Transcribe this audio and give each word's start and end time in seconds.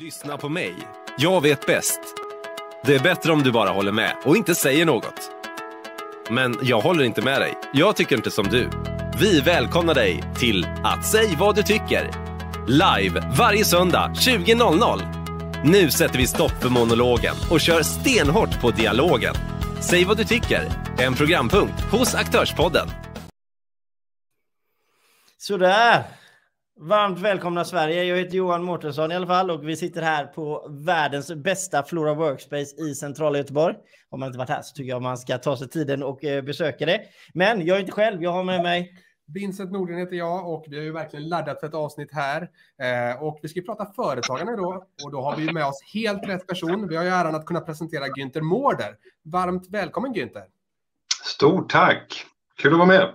Lyssna 0.00 0.36
på 0.36 0.48
mig. 0.48 0.74
Jag 1.18 1.40
vet 1.40 1.66
bäst. 1.66 2.00
Det 2.84 2.94
är 2.94 3.00
bättre 3.00 3.32
om 3.32 3.42
du 3.42 3.52
bara 3.52 3.70
håller 3.70 3.92
med 3.92 4.16
och 4.24 4.36
inte 4.36 4.54
säger 4.54 4.86
något. 4.86 5.30
Men 6.30 6.58
jag 6.62 6.80
håller 6.80 7.04
inte 7.04 7.22
med 7.22 7.40
dig. 7.40 7.54
Jag 7.72 7.96
tycker 7.96 8.16
inte 8.16 8.30
som 8.30 8.46
du. 8.46 8.70
Vi 9.20 9.40
välkomnar 9.40 9.94
dig 9.94 10.24
till 10.38 10.66
att 10.84 11.06
säg 11.06 11.36
vad 11.38 11.56
du 11.56 11.62
tycker. 11.62 12.10
Live 12.66 13.32
varje 13.38 13.64
söndag 13.64 14.12
20.00. 14.14 15.64
Nu 15.64 15.90
sätter 15.90 16.18
vi 16.18 16.26
stopp 16.26 16.62
för 16.62 16.68
monologen 16.68 17.34
och 17.50 17.60
kör 17.60 17.82
stenhårt 17.82 18.60
på 18.60 18.70
dialogen. 18.70 19.34
Säg 19.80 20.04
vad 20.04 20.16
du 20.16 20.24
tycker. 20.24 20.68
En 20.98 21.14
programpunkt 21.14 21.80
hos 21.80 22.14
Aktörspodden. 22.14 22.88
Sådär. 25.38 26.19
Varmt 26.82 27.18
välkomna 27.18 27.64
Sverige. 27.64 28.04
Jag 28.04 28.16
heter 28.16 28.36
Johan 28.36 28.62
Mårtensson 28.62 29.12
i 29.12 29.14
alla 29.14 29.26
fall 29.26 29.50
och 29.50 29.68
vi 29.68 29.76
sitter 29.76 30.02
här 30.02 30.26
på 30.26 30.66
världens 30.70 31.34
bästa 31.34 31.82
Flora 31.82 32.14
Workspace 32.14 32.76
i 32.76 32.94
centrala 32.94 33.38
Göteborg. 33.38 33.74
Om 34.08 34.20
man 34.20 34.26
inte 34.26 34.38
varit 34.38 34.48
här 34.48 34.62
så 34.62 34.74
tycker 34.74 34.90
jag 34.90 35.02
man 35.02 35.18
ska 35.18 35.38
ta 35.38 35.56
sig 35.56 35.68
tiden 35.68 36.02
och 36.02 36.24
eh, 36.24 36.44
besöka 36.44 36.86
det. 36.86 37.00
Men 37.34 37.66
jag 37.66 37.76
är 37.76 37.80
inte 37.80 37.92
själv. 37.92 38.22
Jag 38.22 38.32
har 38.32 38.44
med 38.44 38.62
mig 38.62 38.92
Vincent 39.34 39.72
Nordgren 39.72 39.98
heter 39.98 40.16
jag 40.16 40.48
och 40.52 40.64
vi 40.68 40.76
har 40.76 40.84
ju 40.84 40.92
verkligen 40.92 41.28
laddat 41.28 41.60
för 41.60 41.66
ett 41.66 41.74
avsnitt 41.74 42.12
här. 42.12 42.50
Eh, 42.82 43.22
och 43.22 43.38
vi 43.42 43.48
ska 43.48 43.60
prata 43.60 43.92
företagande 43.92 44.56
då 44.56 44.84
och 45.04 45.12
då 45.12 45.22
har 45.22 45.36
vi 45.36 45.52
med 45.52 45.66
oss 45.66 45.82
helt 45.94 46.28
rätt 46.28 46.46
person. 46.46 46.88
Vi 46.88 46.96
har 46.96 47.04
ju 47.04 47.10
äran 47.10 47.34
att 47.34 47.46
kunna 47.46 47.60
presentera 47.60 48.06
Günther 48.06 48.40
Mårder. 48.40 48.96
Varmt 49.24 49.70
välkommen 49.70 50.14
Günther! 50.14 50.44
Stort 51.24 51.70
tack! 51.70 52.26
Kul 52.56 52.72
att 52.72 52.78
vara 52.78 52.88
med! 52.88 53.14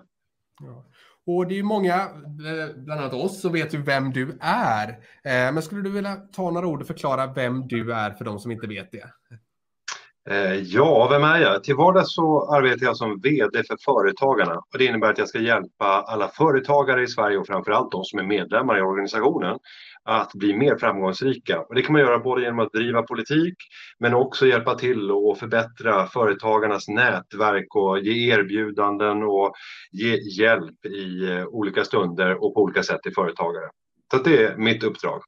Ja. 0.60 0.85
Och 1.28 1.48
det 1.48 1.54
är 1.54 1.58
ju 1.58 1.64
många, 1.64 1.96
eh, 1.96 2.76
bland 2.76 3.02
annat 3.02 3.14
oss, 3.14 3.42
som 3.42 3.52
vet 3.52 3.74
ju 3.74 3.82
vem 3.82 4.12
du 4.12 4.38
är. 4.42 4.90
Eh, 5.24 5.54
men 5.54 5.62
skulle 5.62 5.82
du 5.82 5.90
vilja 5.90 6.16
ta 6.16 6.52
några 6.52 6.68
ord 6.68 6.82
och 6.82 6.88
förklara 6.88 7.34
vem 7.34 7.68
du 7.68 7.94
är 7.94 8.12
för 8.12 8.26
de 8.26 8.40
som 8.40 8.52
inte 8.52 8.68
vet 8.68 8.92
det? 8.92 9.10
Eh, 10.30 10.54
ja, 10.54 11.08
vem 11.12 11.24
är 11.24 11.40
jag? 11.40 11.64
Till 11.64 11.76
vardags 11.76 12.16
så 12.16 12.56
arbetar 12.56 12.86
jag 12.86 12.98
som 12.98 13.20
VD 13.20 13.64
för 13.68 13.78
Företagarna. 13.86 14.56
Och 14.56 14.78
det 14.78 14.86
innebär 14.86 15.10
att 15.10 15.18
jag 15.18 15.28
ska 15.28 15.40
hjälpa 15.40 15.86
alla 15.86 16.28
företagare 16.28 17.04
i 17.04 17.08
Sverige 17.08 17.38
och 17.38 17.48
framförallt 17.48 17.92
de 17.92 18.04
som 18.04 18.20
är 18.20 18.24
medlemmar 18.24 18.78
i 18.78 18.82
organisationen 18.82 19.60
att 20.06 20.34
bli 20.34 20.58
mer 20.58 20.78
framgångsrika. 20.78 21.62
Och 21.62 21.76
det 21.76 21.82
kan 21.82 21.94
man 21.94 22.02
göra 22.02 22.20
både 22.20 22.42
genom 22.42 22.60
att 22.60 22.72
driva 22.74 23.02
politik 23.02 23.56
men 24.00 24.14
också 24.14 24.48
hjälpa 24.48 24.76
till 24.76 25.12
och 25.12 25.38
förbättra 25.38 26.08
företagarnas 26.08 26.88
nätverk 26.88 27.76
och 27.76 28.00
ge 28.00 28.32
erbjudanden 28.32 29.24
och 29.24 29.54
ge 29.92 30.18
hjälp 30.18 30.86
i 30.86 31.32
eh, 31.32 31.46
olika 31.46 31.84
stunder 31.84 32.44
och 32.44 32.54
på 32.54 32.62
olika 32.62 32.84
sätt 32.84 33.02
till 33.04 33.14
företagare. 33.14 33.70
Så 34.12 34.18
det 34.18 34.44
är 34.44 34.58
mitt 34.58 34.84
uppdrag. 34.84 35.22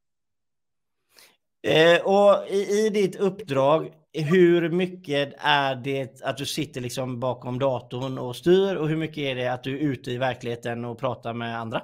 Eh, 1.67 2.06
och 2.06 2.47
i, 2.50 2.86
i, 2.86 2.89
ditt 2.89 3.16
uppdrag, 3.16 3.91
hur 4.14 4.69
mycket 4.69 5.34
är 5.38 5.75
det 5.75 6.22
att 6.23 6.38
du 6.38 6.45
sitter 6.45 6.81
liksom 6.81 7.19
bakom 7.19 7.59
datorn 7.59 8.17
och 8.17 8.36
styr 8.36 8.75
och 8.75 8.89
hur 8.89 8.97
mycket 8.97 9.17
är 9.17 9.36
det 9.36 9.53
att 9.53 9.64
du 9.64 9.75
är 9.75 9.81
ute 9.81 10.12
i 10.12 10.17
verkligheten 10.17 10.86
och 10.86 11.00
pratar 11.00 11.34
med 11.34 11.59
andra? 11.59 11.81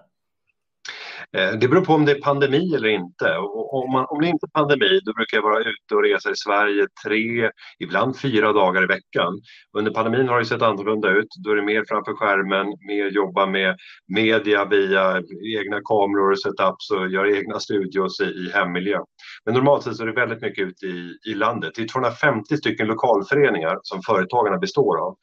Eh, 1.38 1.52
det 1.60 1.68
beror 1.68 1.86
på 1.86 1.94
om 1.94 2.06
det 2.06 2.12
är 2.12 2.22
pandemi 2.22 2.76
eller 2.76 2.88
inte. 2.88 3.38
Om, 3.72 3.92
man, 3.92 4.06
om 4.10 4.22
det 4.22 4.28
inte 4.28 4.46
är 4.46 4.60
pandemi 4.60 5.00
då 5.06 5.14
brukar 5.14 5.38
jag 5.38 5.44
vara 5.44 5.60
ute 5.60 5.96
och 5.96 6.04
resa 6.04 6.32
i 6.32 6.36
Sverige 6.36 6.88
tre, 7.06 7.50
ibland 7.80 8.20
fyra 8.20 8.54
dagar 8.54 8.84
i 8.84 8.88
veckan. 8.88 9.34
Under 9.78 9.92
pandemin 9.92 10.28
har 10.28 10.40
det 10.40 10.46
sett 10.46 10.62
annorlunda 10.62 11.10
ut. 11.10 11.28
Då 11.44 11.52
är 11.52 11.56
det 11.56 11.62
mer 11.62 11.84
framför 11.88 12.14
skärmen, 12.14 12.68
mer 12.88 13.10
jobba 13.10 13.46
med 13.46 13.78
media 14.16 14.66
via 14.66 15.22
egna 15.60 15.80
kameror 15.82 16.32
och 16.32 16.40
setups 16.40 16.92
och 16.92 17.10
göra 17.10 17.38
egna 17.38 17.60
studios 17.60 18.20
i, 18.22 18.24
i 18.24 18.52
hemmiljö. 18.54 19.00
Men 19.46 19.54
normalt 19.54 19.84
sett 19.84 19.96
så 19.96 20.04
är 20.04 20.08
det 20.08 20.22
väldigt 20.22 20.42
mycket 20.42 20.68
ute 20.68 20.86
i, 20.86 21.18
i 21.32 21.34
landet. 21.34 21.72
Det 21.76 21.82
är 21.82 21.88
250 21.88 22.58
stycken 22.58 22.88
lokalföreningar 22.88 23.80
som 23.82 24.02
företagarna 24.02 24.58
består 24.58 24.98
av. 24.98 25.16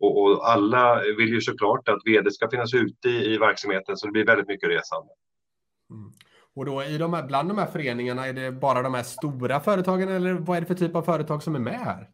Och, 0.00 0.22
och, 0.22 0.50
alla 0.50 1.00
vill 1.18 1.28
ju 1.28 1.40
såklart 1.40 1.88
att 1.88 1.98
vd 2.04 2.30
ska 2.30 2.50
finnas 2.50 2.74
ute 2.74 3.08
i, 3.08 3.34
i 3.34 3.38
verksamheten 3.38 3.96
så 3.96 4.06
det 4.06 4.12
blir 4.12 4.26
väldigt 4.26 4.48
mycket 4.48 4.68
resande. 4.68 5.08
Mm. 5.90 6.12
Och 6.54 6.64
då 6.64 6.82
i 6.82 6.98
de 6.98 7.12
här, 7.12 7.26
bland 7.26 7.50
de 7.50 7.58
här 7.58 7.66
föreningarna, 7.66 8.26
är 8.26 8.32
det 8.32 8.52
bara 8.52 8.82
de 8.82 8.94
här 8.94 9.02
stora 9.02 9.60
företagen 9.60 10.08
eller 10.08 10.32
vad 10.32 10.56
är 10.56 10.60
det 10.60 10.66
för 10.66 10.74
typ 10.74 10.96
av 10.96 11.02
företag 11.02 11.42
som 11.42 11.54
är 11.54 11.58
med 11.58 11.80
här? 11.80 12.08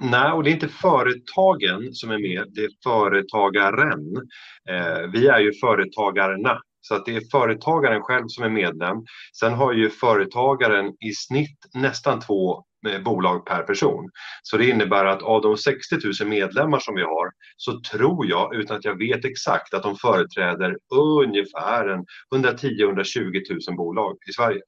Nej, 0.00 0.32
och 0.32 0.44
det 0.44 0.50
är 0.50 0.52
inte 0.52 0.68
företagen 0.68 1.92
som 1.92 2.10
är 2.10 2.18
med, 2.18 2.46
det 2.54 2.60
är 2.64 2.70
företagaren. 2.84 4.16
Eh, 4.70 5.10
vi 5.12 5.28
är 5.28 5.38
ju 5.38 5.52
företagarna, 5.52 6.60
så 6.80 6.94
att 6.94 7.06
det 7.06 7.16
är 7.16 7.30
företagaren 7.30 8.02
själv 8.02 8.24
som 8.28 8.44
är 8.44 8.48
medlem. 8.48 8.96
Sen 9.40 9.52
har 9.52 9.72
ju 9.72 9.90
företagaren 9.90 10.86
i 10.86 11.12
snitt 11.12 11.58
nästan 11.74 12.20
två 12.20 12.64
Eh, 12.88 13.02
bolag 13.02 13.46
per 13.46 13.62
person. 13.62 14.10
Så 14.42 14.56
det 14.56 14.68
innebär 14.68 15.04
att 15.04 15.22
av 15.22 15.42
de 15.42 15.56
60 15.56 15.96
000 16.20 16.28
medlemmar 16.28 16.78
som 16.78 16.94
vi 16.94 17.02
har 17.02 17.30
så 17.56 17.80
tror 17.80 18.26
jag, 18.26 18.54
utan 18.54 18.76
att 18.76 18.84
jag 18.84 18.98
vet 18.98 19.24
exakt, 19.24 19.74
att 19.74 19.82
de 19.82 19.96
företräder 19.96 20.76
ungefär 21.24 21.98
110-120 22.34 23.68
000 23.68 23.76
bolag 23.76 24.16
i 24.28 24.32
Sverige. 24.32 24.60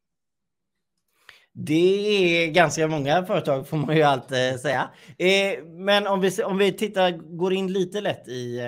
Det 1.54 2.44
är 2.44 2.50
ganska 2.50 2.88
många 2.88 3.24
företag 3.24 3.68
får 3.68 3.76
man 3.76 3.96
ju 3.96 4.02
alltid 4.02 4.52
eh, 4.52 4.56
säga. 4.56 4.90
Eh, 5.18 5.64
men 5.64 6.06
om 6.06 6.20
vi, 6.20 6.42
om 6.44 6.58
vi 6.58 6.72
tittar, 6.72 7.10
går 7.36 7.52
in 7.52 7.72
lite 7.72 8.00
lätt 8.00 8.28
i 8.28 8.60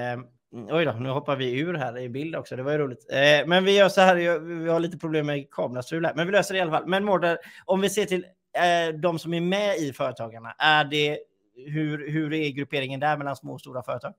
Oj 0.71 0.85
då, 0.85 0.93
nu 0.93 1.09
hoppar 1.09 1.37
vi 1.37 1.61
ur 1.61 1.75
här 1.75 1.99
i 1.99 2.09
bild 2.09 2.37
också. 2.37 2.57
Det 2.57 2.63
var 2.63 2.73
ju 2.73 2.79
roligt. 2.79 3.07
Men 3.47 3.65
vi 3.65 3.77
gör 3.77 3.89
så 3.89 4.01
här. 4.01 4.39
Vi 4.39 4.71
har 4.71 4.81
lite 4.81 4.99
problem 4.99 5.27
med 5.27 5.51
kamerastrul 5.51 6.05
här, 6.05 6.15
men 6.15 6.27
vi 6.27 6.33
löser 6.33 6.55
det 6.55 6.59
i 6.59 6.61
alla 6.61 6.71
fall. 6.71 6.87
Men 6.87 7.05
Mårder, 7.05 7.39
om 7.65 7.81
vi 7.81 7.91
ser 7.91 8.05
till 8.05 8.25
Eh, 8.55 8.95
de 8.95 9.19
som 9.19 9.35
är 9.35 9.41
med 9.41 9.77
i 9.77 9.93
Företagarna, 9.93 10.55
är 10.59 10.85
det, 10.85 11.19
hur, 11.67 12.11
hur 12.11 12.33
är 12.33 12.51
grupperingen 12.51 13.01
där 13.01 13.17
mellan 13.17 13.37
små 13.37 13.53
och 13.53 13.61
stora 13.61 13.83
företag? 13.83 14.15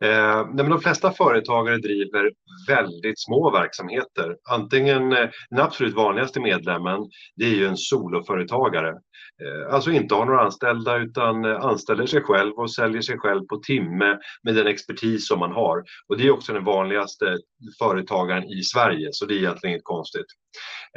Eh, 0.00 0.46
de 0.54 0.80
flesta 0.80 1.12
företagare 1.12 1.78
driver 1.78 2.30
väldigt 2.68 3.20
små 3.20 3.50
verksamheter. 3.50 4.36
Antingen 4.50 5.12
eh, 5.12 5.28
den 5.50 5.60
absolut 5.60 5.94
vanligaste 5.94 6.40
medlemmen, 6.40 6.98
det 7.36 7.44
är 7.44 7.54
ju 7.54 7.66
en 7.66 7.76
soloföretagare. 7.76 8.88
Eh, 9.42 9.74
alltså 9.74 9.90
inte 9.90 10.14
har 10.14 10.24
några 10.24 10.40
anställda 10.40 10.96
utan 10.96 11.44
eh, 11.44 11.60
anställer 11.60 12.06
sig 12.06 12.22
själv 12.22 12.52
och 12.52 12.74
säljer 12.74 13.02
sig 13.02 13.18
själv 13.18 13.46
på 13.46 13.56
timme 13.56 14.18
med 14.42 14.54
den 14.54 14.66
expertis 14.66 15.28
som 15.28 15.38
man 15.38 15.52
har. 15.52 15.84
Och 16.08 16.18
det 16.18 16.26
är 16.26 16.30
också 16.30 16.52
den 16.52 16.64
vanligaste 16.64 17.36
företagaren 17.78 18.44
i 18.44 18.62
Sverige, 18.62 19.08
så 19.12 19.26
det 19.26 19.34
är 19.34 19.38
egentligen 19.38 19.72
inget 19.72 19.84
konstigt. 19.84 20.26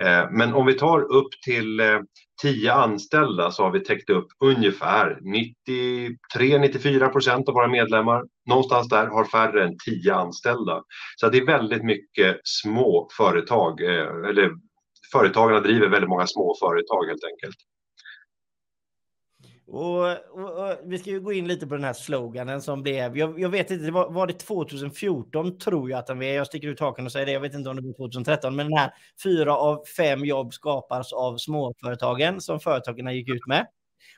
Eh, 0.01 0.31
men 0.31 0.53
om 0.53 0.65
vi 0.65 0.73
tar 0.73 1.01
upp 1.01 1.29
till 1.45 1.79
eh, 1.79 1.99
10 2.41 2.73
anställda 2.73 3.51
så 3.51 3.63
har 3.63 3.71
vi 3.71 3.79
täckt 3.79 4.09
upp 4.09 4.27
ungefär 4.43 5.19
93-94 6.37 7.09
procent 7.09 7.49
av 7.49 7.53
våra 7.53 7.67
medlemmar. 7.67 8.23
Någonstans 8.49 8.89
där 8.89 9.07
har 9.07 9.25
färre 9.25 9.63
än 9.63 9.77
10 9.85 10.13
anställda. 10.13 10.83
Så 11.15 11.29
det 11.29 11.37
är 11.37 11.45
väldigt 11.45 11.83
mycket 11.83 12.39
små 12.43 13.07
företag, 13.17 13.81
eh, 13.81 14.29
eller 14.29 14.51
företagarna 15.11 15.59
driver 15.59 15.87
väldigt 15.87 16.09
många 16.09 16.27
små 16.27 16.55
företag 16.59 17.05
helt 17.05 17.23
enkelt. 17.23 17.57
Och, 19.71 20.09
och, 20.09 20.69
och, 20.69 20.77
vi 20.83 20.99
ska 20.99 21.09
ju 21.09 21.19
gå 21.19 21.33
in 21.33 21.47
lite 21.47 21.67
på 21.67 21.75
den 21.75 21.83
här 21.83 21.93
sloganen 21.93 22.61
som 22.61 22.83
blev. 22.83 23.17
Jag, 23.17 23.39
jag 23.39 23.49
vet 23.49 23.71
inte, 23.71 23.85
det 23.85 23.91
var, 23.91 24.11
var, 24.11 24.27
det 24.27 24.33
2014 24.33 25.57
tror 25.57 25.89
jag 25.89 25.99
att 25.99 26.07
den 26.07 26.17
var. 26.17 26.25
Jag 26.25 26.47
sticker 26.47 26.67
ut 26.67 26.79
hakan 26.79 27.05
och 27.05 27.11
säger 27.11 27.25
det. 27.25 27.31
Jag 27.31 27.39
vet 27.39 27.53
inte 27.53 27.69
om 27.69 27.75
det 27.75 27.81
var 27.81 27.93
2013, 27.93 28.55
men 28.55 28.69
den 28.69 28.77
här 28.77 28.93
fyra 29.23 29.57
av 29.57 29.85
fem 29.97 30.25
jobb 30.25 30.53
skapas 30.53 31.13
av 31.13 31.37
småföretagen 31.37 32.41
som 32.41 32.59
företagen 32.59 33.15
gick 33.15 33.29
ut 33.29 33.47
med. 33.47 33.67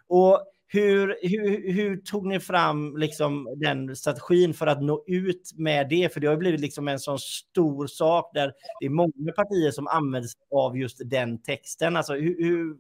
Och 0.08 0.42
hur, 0.74 1.18
hur, 1.22 1.74
hur, 1.74 1.98
tog 1.98 2.26
ni 2.26 2.40
fram 2.40 2.98
liksom 2.98 3.48
den 3.58 3.96
strategin 3.96 4.54
för 4.54 4.68
att 4.68 4.82
nå 4.82 5.04
ut 5.08 5.52
med 5.58 5.90
det? 5.90 6.14
För 6.14 6.20
det 6.20 6.28
har 6.28 6.38
blivit 6.38 6.60
liksom 6.60 6.88
en 6.88 7.00
sån 7.00 7.20
stor 7.20 7.88
sak 7.88 8.32
där 8.34 8.54
det 8.80 8.86
är 8.86 8.90
många 8.90 9.32
partier 9.36 9.72
som 9.72 9.88
använder 9.88 10.30
av 10.56 10.78
just 10.78 11.02
den 11.06 11.42
texten. 11.42 11.96
Alltså, 11.96 12.14
hur, 12.14 12.44
hur 12.44 12.76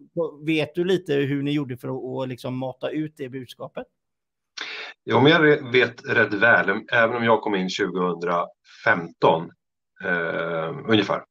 vet 0.45 0.75
du 0.75 0.83
lite 0.83 1.13
hur 1.13 1.43
ni 1.43 1.51
gjorde 1.51 1.77
för 1.77 2.21
att 2.23 2.29
liksom 2.29 2.57
mata 2.57 2.89
ut 2.89 3.13
det 3.17 3.29
budskapet? 3.29 3.87
Ja, 5.03 5.21
men 5.21 5.31
jag 5.31 5.71
vet 5.71 6.05
rätt 6.05 6.33
väl, 6.33 6.69
även 6.91 7.15
om 7.15 7.23
jag 7.23 7.41
kom 7.41 7.55
in 7.55 7.69
2015 7.69 9.51
Eh, 10.03 10.75
ungefär. 10.87 11.21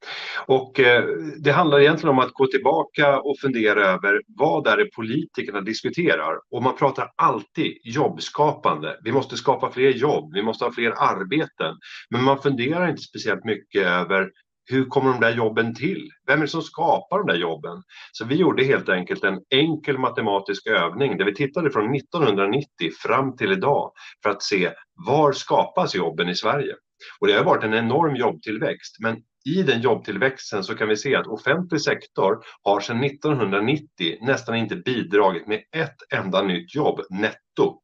Och 0.47 0.81
eh, 0.81 1.05
det 1.39 1.51
handlar 1.51 1.81
egentligen 1.81 2.11
om 2.11 2.19
att 2.19 2.33
gå 2.33 2.47
tillbaka 2.47 3.21
och 3.21 3.39
fundera 3.39 3.87
över 3.87 4.21
vad 4.27 4.67
är 4.67 4.77
det 4.77 4.85
politikerna 4.85 5.61
diskuterar? 5.61 6.39
Och 6.51 6.63
man 6.63 6.77
pratar 6.77 7.11
alltid 7.17 7.79
jobbskapande. 7.85 8.97
Vi 9.05 9.13
måste 9.13 9.37
skapa 9.37 9.71
fler 9.71 9.91
jobb, 9.91 10.35
vi 10.35 10.43
måste 10.43 10.65
ha 10.65 10.73
fler 10.73 10.91
arbeten. 10.91 11.77
Men 12.11 12.25
man 12.25 12.39
funderar 12.39 12.89
inte 12.89 13.03
speciellt 13.03 13.45
mycket 13.45 13.87
över 13.87 14.31
hur 14.71 14.85
kommer 14.85 15.11
de 15.13 15.21
där 15.21 15.37
jobben 15.37 15.75
till? 15.75 16.09
Vem 16.27 16.39
är 16.39 16.43
det 16.43 16.49
som 16.49 16.63
skapar 16.63 17.19
de 17.19 17.27
där 17.27 17.41
jobben? 17.41 17.83
Så 18.13 18.25
vi 18.25 18.35
gjorde 18.35 18.65
helt 18.65 18.89
enkelt 18.89 19.25
en 19.25 19.41
enkel 19.51 19.99
matematisk 19.99 20.67
övning 20.67 21.17
där 21.17 21.25
vi 21.25 21.35
tittade 21.35 21.71
från 21.71 21.95
1990 21.95 22.67
fram 23.03 23.37
till 23.37 23.53
idag 23.53 23.93
för 24.23 24.31
att 24.31 24.43
se 24.43 24.71
var 25.07 25.33
skapas 25.33 25.95
jobben 25.95 26.29
i 26.29 26.35
Sverige? 26.35 26.75
Och 27.21 27.27
det 27.27 27.33
har 27.33 27.45
varit 27.45 27.65
en 27.65 27.75
enorm 27.75 28.17
jobbtillväxt. 28.17 28.97
Men 29.01 29.17
i 29.45 29.63
den 29.63 29.81
jobbtillväxten 29.81 30.65
så 30.65 30.75
kan 30.75 30.89
vi 30.89 30.97
se 30.97 31.17
att 31.17 31.27
offentlig 31.27 31.81
sektor 31.81 32.39
har 32.63 32.81
sedan 32.81 33.05
1990 33.05 33.87
nästan 34.21 34.57
inte 34.57 34.77
bidragit 34.77 35.47
med 35.47 35.63
ett 35.77 35.97
enda 36.15 36.43
nytt 36.43 36.75
jobb 36.75 37.01
netto. 37.11 37.81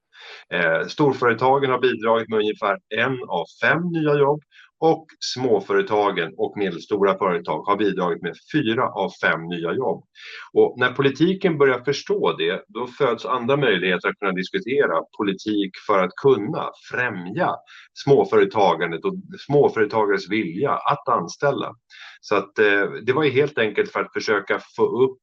Eh, 0.52 0.86
storföretagen 0.86 1.70
har 1.70 1.80
bidragit 1.80 2.28
med 2.28 2.38
ungefär 2.38 2.78
en 2.96 3.18
av 3.28 3.44
fem 3.62 3.82
nya 3.92 4.14
jobb 4.14 4.40
och 4.80 5.06
småföretagen 5.20 6.34
och 6.36 6.56
medelstora 6.56 7.18
företag 7.18 7.62
har 7.62 7.76
bidragit 7.76 8.22
med 8.22 8.34
fyra 8.52 8.88
av 8.88 9.10
fem 9.22 9.46
nya 9.48 9.72
jobb. 9.72 10.04
Och 10.52 10.74
när 10.78 10.92
politiken 10.92 11.58
börjar 11.58 11.80
förstå 11.80 12.36
det, 12.36 12.64
då 12.68 12.86
föds 12.86 13.26
andra 13.26 13.56
möjligheter 13.56 14.08
att 14.08 14.18
kunna 14.18 14.32
diskutera 14.32 15.02
politik 15.18 15.70
för 15.86 15.98
att 15.98 16.10
kunna 16.22 16.70
främja 16.90 17.54
småföretagandet 17.94 19.04
och 19.04 19.14
småföretagares 19.46 20.30
vilja 20.30 20.70
att 20.70 21.08
anställa. 21.08 21.74
Så 22.20 22.36
att 22.36 22.58
eh, 22.58 22.90
det 23.06 23.12
var 23.12 23.24
ju 23.24 23.30
helt 23.30 23.58
enkelt 23.58 23.92
för 23.92 24.00
att 24.00 24.12
försöka 24.12 24.60
få 24.76 25.04
upp 25.04 25.18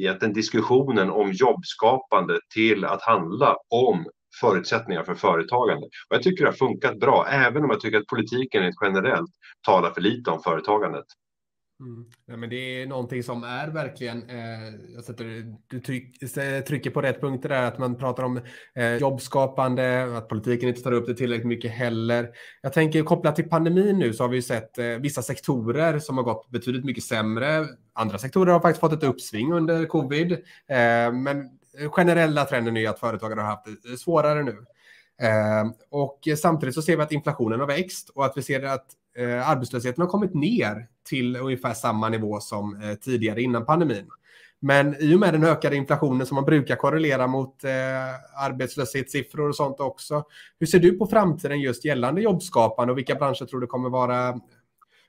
egentligen 0.00 0.34
diskussionen 0.34 1.10
om 1.10 1.32
jobbskapande 1.32 2.38
till 2.54 2.84
att 2.84 3.02
handla 3.02 3.56
om 3.68 4.06
förutsättningar 4.40 5.02
för 5.02 5.14
företagande. 5.14 5.86
Och 5.86 6.16
jag 6.16 6.22
tycker 6.22 6.44
det 6.44 6.50
har 6.50 6.56
funkat 6.56 7.00
bra, 7.00 7.26
även 7.30 7.64
om 7.64 7.70
jag 7.70 7.80
tycker 7.80 7.98
att 7.98 8.06
politiken 8.06 8.72
generellt 8.82 9.30
talar 9.66 9.90
för 9.90 10.00
lite 10.00 10.30
om 10.30 10.42
företagandet. 10.42 11.06
Mm. 11.82 12.04
Ja, 12.26 12.36
men 12.36 12.50
det 12.50 12.82
är 12.82 12.86
någonting 12.86 13.22
som 13.22 13.44
är 13.44 13.68
verkligen, 13.68 14.30
eh, 14.30 14.74
jag 14.94 15.04
sätter, 15.04 15.54
du 15.68 15.80
tryck, 15.80 16.36
eh, 16.36 16.60
trycker 16.60 16.90
på 16.90 17.02
rätt 17.02 17.20
punkter 17.20 17.48
där, 17.48 17.62
att 17.62 17.78
man 17.78 17.98
pratar 17.98 18.22
om 18.22 18.40
eh, 18.74 18.96
jobbskapande, 18.96 20.16
att 20.16 20.28
politiken 20.28 20.68
inte 20.68 20.82
tar 20.82 20.92
upp 20.92 21.06
det 21.06 21.14
tillräckligt 21.14 21.46
mycket 21.46 21.70
heller. 21.70 22.30
Jag 22.62 22.72
tänker 22.72 23.02
kopplat 23.02 23.36
till 23.36 23.48
pandemin 23.48 23.98
nu 23.98 24.12
så 24.12 24.24
har 24.24 24.28
vi 24.28 24.42
sett 24.42 24.78
eh, 24.78 24.86
vissa 24.86 25.22
sektorer 25.22 25.98
som 25.98 26.16
har 26.16 26.24
gått 26.24 26.50
betydligt 26.50 26.84
mycket 26.84 27.04
sämre. 27.04 27.66
Andra 27.94 28.18
sektorer 28.18 28.52
har 28.52 28.60
faktiskt 28.60 28.80
fått 28.80 28.92
ett 28.92 29.04
uppsving 29.04 29.52
under 29.52 29.86
covid, 29.86 30.32
eh, 30.32 31.12
men 31.12 31.50
Eh, 31.78 31.90
generella 31.90 32.44
trenden 32.44 32.76
är 32.76 32.88
att 32.88 33.00
företagare 33.00 33.40
har 33.40 33.46
haft 33.46 33.66
det 33.82 33.96
svårare 33.96 34.42
nu. 34.42 34.64
Eh, 35.22 35.70
och 35.90 36.18
samtidigt 36.38 36.74
så 36.74 36.82
ser 36.82 36.96
vi 36.96 37.02
att 37.02 37.12
inflationen 37.12 37.60
har 37.60 37.66
växt 37.66 38.08
och 38.08 38.24
att 38.24 38.36
vi 38.36 38.42
ser 38.42 38.62
att 38.62 38.86
eh, 39.16 39.50
arbetslösheten 39.50 40.02
har 40.02 40.08
kommit 40.08 40.34
ner 40.34 40.86
till 41.08 41.36
ungefär 41.36 41.74
samma 41.74 42.08
nivå 42.08 42.40
som 42.40 42.82
eh, 42.82 42.94
tidigare 42.94 43.42
innan 43.42 43.66
pandemin. 43.66 44.08
Men 44.64 44.96
i 45.02 45.14
och 45.14 45.20
med 45.20 45.34
den 45.34 45.44
ökade 45.44 45.76
inflationen 45.76 46.26
som 46.26 46.34
man 46.34 46.44
brukar 46.44 46.76
korrelera 46.76 47.26
mot 47.26 47.64
eh, 47.64 47.70
arbetslöshetssiffror 48.44 49.48
och 49.48 49.56
sånt 49.56 49.80
också. 49.80 50.24
Hur 50.58 50.66
ser 50.66 50.78
du 50.78 50.98
på 50.98 51.06
framtiden 51.06 51.60
just 51.60 51.84
gällande 51.84 52.20
jobbskapande 52.20 52.92
och 52.92 52.98
vilka 52.98 53.14
branscher 53.14 53.46
tror 53.46 53.60
du 53.60 53.66
kommer 53.66 53.88
vara 53.88 54.40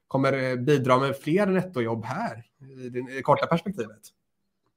kommer 0.08 0.52
eh, 0.52 0.56
bidra 0.56 1.00
med 1.00 1.18
fler 1.18 1.46
nettojobb 1.46 2.06
här 2.06 2.44
i 2.86 2.90
det 2.90 3.22
korta 3.22 3.46
perspektivet? 3.46 4.02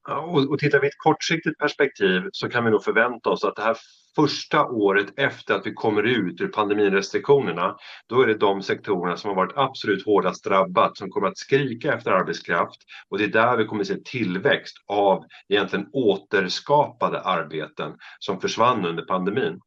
Och, 0.09 0.51
och 0.51 0.59
tittar 0.59 0.81
vi 0.81 0.87
i 0.87 0.89
ett 0.89 0.99
kortsiktigt 0.99 1.59
perspektiv 1.59 2.23
så 2.33 2.49
kan 2.49 2.65
vi 2.65 2.71
nog 2.71 2.85
förvänta 2.85 3.31
oss 3.31 3.45
att 3.45 3.57
det 3.57 3.63
här 3.63 3.77
första 4.17 4.65
året 4.65 5.07
efter 5.17 5.55
att 5.55 5.67
vi 5.67 5.73
kommer 5.73 6.03
ut 6.03 6.41
ur 6.41 6.49
pandemirestriktionerna, 6.49 7.77
då 8.09 8.23
är 8.23 8.27
det 8.27 8.39
de 8.39 8.63
sektorerna 8.63 9.17
som 9.17 9.29
har 9.29 9.37
varit 9.37 9.57
absolut 9.57 10.07
hårdast 10.07 10.45
drabbat 10.45 10.97
som 10.97 11.11
kommer 11.11 11.29
att 11.29 11.39
skrika 11.39 11.95
efter 11.95 12.11
arbetskraft 12.11 12.77
och 13.09 13.19
det 13.19 13.25
är 13.25 13.29
där 13.29 13.57
vi 13.57 13.65
kommer 13.65 13.81
att 13.81 13.87
se 13.87 13.97
tillväxt 14.05 14.77
av 14.87 15.25
egentligen 15.49 15.87
återskapade 15.93 17.21
arbeten 17.21 17.93
som 18.19 18.41
försvann 18.41 18.85
under 18.85 19.03
pandemin. 19.03 19.61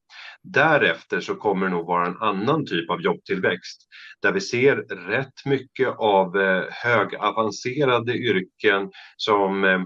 Därefter 0.44 1.20
så 1.20 1.36
kommer 1.36 1.66
det 1.66 1.72
nog 1.72 1.88
vara 1.88 2.08
en 2.08 2.18
annan 2.18 2.66
typ 2.66 2.90
av 2.90 3.02
jobbtillväxt 3.02 3.82
där 4.22 4.32
vi 4.32 4.42
ser 4.42 4.76
rätt 5.10 5.46
mycket 5.46 5.90
av 5.98 6.38
eh, 6.38 6.64
högavancerade 6.70 8.14
yrken 8.14 8.92
som 9.18 9.64
eh, 9.64 9.80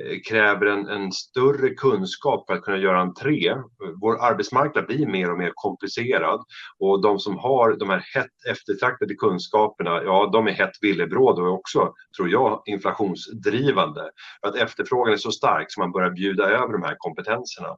Eh, 0.00 0.20
kräver 0.28 0.66
en, 0.66 0.88
en, 0.88 1.12
större 1.12 1.68
kunskap 1.68 2.46
för 2.46 2.54
att 2.54 2.62
kunna 2.62 2.76
göra 2.76 3.00
entré. 3.00 3.54
Vår 4.00 4.24
arbetsmarknad 4.24 4.86
blir 4.86 5.06
mer 5.06 5.30
och 5.30 5.38
mer 5.38 5.52
komplicerad 5.54 6.40
och 6.78 7.02
de 7.02 7.18
som 7.18 7.38
har 7.38 7.76
de 7.76 7.90
här 7.90 8.04
hett 8.14 8.46
eftertraktade 8.50 9.14
kunskaperna, 9.14 10.02
ja, 10.02 10.30
de 10.32 10.46
är 10.46 10.52
hett 10.52 10.72
villebråd 10.80 11.38
och 11.38 11.52
också, 11.52 11.92
tror 12.16 12.30
jag, 12.30 12.62
inflationsdrivande. 12.66 14.10
För 14.40 14.48
att 14.48 14.56
efterfrågan 14.56 15.12
är 15.12 15.16
så 15.16 15.30
stark 15.30 15.66
så 15.68 15.80
man 15.80 15.92
börjar 15.92 16.10
bjuda 16.10 16.44
över 16.44 16.72
de 16.72 16.82
här 16.82 16.94
kompetenserna. 16.98 17.76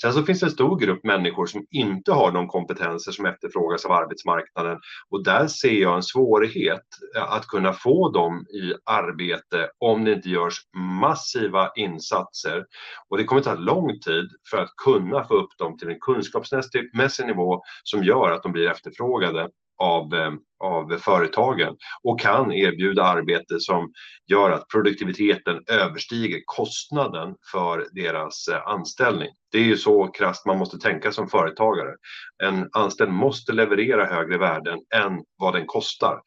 Sen 0.00 0.12
så 0.12 0.22
finns 0.22 0.40
det 0.40 0.46
en 0.46 0.50
stor 0.50 0.78
grupp 0.78 1.04
människor 1.04 1.46
som 1.46 1.66
inte 1.70 2.12
har 2.12 2.32
de 2.32 2.48
kompetenser 2.48 3.12
som 3.12 3.26
efterfrågas 3.26 3.84
av 3.84 3.92
arbetsmarknaden 3.92 4.78
och 5.10 5.24
där 5.24 5.46
ser 5.46 5.82
jag 5.82 5.96
en 5.96 6.02
svårighet 6.02 6.84
att 7.28 7.46
kunna 7.46 7.72
få 7.72 8.10
dem 8.10 8.46
i 8.62 8.74
arbete 8.84 9.70
om 9.78 10.04
det 10.04 10.12
inte 10.12 10.28
görs 10.28 10.54
massiva 11.00 11.47
insatser. 11.76 12.64
Och 13.08 13.18
det 13.18 13.24
kommer 13.24 13.42
ta 13.42 13.54
lång 13.54 14.00
tid 14.00 14.28
för 14.50 14.58
att 14.58 14.76
kunna 14.84 15.24
få 15.24 15.34
upp 15.34 15.58
dem 15.58 15.78
till 15.78 15.88
en 15.88 16.00
kunskapsmässig 16.00 17.26
nivå 17.26 17.62
som 17.82 18.04
gör 18.04 18.30
att 18.30 18.42
de 18.42 18.52
blir 18.52 18.70
efterfrågade 18.70 19.48
av, 19.78 20.14
eh, 20.14 20.32
av 20.64 20.98
företagen 20.98 21.76
och 22.02 22.20
kan 22.20 22.52
erbjuda 22.52 23.02
arbete 23.02 23.60
som 23.60 23.92
gör 24.26 24.50
att 24.50 24.68
produktiviteten 24.68 25.62
överstiger 25.70 26.40
kostnaden 26.44 27.34
för 27.52 27.86
deras 27.92 28.48
eh, 28.48 28.66
anställning. 28.66 29.28
Det 29.52 29.58
är 29.58 29.64
ju 29.64 29.76
så 29.76 30.08
krasst 30.08 30.46
man 30.46 30.58
måste 30.58 30.78
tänka 30.78 31.12
som 31.12 31.28
företagare. 31.28 31.94
En 32.42 32.68
anställd 32.72 33.12
måste 33.12 33.52
leverera 33.52 34.06
högre 34.06 34.38
värden 34.38 34.78
än 34.94 35.24
vad 35.38 35.54
den 35.54 35.66
kostar. 35.66 36.20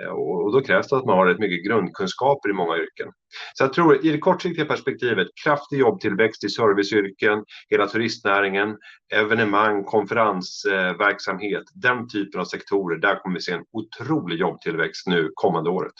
Eh, 0.00 0.08
och 0.08 0.52
då 0.52 0.60
krävs 0.60 0.88
det 0.88 0.96
att 0.96 1.04
man 1.04 1.18
har 1.18 1.26
rätt 1.26 1.38
mycket 1.38 1.66
grundkunskaper 1.66 2.50
i 2.50 2.52
många 2.52 2.76
yrken. 2.76 3.12
Så 3.54 3.64
jag 3.64 3.72
tror 3.72 4.06
i 4.06 4.10
det 4.10 4.18
kortsiktiga 4.18 4.64
perspektivet, 4.64 5.28
kraftig 5.44 5.78
jobbtillväxt 5.78 6.44
i 6.44 6.48
serviceyrken, 6.48 7.44
hela 7.68 7.86
turistnäringen, 7.86 8.78
evenemang, 9.14 9.84
konferensverksamhet, 9.84 11.64
den 11.74 12.08
typen 12.08 12.40
av 12.40 12.44
sektorer, 12.44 12.98
där 12.98 13.16
kommer 13.16 13.34
vi 13.34 13.42
se 13.42 13.52
en 13.52 13.64
otrolig 13.72 14.38
jobbtillväxt 14.38 15.06
nu 15.06 15.30
kommande 15.34 15.70
året. 15.70 15.94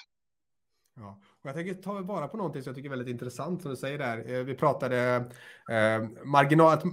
Ja. 0.97 1.19
Och 1.43 1.49
jag 1.49 1.55
tänker 1.55 1.75
ta 1.75 2.01
vara 2.01 2.29
på 2.29 2.37
någonting 2.37 2.63
som 2.63 2.71
jag 2.71 2.77
tycker 2.77 2.89
är 2.89 2.97
väldigt 2.97 3.13
intressant 3.13 3.63
som 3.63 3.71
du 3.71 3.77
säger 3.77 3.99
där. 3.99 4.35
Eh, 4.35 4.45
vi 4.45 4.55
pratade 4.55 5.25
eh, 5.71 6.25
marginal, 6.25 6.73
att 6.73 6.85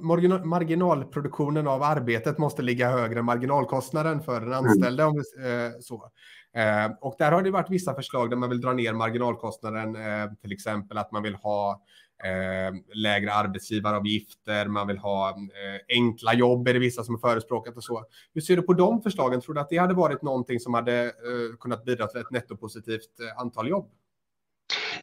marginalproduktionen 0.46 1.68
av 1.68 1.84
arbetet 1.84 2.38
måste 2.38 2.62
ligga 2.62 2.92
högre 2.92 3.20
än 3.20 3.26
marginalkostnaden 3.26 4.22
för 4.22 4.42
den 4.42 4.54
anställde. 4.54 5.04
Mm. 5.04 5.16
Om 5.16 5.24
vi, 5.38 5.50
eh, 5.50 5.72
så. 5.80 6.12
Eh, 6.56 6.92
och 7.02 7.16
där 7.20 7.32
har 7.32 7.44
det 7.44 7.52
varit 7.52 7.70
vissa 7.70 7.94
förslag 7.94 8.30
där 8.30 8.38
man 8.38 8.50
vill 8.50 8.62
dra 8.62 8.74
ner 8.74 8.94
marginalkostnaden, 8.94 9.96
eh, 9.96 10.32
till 10.42 10.52
exempel 10.52 10.98
att 10.98 11.12
man 11.12 11.24
vill 11.24 11.36
ha 11.36 11.82
eh, 12.24 12.76
lägre 12.94 13.34
arbetsgivaravgifter, 13.34 14.68
man 14.68 14.88
vill 14.88 14.98
ha 14.98 15.30
eh, 15.30 15.98
enkla 15.98 16.34
jobb, 16.34 16.68
är 16.68 16.74
det 16.74 16.80
vissa 16.80 17.04
som 17.04 17.16
har 17.16 17.30
förespråkat 17.30 17.78
och 17.78 17.84
så. 17.84 18.06
Hur 18.34 18.42
ser 18.42 18.56
du 18.56 18.62
på 18.62 18.74
de 18.74 19.02
förslagen? 19.02 19.42
Tror 19.42 19.56
du 19.56 19.62
att 19.62 19.70
det 19.70 19.78
hade 19.78 19.94
varit 19.94 20.22
någonting 20.22 20.60
som 20.60 20.74
hade 20.74 21.04
eh, 21.04 21.58
kunnat 21.60 21.86
bidra 21.86 22.08
till 22.08 22.22
ett 22.22 22.32
nettopositivt 22.32 23.20
eh, 23.20 23.42
antal 23.42 23.70
jobb? 23.70 23.90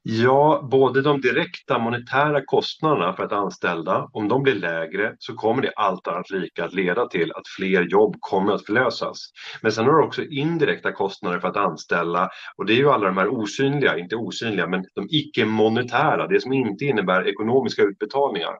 Ja, 0.02 0.68
både 0.70 1.02
de 1.02 1.20
direkta 1.20 1.78
monetära 1.78 2.44
kostnaderna 2.44 3.12
för 3.12 3.22
att 3.22 3.32
anställa, 3.32 4.08
om 4.12 4.28
de 4.28 4.42
blir 4.42 4.54
lägre 4.54 5.14
så 5.18 5.34
kommer 5.34 5.62
det 5.62 5.72
allt 5.76 6.08
annat 6.08 6.30
lika 6.30 6.64
att 6.64 6.74
leda 6.74 7.06
till 7.06 7.32
att 7.32 7.48
fler 7.56 7.82
jobb 7.82 8.16
kommer 8.20 8.52
att 8.52 8.66
förlösas. 8.66 9.18
Men 9.62 9.72
sen 9.72 9.84
har 9.84 9.92
du 9.92 10.02
också 10.02 10.22
indirekta 10.24 10.92
kostnader 10.92 11.40
för 11.40 11.48
att 11.48 11.56
anställa 11.56 12.28
och 12.56 12.66
det 12.66 12.72
är 12.72 12.76
ju 12.76 12.90
alla 12.90 13.06
de 13.06 13.16
här 13.16 13.28
osynliga, 13.28 13.98
inte 13.98 14.16
osynliga, 14.16 14.66
men 14.66 14.84
de 14.94 15.06
icke-monetära, 15.10 16.26
det 16.26 16.40
som 16.40 16.52
inte 16.52 16.84
innebär 16.84 17.28
ekonomiska 17.28 17.82
utbetalningar. 17.82 18.54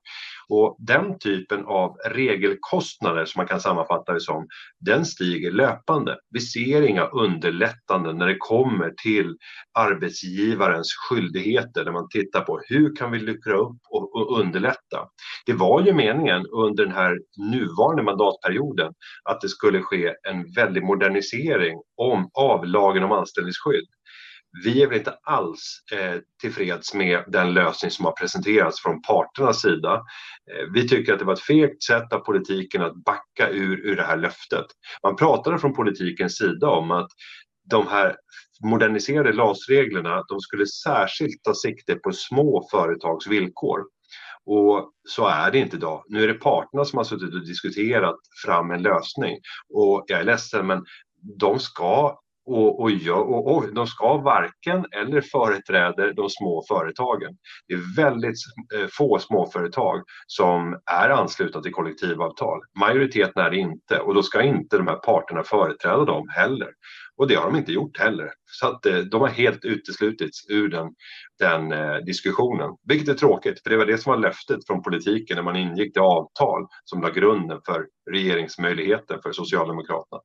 Och 0.49 0.77
den 0.79 1.19
typen 1.19 1.65
av 1.65 1.97
regelkostnader 2.11 3.25
som 3.25 3.41
man 3.41 3.47
kan 3.47 3.61
sammanfatta 3.61 4.13
det 4.13 4.21
som, 4.21 4.47
den 4.81 5.07
stiger 5.07 5.51
löpande. 5.51 6.19
Vi 6.31 6.41
ser 6.41 6.83
inga 6.83 7.05
underlättanden 7.05 8.19
när 8.19 8.27
det 8.27 8.37
kommer 8.39 8.95
till 9.03 9.37
arbetsgivarens 9.79 10.95
skyldigheter 11.09 11.85
när 11.85 11.93
man 11.93 12.09
tittar 12.09 12.41
på 12.41 12.61
hur 12.69 12.97
kan 12.97 13.11
vi 13.11 13.19
luckra 13.19 13.57
upp 13.57 13.79
och, 13.91 14.17
och 14.17 14.41
underlätta. 14.41 15.09
Det 15.47 15.53
var 15.53 15.83
ju 15.83 15.93
meningen 15.93 16.47
under 16.47 16.85
den 16.85 16.95
här 16.95 17.19
nuvarande 17.53 18.03
mandatperioden 18.03 18.93
att 19.25 19.41
det 19.41 19.49
skulle 19.49 19.83
ske 19.83 20.15
en 20.29 20.53
väldig 20.53 20.85
modernisering 20.85 21.77
om, 21.97 22.31
av 22.35 22.67
lagen 22.67 23.05
om 23.05 23.13
anställningsskydd. 23.13 23.87
Vi 24.65 24.83
är 24.83 24.87
väl 24.87 24.99
inte 24.99 25.19
alls 25.23 25.83
eh, 25.93 26.21
tillfreds 26.41 26.95
med 26.95 27.25
den 27.27 27.55
lösning 27.55 27.91
som 27.91 28.05
har 28.05 28.13
presenterats 28.13 28.83
från 28.83 29.03
parternas 29.03 29.61
sida. 29.61 29.95
Eh, 29.95 30.73
vi 30.73 30.89
tycker 30.89 31.13
att 31.13 31.19
det 31.19 31.25
var 31.25 31.33
ett 31.33 31.41
fegt 31.41 31.83
sätt 31.83 32.13
av 32.13 32.19
politiken 32.19 32.83
att 32.83 33.05
backa 33.05 33.49
ur, 33.51 33.87
ur 33.87 33.97
det 33.97 34.03
här 34.03 34.17
löftet. 34.17 34.67
Man 35.03 35.17
pratade 35.17 35.59
från 35.59 35.75
politikens 35.75 36.37
sida 36.37 36.69
om 36.69 36.91
att 36.91 37.09
de 37.71 37.87
här 37.87 38.17
moderniserade 38.65 39.33
LAS-reglerna, 39.33 40.25
de 40.29 40.41
skulle 40.41 40.67
särskilt 40.67 41.43
ta 41.43 41.55
sikte 41.55 41.95
på 41.95 42.13
små 42.13 42.69
företags 42.71 43.27
villkor. 43.27 43.81
Och 44.45 44.93
så 45.09 45.27
är 45.27 45.51
det 45.51 45.59
inte 45.59 45.77
idag. 45.77 46.05
Nu 46.07 46.25
är 46.25 46.29
det 46.29 46.35
parterna 46.35 46.85
som 46.85 46.97
har 46.97 47.05
suttit 47.05 47.35
och 47.35 47.47
diskuterat 47.47 48.17
fram 48.45 48.71
en 48.71 48.83
lösning. 48.83 49.39
Och 49.75 50.05
jag 50.07 50.21
är 50.21 50.25
ledsen, 50.25 50.67
men 50.67 50.85
de 51.39 51.59
ska 51.59 52.19
och, 52.47 52.81
och, 52.81 52.91
och, 53.09 53.57
och, 53.57 53.75
de 53.75 53.87
ska 53.87 54.17
varken 54.17 54.85
eller 54.93 55.21
företräder 55.21 56.13
de 56.13 56.31
små 56.31 56.65
företagen. 56.69 57.37
Det 57.69 57.75
är 57.75 57.97
väldigt 57.97 58.37
eh, 58.77 58.87
få 58.93 59.19
småföretag 59.19 60.03
som 60.27 60.81
är 60.91 61.11
anslutna 61.11 61.63
till 61.63 61.73
kollektivavtal. 61.73 62.61
Majoriteten 62.79 63.43
är 63.43 63.51
det 63.51 63.57
inte 63.57 63.99
och 63.99 64.15
då 64.15 64.23
ska 64.23 64.43
inte 64.43 64.77
de 64.77 64.87
här 64.87 64.97
parterna 64.97 65.43
företräda 65.43 66.05
dem 66.05 66.29
heller. 66.29 66.69
Och 67.17 67.29
det 67.29 67.35
har 67.35 67.47
de 67.47 67.57
inte 67.57 67.73
gjort 67.73 67.99
heller. 67.99 68.31
Så 68.45 68.67
att 68.67 68.87
eh, 68.87 68.99
de 68.99 69.21
har 69.21 69.29
helt 69.29 69.65
uteslutits 69.65 70.51
ur 70.51 70.69
den, 70.69 70.95
den 71.39 71.73
eh, 71.73 71.97
diskussionen. 71.97 72.71
Vilket 72.89 73.09
är 73.09 73.15
tråkigt, 73.15 73.63
för 73.63 73.71
det 73.71 73.77
var 73.77 73.87
det 73.87 73.99
som 73.99 74.11
var 74.11 74.19
löftet 74.19 74.67
från 74.67 74.83
politiken 74.83 75.37
när 75.37 75.43
man 75.43 75.57
ingick 75.57 75.95
det 75.95 76.01
avtal 76.01 76.67
som 76.85 77.03
la 77.03 77.11
grunden 77.11 77.61
för 77.67 77.87
regeringsmöjligheten 78.11 79.19
för 79.23 79.33
Socialdemokraterna. 79.33 80.21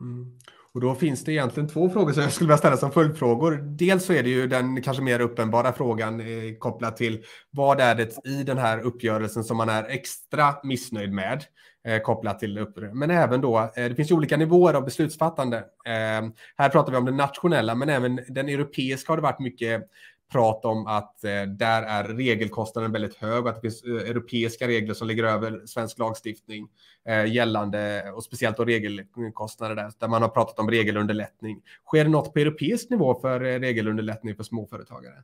Mm. 0.00 0.38
Och 0.74 0.80
då 0.80 0.94
finns 0.94 1.24
det 1.24 1.32
egentligen 1.32 1.68
två 1.68 1.90
frågor 1.90 2.12
som 2.12 2.22
jag 2.22 2.32
skulle 2.32 2.48
vilja 2.48 2.58
ställa 2.58 2.76
som 2.76 2.92
följdfrågor. 2.92 3.56
Dels 3.62 4.04
så 4.04 4.12
är 4.12 4.22
det 4.22 4.28
ju 4.30 4.46
den 4.46 4.82
kanske 4.82 5.02
mer 5.02 5.20
uppenbara 5.20 5.72
frågan 5.72 6.20
eh, 6.20 6.54
kopplat 6.58 6.96
till 6.96 7.24
vad 7.50 7.80
är 7.80 7.94
det 7.94 8.26
i 8.26 8.42
den 8.42 8.58
här 8.58 8.80
uppgörelsen 8.80 9.44
som 9.44 9.56
man 9.56 9.68
är 9.68 9.84
extra 9.84 10.54
missnöjd 10.62 11.12
med 11.12 11.44
eh, 11.86 12.02
kopplat 12.02 12.38
till 12.38 12.58
uppgörelsen. 12.58 12.98
Men 12.98 13.10
även 13.10 13.40
då, 13.40 13.58
eh, 13.58 13.84
det 13.88 13.94
finns 13.94 14.10
ju 14.10 14.14
olika 14.14 14.36
nivåer 14.36 14.74
av 14.74 14.84
beslutsfattande. 14.84 15.56
Eh, 15.86 16.30
här 16.56 16.68
pratar 16.68 16.92
vi 16.92 16.98
om 16.98 17.04
det 17.04 17.12
nationella, 17.12 17.74
men 17.74 17.88
även 17.88 18.20
den 18.28 18.48
europeiska 18.48 19.12
har 19.12 19.16
det 19.16 19.22
varit 19.22 19.40
mycket 19.40 19.82
prat 20.30 20.64
om 20.64 20.86
att 20.86 21.24
eh, 21.24 21.42
där 21.42 21.82
är 21.82 22.04
regelkostnaden 22.04 22.92
väldigt 22.92 23.14
hög 23.14 23.44
och 23.44 23.50
att 23.50 23.54
det 23.54 23.60
finns 23.60 23.84
eh, 23.84 24.10
europeiska 24.10 24.68
regler 24.68 24.94
som 24.94 25.08
ligger 25.08 25.24
över 25.24 25.66
svensk 25.66 25.98
lagstiftning 25.98 26.68
eh, 27.08 27.26
gällande 27.26 28.12
och 28.14 28.24
speciellt 28.24 28.56
då 28.56 28.64
regelkostnader 28.64 29.74
där, 29.74 29.92
där 29.98 30.08
man 30.08 30.22
har 30.22 30.28
pratat 30.28 30.58
om 30.58 30.70
regelunderlättning. 30.70 31.62
Sker 31.86 32.04
det 32.04 32.10
något 32.10 32.32
på 32.32 32.38
europeisk 32.38 32.90
nivå 32.90 33.20
för 33.20 33.44
eh, 33.44 33.58
regelunderlättning 33.58 34.36
för 34.36 34.42
småföretagare? 34.42 35.22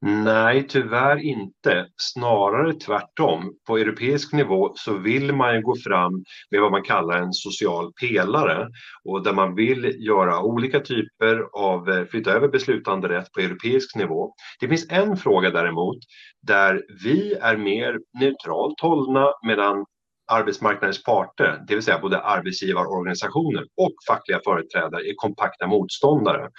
Nej, 0.00 0.66
tyvärr 0.68 1.16
inte. 1.16 1.86
Snarare 1.96 2.74
tvärtom. 2.74 3.54
På 3.66 3.78
europeisk 3.78 4.32
nivå 4.32 4.72
så 4.74 4.98
vill 4.98 5.34
man 5.34 5.54
ju 5.54 5.62
gå 5.62 5.76
fram 5.76 6.12
med 6.50 6.60
vad 6.60 6.70
man 6.72 6.82
kallar 6.82 7.22
en 7.22 7.32
social 7.32 7.92
pelare 7.92 8.68
och 9.04 9.24
där 9.24 9.32
man 9.32 9.54
vill 9.54 10.06
göra 10.06 10.42
olika 10.42 10.80
typer 10.80 11.46
av, 11.52 11.90
eh, 11.90 12.04
flytta 12.04 12.32
över 12.32 12.48
beslutanderätt 12.48 13.32
på 13.32 13.40
europeisk 13.40 13.96
nivå. 13.96 14.34
Det 14.60 14.68
finns 14.68 14.86
en 14.90 15.16
fråga 15.16 15.50
däremot 15.50 15.98
där 16.42 16.82
vi 17.04 17.34
är 17.34 17.56
mer 17.56 17.98
neutralt 18.20 18.80
hållna 18.80 19.26
medan 19.46 19.84
arbetsmarknadens 20.30 21.02
parter, 21.02 21.64
det 21.66 21.74
vill 21.74 21.84
säga 21.84 21.98
både 21.98 22.20
arbetsgivarorganisationer 22.20 23.66
och 23.76 23.94
fackliga 24.08 24.40
företrädare, 24.44 25.10
är 25.10 25.14
kompakta 25.16 25.66
motståndare. 25.66 26.50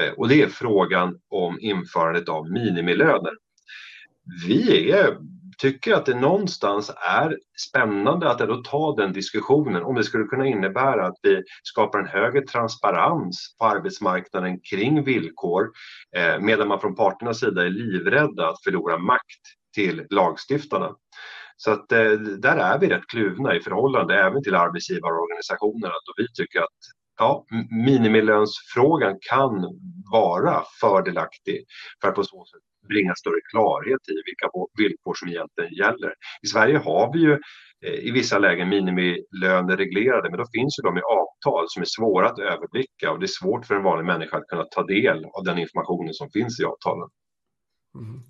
Eh, 0.00 0.12
och 0.16 0.28
det 0.28 0.42
är 0.42 0.48
frågan 0.48 1.18
om 1.30 1.58
införandet 1.60 2.28
av 2.28 2.50
minimilöner. 2.50 3.32
Vi 4.46 4.90
är, 4.90 5.16
tycker 5.58 5.94
att 5.94 6.06
det 6.06 6.14
någonstans 6.14 6.90
är 6.96 7.38
spännande 7.68 8.30
att 8.30 8.40
ändå 8.40 8.56
ta 8.56 8.94
den 8.96 9.12
diskussionen 9.12 9.82
om 9.82 9.94
det 9.94 10.04
skulle 10.04 10.24
kunna 10.24 10.46
innebära 10.46 11.06
att 11.06 11.18
vi 11.22 11.42
skapar 11.62 11.98
en 11.98 12.08
högre 12.08 12.40
transparens 12.40 13.56
på 13.58 13.66
arbetsmarknaden 13.66 14.60
kring 14.70 15.04
villkor 15.04 15.70
eh, 16.16 16.40
medan 16.40 16.68
man 16.68 16.80
från 16.80 16.94
parternas 16.94 17.40
sida 17.40 17.64
är 17.64 17.70
livrädda 17.70 18.48
att 18.48 18.62
förlora 18.64 18.98
makt 18.98 19.42
till 19.74 20.06
lagstiftarna. 20.10 20.94
Så 21.56 21.70
att 21.70 21.92
eh, 21.92 22.10
där 22.12 22.56
är 22.56 22.78
vi 22.78 22.88
rätt 22.88 23.06
kluvna 23.08 23.54
i 23.54 23.60
förhållande 23.60 24.14
även 24.14 24.42
till 24.42 24.54
arbetsgivarorganisationerna 24.54 25.94
då 26.06 26.12
vi 26.16 26.26
tycker 26.32 26.60
att 26.60 26.78
ja, 27.18 27.44
minimilönsfrågan 27.84 29.18
kan 29.30 29.52
vara 30.12 30.62
fördelaktig 30.80 31.64
för 32.00 32.08
att 32.08 32.14
på 32.14 32.24
så 32.24 32.44
sätt 32.44 32.88
bringa 32.88 33.14
större 33.14 33.40
klarhet 33.50 34.08
i 34.08 34.14
vilka 34.26 34.50
villkor 34.78 35.14
som 35.14 35.28
egentligen 35.28 35.74
gäller. 35.74 36.14
I 36.42 36.46
Sverige 36.46 36.78
har 36.78 37.12
vi 37.12 37.18
ju 37.18 37.32
eh, 37.86 38.08
i 38.08 38.10
vissa 38.10 38.38
lägen 38.38 38.68
minimilöner 38.68 39.76
reglerade, 39.76 40.30
men 40.30 40.38
då 40.38 40.46
finns 40.52 40.78
ju 40.78 40.82
de 40.82 40.98
i 40.98 41.02
avtal 41.02 41.64
som 41.68 41.82
är 41.82 41.86
svåra 41.88 42.28
att 42.28 42.38
överblicka 42.38 43.10
och 43.10 43.18
det 43.18 43.24
är 43.24 43.38
svårt 43.40 43.66
för 43.66 43.74
en 43.74 43.82
vanlig 43.82 44.06
människa 44.06 44.36
att 44.36 44.46
kunna 44.46 44.64
ta 44.64 44.82
del 44.82 45.24
av 45.24 45.44
den 45.44 45.58
informationen 45.58 46.14
som 46.14 46.30
finns 46.30 46.60
i 46.60 46.64
avtalen. 46.64 47.08
Mm. 47.94 48.20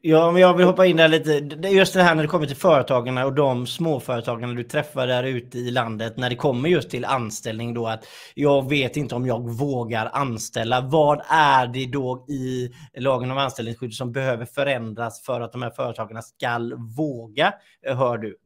Ja, 0.00 0.30
men 0.30 0.42
jag 0.42 0.54
vill 0.54 0.66
hoppa 0.66 0.86
in 0.86 0.96
där 0.96 1.08
lite. 1.08 1.30
Just 1.68 1.94
det 1.94 2.02
här 2.02 2.14
när 2.14 2.22
det 2.22 2.28
kommer 2.28 2.46
till 2.46 2.56
företagarna 2.56 3.26
och 3.26 3.34
de 3.34 3.66
småföretagarna 3.66 4.54
du 4.54 4.62
träffar 4.64 5.06
där 5.06 5.24
ute 5.24 5.58
i 5.58 5.70
landet 5.70 6.16
när 6.16 6.30
det 6.30 6.36
kommer 6.36 6.68
just 6.68 6.90
till 6.90 7.04
anställning 7.04 7.74
då 7.74 7.86
att 7.86 8.04
jag 8.34 8.68
vet 8.68 8.96
inte 8.96 9.14
om 9.14 9.26
jag 9.26 9.50
vågar 9.50 10.10
anställa. 10.12 10.80
Vad 10.80 11.20
är 11.30 11.66
det 11.66 11.86
då 11.86 12.26
i 12.28 12.70
lagen 13.00 13.30
om 13.30 13.38
anställningsskydd 13.38 13.94
som 13.94 14.12
behöver 14.12 14.44
förändras 14.44 15.22
för 15.22 15.40
att 15.40 15.52
de 15.52 15.62
här 15.62 15.70
företagarna 15.70 16.22
ska 16.22 16.60
våga, 16.96 17.52
hör 17.86 18.18
du? 18.18 18.36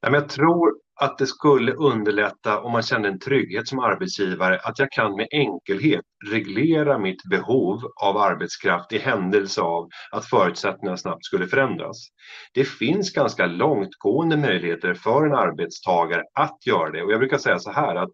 Jag 0.00 0.28
tror 0.28 0.72
att 1.00 1.18
det 1.18 1.26
skulle 1.26 1.72
underlätta 1.72 2.60
om 2.60 2.72
man 2.72 2.82
kände 2.82 3.08
en 3.08 3.18
trygghet 3.18 3.68
som 3.68 3.78
arbetsgivare 3.78 4.58
att 4.58 4.78
jag 4.78 4.90
kan 4.90 5.16
med 5.16 5.28
enkelhet 5.30 6.04
reglera 6.30 6.98
mitt 6.98 7.22
behov 7.30 7.80
av 8.02 8.16
arbetskraft 8.16 8.92
i 8.92 8.98
händelse 8.98 9.60
av 9.60 9.88
att 10.10 10.26
förutsättningarna 10.26 10.96
snabbt 10.96 11.24
skulle 11.24 11.46
förändras. 11.46 11.96
Det 12.54 12.64
finns 12.64 13.12
ganska 13.12 13.46
långtgående 13.46 14.36
möjligheter 14.36 14.94
för 14.94 15.26
en 15.26 15.34
arbetstagare 15.34 16.22
att 16.34 16.66
göra 16.66 16.90
det 16.90 17.02
och 17.02 17.12
jag 17.12 17.18
brukar 17.20 17.38
säga 17.38 17.58
så 17.58 17.70
här 17.72 17.96
att 17.96 18.10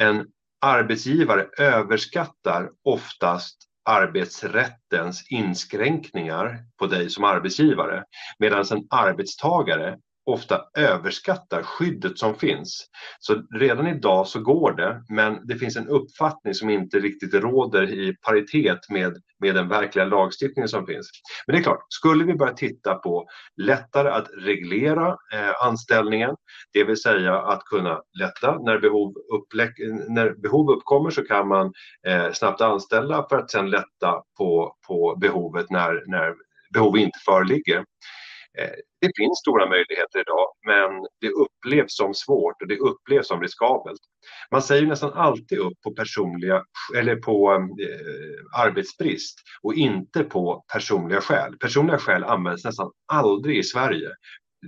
en 0.00 0.26
arbetsgivare 0.60 1.46
överskattar 1.58 2.70
oftast 2.84 3.56
arbetsrättens 3.84 5.26
inskränkningar 5.30 6.58
på 6.78 6.86
dig 6.86 7.10
som 7.10 7.24
arbetsgivare 7.24 8.04
medan 8.38 8.64
en 8.70 8.86
arbetstagare 8.90 9.98
ofta 10.26 10.64
överskattar 10.78 11.62
skyddet 11.62 12.18
som 12.18 12.34
finns. 12.34 12.86
Så 13.20 13.42
redan 13.58 13.86
idag 13.86 14.26
så 14.26 14.40
går 14.40 14.72
det, 14.72 15.02
men 15.08 15.46
det 15.46 15.56
finns 15.56 15.76
en 15.76 15.88
uppfattning 15.88 16.54
som 16.54 16.70
inte 16.70 16.98
riktigt 16.98 17.34
råder 17.34 17.90
i 17.90 18.16
paritet 18.26 18.78
med, 18.90 19.16
med 19.40 19.54
den 19.54 19.68
verkliga 19.68 20.04
lagstiftningen 20.04 20.68
som 20.68 20.86
finns. 20.86 21.10
Men 21.46 21.56
det 21.56 21.60
är 21.60 21.62
klart, 21.62 21.84
skulle 21.88 22.24
vi 22.24 22.34
börja 22.34 22.52
titta 22.52 22.94
på 22.94 23.26
lättare 23.56 24.08
att 24.08 24.28
reglera 24.38 25.08
eh, 25.08 25.66
anställningen, 25.66 26.36
det 26.72 26.84
vill 26.84 27.02
säga 27.02 27.38
att 27.38 27.64
kunna 27.64 28.00
lätta 28.18 28.58
när 28.58 28.78
behov, 28.78 29.14
när 30.08 30.42
behov 30.42 30.70
uppkommer 30.70 31.10
så 31.10 31.24
kan 31.24 31.48
man 31.48 31.72
eh, 32.06 32.32
snabbt 32.32 32.60
anställa 32.60 33.26
för 33.28 33.38
att 33.38 33.50
sedan 33.50 33.70
lätta 33.70 34.22
på, 34.38 34.76
på 34.86 35.16
behovet 35.20 35.70
när, 35.70 36.02
när 36.06 36.34
behov 36.72 36.98
inte 36.98 37.18
föreligger. 37.24 37.84
Eh, 38.58 38.74
det 39.00 39.10
finns 39.16 39.38
stora 39.38 39.68
möjligheter 39.68 40.20
idag, 40.20 40.46
men 40.66 41.06
det 41.20 41.28
upplevs 41.28 41.96
som 41.96 42.14
svårt 42.14 42.62
och 42.62 42.68
det 42.68 42.78
upplevs 42.78 43.28
som 43.28 43.40
riskabelt. 43.40 44.00
Man 44.50 44.62
säger 44.62 44.86
nästan 44.86 45.12
alltid 45.12 45.58
upp 45.58 45.80
på 45.84 45.90
personliga 45.90 46.62
eller 46.96 47.16
på 47.16 47.52
eh, 47.52 48.60
arbetsbrist 48.60 49.38
och 49.62 49.74
inte 49.74 50.24
på 50.24 50.64
personliga 50.72 51.20
skäl. 51.20 51.56
Personliga 51.58 51.98
skäl 51.98 52.24
används 52.24 52.64
nästan 52.64 52.90
aldrig 53.12 53.58
i 53.58 53.62
Sverige. 53.62 54.08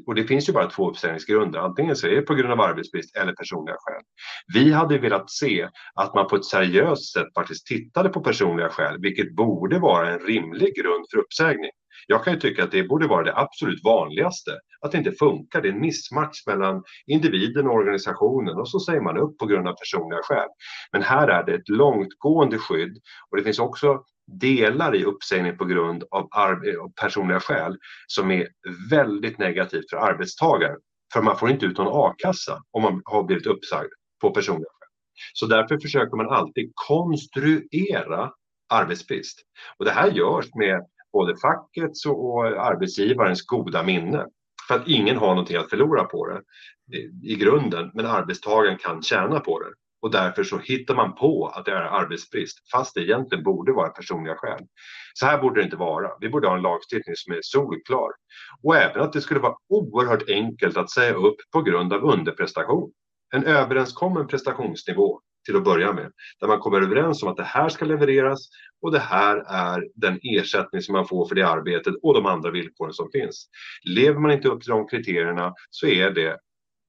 Och 0.06 0.14
det 0.14 0.24
finns 0.24 0.48
ju 0.48 0.52
bara 0.52 0.70
två 0.70 0.90
uppsägningsgrunder. 0.90 1.58
Antingen 1.58 1.96
så 1.96 2.06
är 2.06 2.16
det 2.16 2.22
på 2.22 2.34
grund 2.34 2.52
av 2.52 2.60
arbetsbrist 2.60 3.16
eller 3.16 3.32
personliga 3.32 3.76
skäl. 3.78 4.02
Vi 4.54 4.72
hade 4.72 4.98
velat 4.98 5.30
se 5.30 5.68
att 5.94 6.14
man 6.14 6.28
på 6.28 6.36
ett 6.36 6.44
seriöst 6.44 7.12
sätt 7.12 7.26
faktiskt 7.34 7.66
tittade 7.66 8.08
på 8.08 8.20
personliga 8.20 8.68
skäl, 8.68 8.96
vilket 9.00 9.34
borde 9.34 9.78
vara 9.78 10.10
en 10.10 10.18
rimlig 10.18 10.74
grund 10.76 11.06
för 11.10 11.18
uppsägning. 11.18 11.70
Jag 12.06 12.24
kan 12.24 12.32
ju 12.32 12.40
tycka 12.40 12.64
att 12.64 12.70
det 12.70 12.82
borde 12.82 13.06
vara 13.06 13.24
det 13.24 13.36
absolut 13.36 13.84
vanligaste, 13.84 14.50
att 14.80 14.92
det 14.92 14.98
inte 14.98 15.12
funkar. 15.12 15.62
Det 15.62 15.68
är 15.68 15.72
en 15.72 15.80
missmatch 15.80 16.46
mellan 16.46 16.82
individen 17.06 17.66
och 17.66 17.74
organisationen 17.74 18.58
och 18.58 18.68
så 18.68 18.80
säger 18.80 19.00
man 19.00 19.18
upp 19.18 19.38
på 19.38 19.46
grund 19.46 19.68
av 19.68 19.72
personliga 19.72 20.20
skäl. 20.22 20.48
Men 20.92 21.02
här 21.02 21.28
är 21.28 21.44
det 21.44 21.54
ett 21.54 21.68
långtgående 21.68 22.58
skydd 22.58 22.98
och 23.30 23.36
det 23.36 23.42
finns 23.42 23.58
också 23.58 24.02
delar 24.40 24.94
i 24.94 25.04
uppsägning 25.04 25.56
på 25.56 25.64
grund 25.64 26.04
av 26.10 26.28
personliga 27.00 27.40
skäl 27.40 27.76
som 28.06 28.30
är 28.30 28.48
väldigt 28.90 29.38
negativt 29.38 29.90
för 29.90 29.96
arbetstagaren. 29.96 30.78
För 31.12 31.22
man 31.22 31.38
får 31.38 31.50
inte 31.50 31.66
ut 31.66 31.78
någon 31.78 32.10
a-kassa 32.10 32.62
om 32.70 32.82
man 32.82 33.02
har 33.04 33.22
blivit 33.22 33.46
uppsagd 33.46 33.92
på 34.20 34.30
personliga 34.30 34.68
skäl. 34.68 34.88
Så 35.32 35.46
därför 35.46 35.78
försöker 35.78 36.16
man 36.16 36.28
alltid 36.28 36.72
konstruera 36.74 38.30
arbetsbrist. 38.68 39.38
Och 39.78 39.84
det 39.84 39.90
här 39.90 40.10
görs 40.10 40.54
med 40.54 40.86
både 41.14 41.36
fackets 41.36 42.06
och 42.06 42.46
arbetsgivarens 42.46 43.46
goda 43.46 43.82
minne. 43.82 44.26
För 44.68 44.74
att 44.74 44.88
ingen 44.88 45.16
har 45.16 45.28
någonting 45.28 45.56
att 45.56 45.70
förlora 45.70 46.04
på 46.04 46.26
det 46.26 46.42
i 47.22 47.36
grunden, 47.36 47.90
men 47.94 48.06
arbetstagaren 48.06 48.78
kan 48.78 49.02
tjäna 49.02 49.40
på 49.40 49.60
det. 49.60 49.70
Och 50.02 50.10
därför 50.10 50.44
så 50.44 50.58
hittar 50.58 50.94
man 50.94 51.14
på 51.14 51.46
att 51.46 51.64
det 51.64 51.70
är 51.70 51.76
arbetsbrist, 51.76 52.70
fast 52.72 52.94
det 52.94 53.00
egentligen 53.00 53.44
borde 53.44 53.72
vara 53.72 53.88
personliga 53.88 54.34
skäl. 54.34 54.60
Så 55.14 55.26
här 55.26 55.38
borde 55.38 55.60
det 55.60 55.64
inte 55.64 55.76
vara. 55.76 56.10
Vi 56.20 56.28
borde 56.28 56.48
ha 56.48 56.56
en 56.56 56.62
lagstiftning 56.62 57.16
som 57.16 57.32
är 57.34 57.38
solklar. 57.42 58.10
Och 58.62 58.76
även 58.76 59.02
att 59.02 59.12
det 59.12 59.20
skulle 59.20 59.40
vara 59.40 59.56
oerhört 59.68 60.28
enkelt 60.28 60.76
att 60.76 60.90
säga 60.90 61.14
upp 61.14 61.36
på 61.52 61.62
grund 61.62 61.92
av 61.92 62.04
underprestation. 62.04 62.92
En 63.34 63.44
överenskommen 63.44 64.26
prestationsnivå 64.26 65.20
till 65.44 65.56
att 65.56 65.64
börja 65.64 65.92
med. 65.92 66.12
Där 66.40 66.48
man 66.48 66.58
kommer 66.58 66.80
överens 66.80 67.22
om 67.22 67.28
att 67.28 67.36
det 67.36 67.44
här 67.44 67.68
ska 67.68 67.84
levereras 67.84 68.48
och 68.82 68.92
det 68.92 68.98
här 68.98 69.36
är 69.46 69.88
den 69.94 70.18
ersättning 70.22 70.82
som 70.82 70.92
man 70.92 71.08
får 71.08 71.26
för 71.26 71.34
det 71.34 71.48
arbetet 71.48 71.94
och 72.02 72.14
de 72.14 72.26
andra 72.26 72.50
villkoren 72.50 72.92
som 72.92 73.10
finns. 73.10 73.48
Lever 73.84 74.20
man 74.20 74.30
inte 74.30 74.48
upp 74.48 74.62
till 74.62 74.70
de 74.70 74.88
kriterierna 74.88 75.54
så 75.70 75.86
är 75.86 76.10
det 76.10 76.38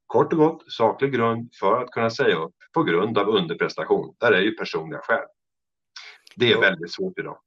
kort 0.07 0.33
och 0.33 0.39
gott 0.39 0.71
saklig 0.71 1.13
grund 1.13 1.49
för 1.59 1.81
att 1.81 1.91
kunna 1.91 2.09
säga 2.09 2.35
upp 2.35 2.55
på 2.73 2.83
grund 2.83 3.17
av 3.17 3.29
underprestation. 3.29 4.15
Där 4.19 4.31
är 4.31 4.41
ju 4.41 4.51
personliga 4.51 4.99
skäl. 4.99 5.25
Det 6.35 6.51
är 6.51 6.61
väldigt 6.61 6.91
svårt 6.91 7.19
idag. 7.19 7.37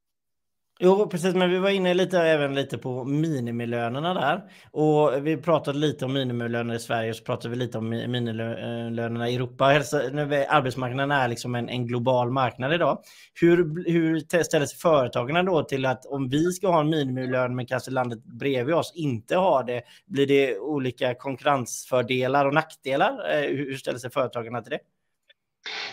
Jo, 0.80 1.08
precis, 1.10 1.34
men 1.34 1.50
vi 1.50 1.58
var 1.58 1.70
inne 1.70 1.94
lite 1.94 2.18
även 2.18 2.54
lite 2.54 2.78
på 2.78 3.04
minimilönerna 3.04 4.14
där 4.14 4.42
och 4.70 5.26
vi 5.26 5.36
pratade 5.36 5.78
lite 5.78 6.04
om 6.04 6.12
minimilöner 6.12 6.74
i 6.74 6.78
Sverige 6.78 7.10
och 7.10 7.16
så 7.16 7.24
pratade 7.24 7.48
vi 7.48 7.56
lite 7.56 7.78
om 7.78 7.88
minimilönerna 7.88 9.28
i 9.28 9.34
Europa. 9.34 9.64
Alltså, 9.64 9.96
arbetsmarknaden 9.96 11.10
är 11.10 11.28
liksom 11.28 11.54
en, 11.54 11.68
en 11.68 11.86
global 11.86 12.30
marknad 12.30 12.74
idag. 12.74 12.98
Hur, 13.40 13.84
hur 13.92 14.20
ställer 14.42 14.66
sig 14.66 14.78
företagen 14.78 15.46
då 15.46 15.62
till 15.62 15.86
att 15.86 16.06
om 16.06 16.28
vi 16.28 16.52
ska 16.52 16.68
ha 16.68 16.80
en 16.80 16.90
minimilön 16.90 17.56
men 17.56 17.66
kanske 17.66 17.90
landet 17.90 18.24
bredvid 18.24 18.74
oss 18.74 18.92
inte 18.94 19.36
har 19.36 19.64
det, 19.64 19.82
blir 20.06 20.26
det 20.26 20.58
olika 20.58 21.14
konkurrensfördelar 21.14 22.46
och 22.46 22.54
nackdelar? 22.54 23.30
Eh, 23.30 23.56
hur 23.56 23.76
ställer 23.76 23.98
sig 23.98 24.10
företagarna 24.10 24.62
till 24.62 24.70
det? 24.70 24.80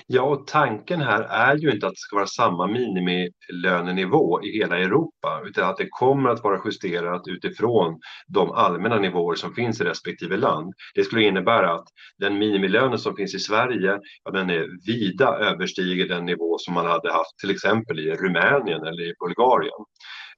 Ja, 0.07 0.21
och 0.21 0.47
tanken 0.47 1.01
här 1.01 1.21
är 1.21 1.57
ju 1.57 1.71
inte 1.71 1.87
att 1.87 1.93
det 1.93 1.99
ska 1.99 2.15
vara 2.15 2.27
samma 2.27 2.67
minimilönenivå 2.67 4.43
i 4.43 4.57
hela 4.57 4.77
Europa, 4.79 5.41
utan 5.45 5.69
att 5.69 5.77
det 5.77 5.87
kommer 5.89 6.29
att 6.29 6.43
vara 6.43 6.61
justerat 6.65 7.27
utifrån 7.27 7.99
de 8.27 8.51
allmänna 8.51 8.99
nivåer 8.99 9.35
som 9.35 9.53
finns 9.53 9.81
i 9.81 9.83
respektive 9.83 10.37
land. 10.37 10.73
Det 10.95 11.03
skulle 11.03 11.23
innebära 11.23 11.73
att 11.73 11.87
den 12.17 12.37
minimilönen 12.37 12.99
som 12.99 13.15
finns 13.15 13.35
i 13.35 13.39
Sverige, 13.39 13.99
ja, 14.23 14.31
den 14.31 14.49
är 14.49 14.67
vida 14.87 15.27
överstiger 15.27 16.07
den 16.07 16.25
nivå 16.25 16.57
som 16.59 16.73
man 16.73 16.85
hade 16.85 17.13
haft 17.13 17.37
till 17.41 17.51
exempel 17.51 17.99
i 17.99 18.11
Rumänien 18.11 18.81
eller 18.81 19.01
i 19.01 19.13
Bulgarien. 19.19 19.85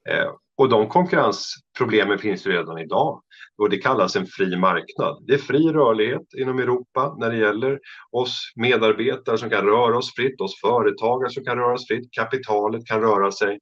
Eh, 0.08 0.30
och 0.58 0.68
de 0.68 0.88
konkurrensproblemen 0.88 2.18
finns 2.18 2.46
ju 2.46 2.50
redan 2.50 2.78
idag 2.78 3.22
och 3.58 3.70
det 3.70 3.78
kallas 3.78 4.16
en 4.16 4.26
fri 4.26 4.56
marknad. 4.56 5.24
Det 5.26 5.34
är 5.34 5.38
fri 5.38 5.72
rörlighet 5.72 6.22
inom 6.38 6.58
Europa 6.58 7.16
när 7.18 7.30
det 7.30 7.36
gäller 7.36 7.78
oss 8.12 8.52
medarbetare 8.56 9.38
som 9.38 9.50
kan 9.50 9.66
röra 9.66 9.98
oss 9.98 10.14
fritt, 10.14 10.40
oss 10.40 10.60
företagare 10.60 11.30
som 11.30 11.44
kan 11.44 11.58
röra 11.58 11.78
sig 11.78 11.86
fritt, 11.86 12.12
kapitalet 12.12 12.86
kan 12.86 13.00
röra 13.00 13.32
sig, 13.32 13.58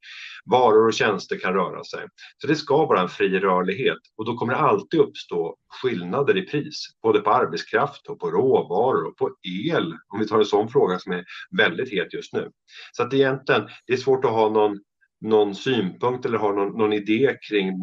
varor 0.50 0.86
och 0.86 0.92
tjänster 0.92 1.38
kan 1.38 1.54
röra 1.54 1.84
sig. 1.84 2.06
Så 2.38 2.46
det 2.46 2.56
ska 2.56 2.86
vara 2.86 3.00
en 3.00 3.08
fri 3.08 3.38
rörlighet 3.38 3.98
och 4.16 4.24
då 4.24 4.36
kommer 4.36 4.52
det 4.52 4.58
alltid 4.58 5.00
uppstå 5.00 5.56
skillnader 5.82 6.36
i 6.36 6.42
pris, 6.42 6.86
både 7.02 7.20
på 7.20 7.30
arbetskraft 7.30 8.06
och 8.06 8.20
på 8.20 8.30
råvaror 8.30 9.06
och 9.08 9.16
på 9.16 9.30
el, 9.70 9.94
om 10.08 10.20
vi 10.20 10.28
tar 10.28 10.38
en 10.38 10.44
sån 10.44 10.68
fråga 10.68 10.98
som 10.98 11.12
är 11.12 11.24
väldigt 11.58 11.92
het 11.92 12.14
just 12.14 12.32
nu. 12.32 12.50
Så 12.92 13.02
att 13.02 13.14
egentligen, 13.14 13.68
det 13.86 13.92
är 13.92 13.96
svårt 13.96 14.24
att 14.24 14.30
ha 14.30 14.48
någon 14.48 14.78
någon 15.20 15.54
synpunkt 15.54 16.26
eller 16.26 16.38
har 16.38 16.52
någon, 16.52 16.78
någon 16.78 16.92
idé 16.92 17.36
kring, 17.48 17.74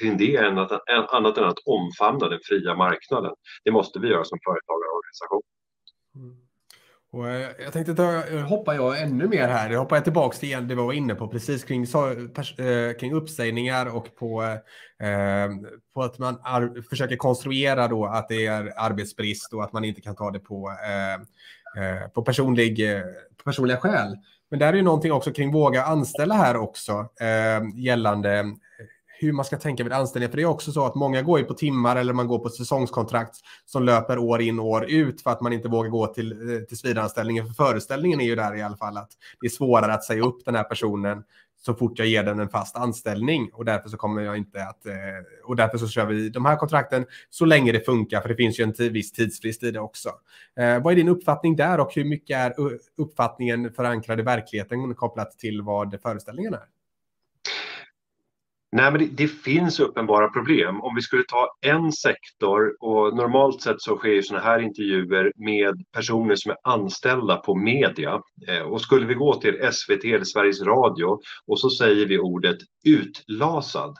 kring 0.00 0.16
det 0.16 0.36
än 0.36 0.58
att, 0.58 0.72
annat 1.14 1.38
än 1.38 1.44
att 1.44 1.58
omfamna 1.66 2.28
den 2.28 2.40
fria 2.44 2.76
marknaden. 2.76 3.32
Det 3.64 3.70
måste 3.70 3.98
vi 3.98 4.08
göra 4.08 4.24
som 4.24 4.38
företagarorganisation. 4.44 5.42
Mm. 6.14 6.46
Och 7.16 7.28
eh, 7.28 7.50
jag 7.58 7.72
tänkte 7.72 7.94
ta, 7.94 8.26
eh, 8.26 8.40
hoppar 8.40 8.74
jag 8.74 9.02
ännu 9.02 9.28
mer 9.28 9.48
här. 9.48 9.70
Jag 9.70 9.78
hoppar 9.78 10.00
tillbaka 10.00 10.38
till 10.38 10.50
det 10.50 10.74
vi 10.74 10.74
var 10.74 10.92
inne 10.92 11.14
på 11.14 11.28
precis 11.28 11.64
kring, 11.64 11.82
eh, 11.82 12.96
kring 13.00 13.14
uppsägningar 13.14 13.96
och 13.96 14.16
på, 14.16 14.42
eh, 15.00 15.48
på 15.94 16.02
att 16.02 16.18
man 16.18 16.38
ar, 16.42 16.82
försöker 16.88 17.16
konstruera 17.16 17.88
då 17.88 18.06
att 18.06 18.28
det 18.28 18.46
är 18.46 18.72
arbetsbrist 18.76 19.52
och 19.52 19.64
att 19.64 19.72
man 19.72 19.84
inte 19.84 20.00
kan 20.00 20.16
ta 20.16 20.30
det 20.30 20.38
på, 20.38 20.70
eh, 20.86 21.14
eh 21.82 22.08
på, 22.08 22.22
personlig, 22.22 22.92
eh, 22.92 23.02
på 23.36 23.44
personliga 23.44 23.76
skäl. 23.76 24.16
Men 24.50 24.58
där 24.58 24.72
är 24.72 24.76
ju 24.76 24.82
någonting 24.82 25.12
också 25.12 25.32
kring 25.32 25.52
våga 25.52 25.84
anställa 25.84 26.34
här 26.34 26.56
också 26.56 26.92
eh, 27.20 27.80
gällande 27.84 28.38
eh, 28.38 28.44
hur 29.18 29.32
man 29.32 29.44
ska 29.44 29.58
tänka 29.58 29.84
vid 29.84 29.92
anställning. 29.92 30.30
För 30.30 30.36
det 30.36 30.42
är 30.42 30.46
också 30.46 30.72
så 30.72 30.86
att 30.86 30.94
många 30.94 31.22
går 31.22 31.38
ju 31.38 31.44
på 31.44 31.54
timmar 31.54 31.96
eller 31.96 32.12
man 32.12 32.26
går 32.26 32.38
på 32.38 32.48
säsongskontrakt 32.48 33.36
som 33.64 33.84
löper 33.84 34.18
år 34.18 34.40
in 34.40 34.60
och 34.60 34.66
år 34.66 34.84
ut 34.90 35.22
för 35.22 35.30
att 35.30 35.40
man 35.40 35.52
inte 35.52 35.68
vågar 35.68 35.90
gå 35.90 36.06
till 36.06 36.32
eh, 36.32 36.60
tillsvidareanställningen. 36.60 37.46
För 37.46 37.54
föreställningen 37.54 38.20
är 38.20 38.24
ju 38.24 38.36
där 38.36 38.56
i 38.56 38.62
alla 38.62 38.76
fall 38.76 38.96
att 38.96 39.10
det 39.40 39.46
är 39.46 39.50
svårare 39.50 39.94
att 39.94 40.04
säga 40.04 40.22
upp 40.22 40.44
den 40.44 40.54
här 40.54 40.64
personen 40.64 41.22
så 41.66 41.74
fort 41.74 41.98
jag 41.98 42.08
ger 42.08 42.22
den 42.22 42.38
en 42.38 42.48
fast 42.48 42.76
anställning 42.76 43.50
och 43.52 43.64
därför 43.64 43.88
så 43.88 43.96
kommer 43.96 44.22
jag 44.22 44.36
inte 44.36 44.62
att 44.62 44.86
eh, 44.86 44.94
och 45.44 45.56
därför 45.56 45.78
så 45.78 45.88
kör 45.88 46.06
vi 46.06 46.28
de 46.28 46.44
här 46.44 46.56
kontrakten 46.56 47.06
så 47.30 47.44
länge 47.44 47.72
det 47.72 47.80
funkar 47.80 48.20
för 48.20 48.28
det 48.28 48.34
finns 48.34 48.60
ju 48.60 48.64
en 48.64 48.92
viss 48.92 49.12
tidsfrist 49.12 49.62
i 49.62 49.70
det 49.70 49.80
också. 49.80 50.08
Eh, 50.56 50.82
vad 50.82 50.92
är 50.92 50.96
din 50.96 51.08
uppfattning 51.08 51.56
där 51.56 51.80
och 51.80 51.94
hur 51.94 52.04
mycket 52.04 52.36
är 52.36 52.54
uppfattningen 52.98 53.72
förankrad 53.72 54.20
i 54.20 54.22
verkligheten 54.22 54.94
kopplat 54.94 55.38
till 55.38 55.62
vad 55.62 56.00
föreställningen 56.02 56.54
är? 56.54 56.75
Nej, 58.76 58.92
men 58.92 59.00
det, 59.00 59.06
det, 59.06 59.28
finns 59.28 59.80
uppenbara 59.80 60.28
problem. 60.28 60.80
Om 60.80 60.94
vi 60.94 61.02
skulle 61.02 61.22
ta 61.28 61.48
en 61.60 61.92
sektor 61.92 62.76
och 62.80 63.16
normalt 63.16 63.62
sett 63.62 63.80
så 63.80 63.96
sker 63.96 64.22
sådana 64.22 64.44
här 64.44 64.58
intervjuer 64.60 65.32
med 65.36 65.84
personer 65.92 66.36
som 66.36 66.50
är 66.50 66.56
anställda 66.62 67.36
på 67.36 67.54
media. 67.54 68.20
Eh, 68.48 68.62
och 68.62 68.80
skulle 68.80 69.06
vi 69.06 69.14
gå 69.14 69.34
till 69.34 69.72
SVT 69.72 70.04
eller 70.04 70.24
Sveriges 70.24 70.62
Radio 70.62 71.18
och 71.46 71.60
så 71.60 71.70
säger 71.70 72.06
vi 72.06 72.18
ordet 72.18 72.56
utlasad 72.84 73.96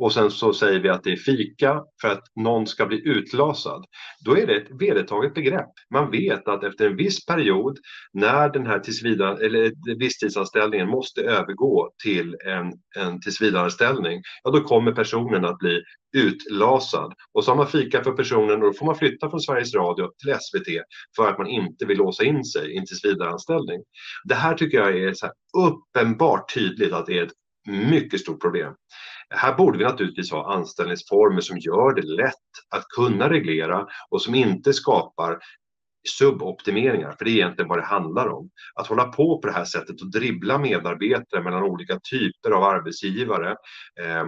och 0.00 0.12
sen 0.12 0.30
så 0.30 0.52
säger 0.52 0.80
vi 0.80 0.88
att 0.88 1.04
det 1.04 1.12
är 1.12 1.16
fika 1.16 1.82
för 2.00 2.08
att 2.08 2.22
någon 2.36 2.66
ska 2.66 2.86
bli 2.86 3.08
utlasad. 3.08 3.84
Då 4.24 4.38
är 4.38 4.46
det 4.46 4.56
ett 4.56 4.80
vedertaget 4.80 5.34
begrepp. 5.34 5.70
Man 5.94 6.10
vet 6.10 6.48
att 6.48 6.64
efter 6.64 6.86
en 6.86 6.96
viss 6.96 7.26
period 7.26 7.78
när 8.12 8.48
den 8.48 8.66
här 8.66 8.78
tillsvidare, 8.78 9.46
eller 9.46 9.72
visstidsanställningen 9.98 10.88
måste 10.88 11.20
övergå 11.20 11.90
till 12.02 12.36
en, 12.46 12.72
en 13.04 13.20
tillsvidareanställning, 13.20 14.22
ja 14.42 14.50
då 14.50 14.60
kommer 14.60 14.92
personen 14.92 15.44
att 15.44 15.58
bli 15.58 15.82
utlasad. 16.16 17.12
Och 17.32 17.44
så 17.44 17.50
har 17.50 17.56
man 17.56 17.66
fika 17.66 18.04
för 18.04 18.12
personen 18.12 18.62
och 18.62 18.72
då 18.72 18.72
får 18.72 18.86
man 18.86 18.96
flytta 18.96 19.30
från 19.30 19.40
Sveriges 19.40 19.74
Radio 19.74 20.08
till 20.22 20.34
SVT 20.40 20.68
för 21.16 21.28
att 21.28 21.38
man 21.38 21.46
inte 21.46 21.86
vill 21.86 21.98
låsa 21.98 22.24
in 22.24 22.44
sig 22.44 22.74
i 22.74 22.78
en 22.78 22.86
tillsvidareanställning. 22.86 23.80
Det 24.24 24.34
här 24.34 24.54
tycker 24.54 24.78
jag 24.78 24.98
är 24.98 25.14
så 25.14 25.30
uppenbart 25.58 26.54
tydligt 26.54 26.92
att 26.92 27.06
det 27.06 27.18
är 27.18 27.22
ett 27.22 27.32
mycket 27.68 28.20
stort 28.20 28.42
problem. 28.42 28.74
Här 29.34 29.54
borde 29.56 29.78
vi 29.78 29.84
naturligtvis 29.84 30.32
ha 30.32 30.54
anställningsformer 30.54 31.40
som 31.40 31.58
gör 31.58 31.94
det 31.94 32.02
lätt 32.02 32.34
att 32.74 32.84
kunna 32.96 33.30
reglera 33.30 33.86
och 34.10 34.22
som 34.22 34.34
inte 34.34 34.72
skapar 34.72 35.38
suboptimeringar, 36.08 37.12
för 37.12 37.24
det 37.24 37.30
är 37.30 37.34
egentligen 37.34 37.68
vad 37.68 37.78
det 37.78 37.84
handlar 37.84 38.28
om. 38.28 38.50
Att 38.74 38.86
hålla 38.86 39.04
på 39.04 39.40
på 39.40 39.48
det 39.48 39.52
här 39.52 39.64
sättet 39.64 40.00
och 40.00 40.10
dribbla 40.10 40.58
medarbetare 40.58 41.42
mellan 41.42 41.62
olika 41.62 42.00
typer 42.10 42.50
av 42.50 42.62
arbetsgivare 42.62 43.50
eh, 44.00 44.24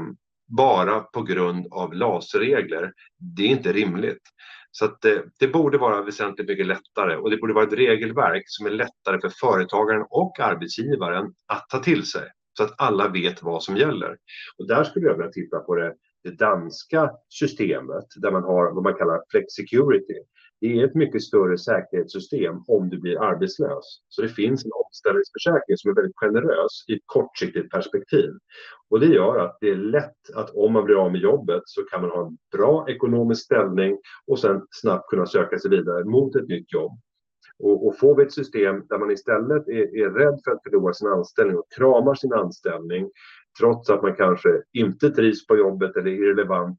bara 0.56 1.00
på 1.00 1.22
grund 1.22 1.66
av 1.70 1.94
LAS-regler, 1.94 2.92
det 3.36 3.42
är 3.42 3.48
inte 3.48 3.72
rimligt. 3.72 4.22
Så 4.70 4.84
att 4.84 5.00
det, 5.00 5.24
det, 5.38 5.48
borde 5.48 5.78
vara 5.78 6.02
väsentligt 6.02 6.48
mycket 6.48 6.66
lättare 6.66 7.16
och 7.16 7.30
det 7.30 7.36
borde 7.36 7.54
vara 7.54 7.64
ett 7.64 7.72
regelverk 7.72 8.42
som 8.46 8.66
är 8.66 8.70
lättare 8.70 9.20
för 9.20 9.28
företagaren 9.28 10.06
och 10.10 10.40
arbetsgivaren 10.40 11.34
att 11.46 11.68
ta 11.68 11.78
till 11.78 12.06
sig 12.06 12.28
så 12.56 12.62
att 12.62 12.74
alla 12.78 13.08
vet 13.08 13.42
vad 13.42 13.62
som 13.62 13.76
gäller. 13.76 14.16
Och 14.58 14.66
där 14.66 14.84
skulle 14.84 15.06
jag 15.06 15.16
vilja 15.16 15.32
titta 15.32 15.58
på 15.58 15.74
det, 15.74 15.94
det 16.24 16.30
danska 16.30 17.10
systemet 17.28 18.06
där 18.16 18.30
man 18.30 18.42
har 18.42 18.72
vad 18.72 18.82
man 18.82 18.94
kallar 18.94 19.22
flexicurity. 19.30 20.18
Det 20.60 20.80
är 20.80 20.84
ett 20.84 20.94
mycket 20.94 21.22
större 21.22 21.58
säkerhetssystem 21.58 22.54
om 22.66 22.90
du 22.90 23.00
blir 23.00 23.22
arbetslös. 23.22 23.84
Så 24.08 24.22
det 24.22 24.28
finns 24.28 24.64
en 24.64 24.70
omställningsförsäkring 24.86 25.76
som 25.76 25.90
är 25.90 25.94
väldigt 25.94 26.16
generös 26.16 26.84
i 26.88 26.94
ett 26.94 27.02
kortsiktigt 27.06 27.70
perspektiv. 27.70 28.30
Och 28.90 29.00
det 29.00 29.06
gör 29.06 29.38
att 29.38 29.58
det 29.60 29.70
är 29.70 29.76
lätt 29.76 30.30
att 30.34 30.50
om 30.50 30.72
man 30.72 30.84
blir 30.84 31.04
av 31.04 31.12
med 31.12 31.20
jobbet 31.20 31.62
så 31.64 31.82
kan 31.82 32.00
man 32.00 32.10
ha 32.10 32.26
en 32.26 32.38
bra 32.52 32.86
ekonomisk 32.88 33.44
ställning 33.44 33.98
och 34.26 34.38
sen 34.38 34.66
snabbt 34.70 35.10
kunna 35.10 35.26
söka 35.26 35.58
sig 35.58 35.70
vidare 35.70 36.04
mot 36.04 36.36
ett 36.36 36.48
nytt 36.48 36.72
jobb. 36.72 36.92
Och, 37.58 37.86
och 37.86 37.98
får 37.98 38.16
vi 38.16 38.22
ett 38.22 38.32
system 38.32 38.86
där 38.88 38.98
man 38.98 39.10
istället 39.10 39.68
är, 39.68 39.96
är 40.04 40.10
rädd 40.10 40.40
för 40.44 40.50
att 40.50 40.62
förlora 40.62 40.92
sin 40.92 41.08
anställning 41.08 41.56
och 41.56 41.72
kramar 41.76 42.14
sin 42.14 42.32
anställning 42.32 43.10
trots 43.58 43.90
att 43.90 44.02
man 44.02 44.14
kanske 44.14 44.48
inte 44.72 45.10
trivs 45.10 45.46
på 45.46 45.56
jobbet 45.56 45.96
eller 45.96 46.10
är 46.10 46.14
irrelevant, 46.14 46.78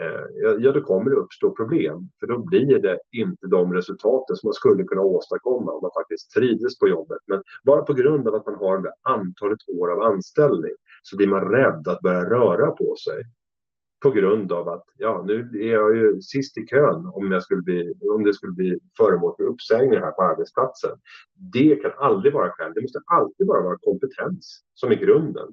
eh, 0.00 0.54
ja 0.58 0.72
då 0.72 0.80
kommer 0.80 1.10
det 1.10 1.16
uppstå 1.16 1.50
problem. 1.50 2.08
För 2.20 2.26
då 2.26 2.38
blir 2.38 2.78
det 2.78 2.98
inte 3.12 3.46
de 3.46 3.72
resultaten 3.72 4.36
som 4.36 4.46
man 4.46 4.54
skulle 4.54 4.84
kunna 4.84 5.02
åstadkomma 5.02 5.72
om 5.72 5.82
man 5.82 5.90
faktiskt 6.00 6.30
trivdes 6.30 6.78
på 6.78 6.88
jobbet. 6.88 7.18
Men 7.26 7.42
bara 7.64 7.82
på 7.82 7.92
grund 7.92 8.28
av 8.28 8.34
att 8.34 8.46
man 8.46 8.54
har 8.54 8.78
det 8.78 8.92
antalet 9.02 9.58
år 9.68 9.92
av 9.92 10.02
anställning 10.02 10.72
så 11.02 11.16
blir 11.16 11.28
man 11.28 11.50
rädd 11.50 11.88
att 11.88 12.00
börja 12.00 12.30
röra 12.30 12.70
på 12.70 12.96
sig 13.04 13.22
på 14.06 14.12
grund 14.12 14.52
av 14.52 14.68
att 14.68 14.84
ja, 14.96 15.24
nu 15.26 15.50
är 15.60 15.72
jag 15.72 15.96
ju 15.96 16.20
sist 16.20 16.58
i 16.58 16.66
kön 16.66 17.06
om, 17.14 17.32
jag 17.32 17.42
skulle 17.42 17.62
bli, 17.62 17.94
om 18.14 18.24
det 18.24 18.34
skulle 18.34 18.52
bli 18.52 18.78
föremål 18.96 19.34
för 19.36 19.44
uppsägning 19.44 20.00
här 20.00 20.10
på 20.10 20.22
arbetsplatsen. 20.22 20.90
Det 21.52 21.76
kan 21.76 21.92
aldrig 21.98 22.32
vara 22.32 22.50
skäl. 22.50 22.72
Det 22.74 22.82
måste 22.82 22.98
alltid 23.06 23.46
bara 23.46 23.62
vara 23.62 23.78
kompetens 23.78 24.64
som 24.74 24.90
är 24.90 24.94
grunden. 24.94 25.48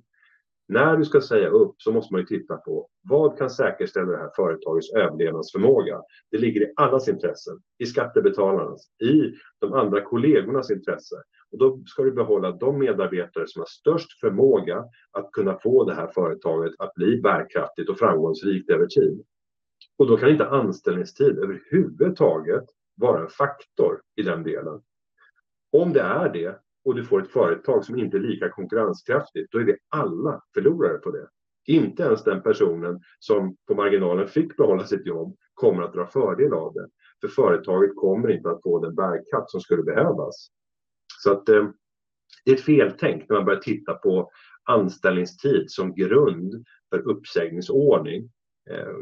När 0.67 0.97
du 0.97 1.05
ska 1.05 1.21
säga 1.21 1.49
upp 1.49 1.75
så 1.77 1.91
måste 1.91 2.13
man 2.13 2.21
ju 2.21 2.27
titta 2.27 2.57
på 2.57 2.87
vad 3.03 3.37
kan 3.37 3.49
säkerställa 3.49 4.11
det 4.11 4.17
här 4.17 4.31
företagets 4.35 4.93
överlevnadsförmåga? 4.93 6.01
Det 6.31 6.37
ligger 6.37 6.61
i 6.61 6.73
allas 6.75 7.07
intressen, 7.07 7.59
i 7.77 7.85
skattebetalarnas, 7.85 8.81
i 9.01 9.33
de 9.59 9.73
andra 9.73 10.01
kollegornas 10.01 10.71
intresse. 10.71 11.15
Och 11.53 11.59
då 11.59 11.83
ska 11.85 12.03
du 12.03 12.11
behålla 12.11 12.51
de 12.51 12.79
medarbetare 12.79 13.47
som 13.47 13.59
har 13.59 13.67
störst 13.67 14.19
förmåga 14.19 14.85
att 15.11 15.31
kunna 15.31 15.59
få 15.59 15.83
det 15.83 15.93
här 15.93 16.07
företaget 16.07 16.73
att 16.79 16.93
bli 16.93 17.21
bärkraftigt 17.21 17.89
och 17.89 17.99
framgångsrikt 17.99 18.69
över 18.69 18.87
tid. 18.87 19.23
Och 19.97 20.07
då 20.07 20.17
kan 20.17 20.29
inte 20.29 20.47
anställningstid 20.47 21.37
överhuvudtaget 21.39 22.63
vara 22.95 23.21
en 23.21 23.29
faktor 23.29 24.01
i 24.15 24.21
den 24.21 24.43
delen. 24.43 24.81
Om 25.71 25.93
det 25.93 26.01
är 26.01 26.29
det 26.33 26.59
och 26.85 26.95
du 26.95 27.03
får 27.05 27.21
ett 27.21 27.31
företag 27.31 27.85
som 27.85 27.97
inte 27.97 28.17
är 28.17 28.21
lika 28.21 28.49
konkurrenskraftigt, 28.49 29.51
då 29.51 29.59
är 29.59 29.63
vi 29.63 29.77
alla 29.89 30.43
förlorare 30.53 30.97
på 30.97 31.11
det. 31.11 31.27
Inte 31.65 32.03
ens 32.03 32.23
den 32.23 32.41
personen 32.41 33.01
som 33.19 33.55
på 33.67 33.75
marginalen 33.75 34.27
fick 34.27 34.57
behålla 34.57 34.85
sitt 34.85 35.05
jobb 35.05 35.35
kommer 35.53 35.83
att 35.83 35.93
dra 35.93 36.05
fördel 36.05 36.53
av 36.53 36.73
det. 36.73 36.87
För 37.21 37.27
företaget 37.27 37.95
kommer 37.95 38.31
inte 38.31 38.49
att 38.49 38.61
få 38.63 38.79
den 38.79 38.95
bärkraft 38.95 39.49
som 39.49 39.61
skulle 39.61 39.83
behövas. 39.83 40.49
Så 41.23 41.31
att 41.31 41.49
eh, 41.49 41.69
det 42.45 42.51
är 42.51 42.55
ett 42.55 42.61
feltänk 42.61 43.29
när 43.29 43.35
man 43.35 43.45
börjar 43.45 43.59
titta 43.59 43.93
på 43.93 44.31
anställningstid 44.63 45.71
som 45.71 45.95
grund 45.95 46.65
för 46.89 46.99
uppsägningsordning. 46.99 48.29
Eh, 48.69 48.93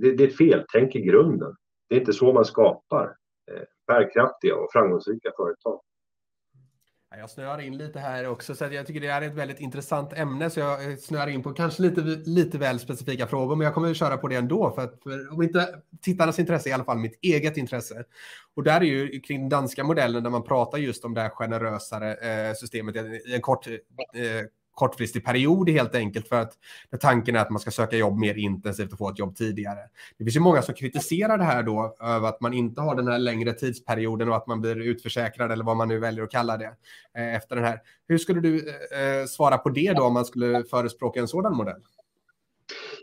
det, 0.00 0.12
det, 0.12 0.24
är 0.24 0.28
ett 0.28 0.36
feltänk 0.36 0.94
i 0.94 1.00
grunden. 1.00 1.56
Det 1.88 1.94
är 1.94 2.00
inte 2.00 2.12
så 2.12 2.32
man 2.32 2.44
skapar 2.44 3.16
eh, 3.52 3.62
bärkraftiga 3.86 4.56
och 4.56 4.72
framgångsrika 4.72 5.30
företag. 5.36 5.80
Jag 7.18 7.30
snöar 7.30 7.60
in 7.60 7.76
lite 7.76 7.98
här 7.98 8.28
också, 8.28 8.54
så 8.54 8.64
jag 8.64 8.86
tycker 8.86 9.00
det 9.00 9.06
är 9.06 9.22
ett 9.22 9.34
väldigt 9.34 9.60
intressant 9.60 10.12
ämne, 10.12 10.50
så 10.50 10.60
jag 10.60 10.90
eh, 10.90 10.96
snöar 10.96 11.26
in 11.26 11.42
på 11.42 11.52
kanske 11.52 11.82
lite, 11.82 12.00
lite 12.30 12.58
väl 12.58 12.78
specifika 12.78 13.26
frågor, 13.26 13.56
men 13.56 13.64
jag 13.64 13.74
kommer 13.74 13.90
att 13.90 13.96
köra 13.96 14.16
på 14.16 14.28
det 14.28 14.36
ändå, 14.36 14.70
för 14.70 14.82
att 14.82 15.02
för, 15.02 15.32
om 15.32 15.42
inte 15.42 15.68
tittarnas 16.02 16.38
intresse, 16.38 16.68
i 16.68 16.72
alla 16.72 16.84
fall 16.84 16.98
mitt 16.98 17.18
eget 17.22 17.56
intresse. 17.56 18.04
Och 18.54 18.62
där 18.62 18.80
är 18.80 18.84
ju 18.84 19.20
kring 19.20 19.40
den 19.40 19.48
danska 19.48 19.84
modellen, 19.84 20.22
där 20.22 20.30
man 20.30 20.42
pratar 20.42 20.78
just 20.78 21.04
om 21.04 21.14
det 21.14 21.20
här 21.20 21.28
generösare 21.30 22.14
eh, 22.14 22.54
systemet 22.54 22.96
i 22.96 23.34
en 23.34 23.40
kort 23.40 23.66
eh, 23.66 23.74
kortfristig 24.74 25.24
period 25.24 25.68
helt 25.68 25.94
enkelt 25.94 26.28
för 26.28 26.40
att 26.40 26.52
tanken 27.00 27.36
är 27.36 27.40
att 27.40 27.50
man 27.50 27.60
ska 27.60 27.70
söka 27.70 27.96
jobb 27.96 28.18
mer 28.18 28.34
intensivt 28.34 28.92
och 28.92 28.98
få 28.98 29.10
ett 29.10 29.18
jobb 29.18 29.36
tidigare. 29.36 29.80
Det 30.18 30.24
finns 30.24 30.36
ju 30.36 30.40
många 30.40 30.62
som 30.62 30.74
kritiserar 30.74 31.38
det 31.38 31.44
här 31.44 31.62
då 31.62 31.96
över 32.00 32.28
att 32.28 32.40
man 32.40 32.54
inte 32.54 32.80
har 32.80 32.94
den 32.94 33.08
här 33.08 33.18
längre 33.18 33.52
tidsperioden 33.52 34.28
och 34.28 34.36
att 34.36 34.46
man 34.46 34.60
blir 34.60 34.76
utförsäkrad 34.80 35.52
eller 35.52 35.64
vad 35.64 35.76
man 35.76 35.88
nu 35.88 35.98
väljer 35.98 36.24
att 36.24 36.30
kalla 36.30 36.56
det 36.56 36.72
eh, 37.18 37.34
efter 37.34 37.56
den 37.56 37.64
här. 37.64 37.80
Hur 38.08 38.18
skulle 38.18 38.40
du 38.40 38.68
eh, 38.68 39.20
eh 39.20 39.24
svara 39.26 39.58
på 39.58 39.68
det 39.68 39.92
då 39.92 40.02
om 40.02 40.14
man 40.14 40.24
skulle 40.24 40.64
förespråka 40.64 41.20
en 41.20 41.28
sådan 41.28 41.56
modell? 41.56 41.82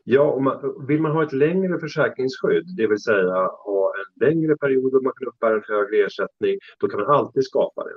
Ja, 0.04 0.40
man, 0.40 0.86
vill 0.88 1.02
man 1.02 1.12
ha 1.12 1.24
ett 1.24 1.34
längre 1.34 1.80
försäkringsskydd, 1.80 2.76
det 2.78 2.88
vill 2.88 3.00
säga 3.00 3.34
ha 3.66 3.94
en 3.98 4.28
längre 4.28 4.58
period 4.58 4.96
och 4.96 5.04
man 5.04 5.14
kan 5.20 5.28
uppbära 5.28 5.54
en 5.54 5.64
högre 5.68 6.06
ersättning, 6.06 6.60
då 6.80 6.88
kan 6.88 7.00
man 7.00 7.10
alltid 7.10 7.44
skapa 7.44 7.84
det. 7.84 7.96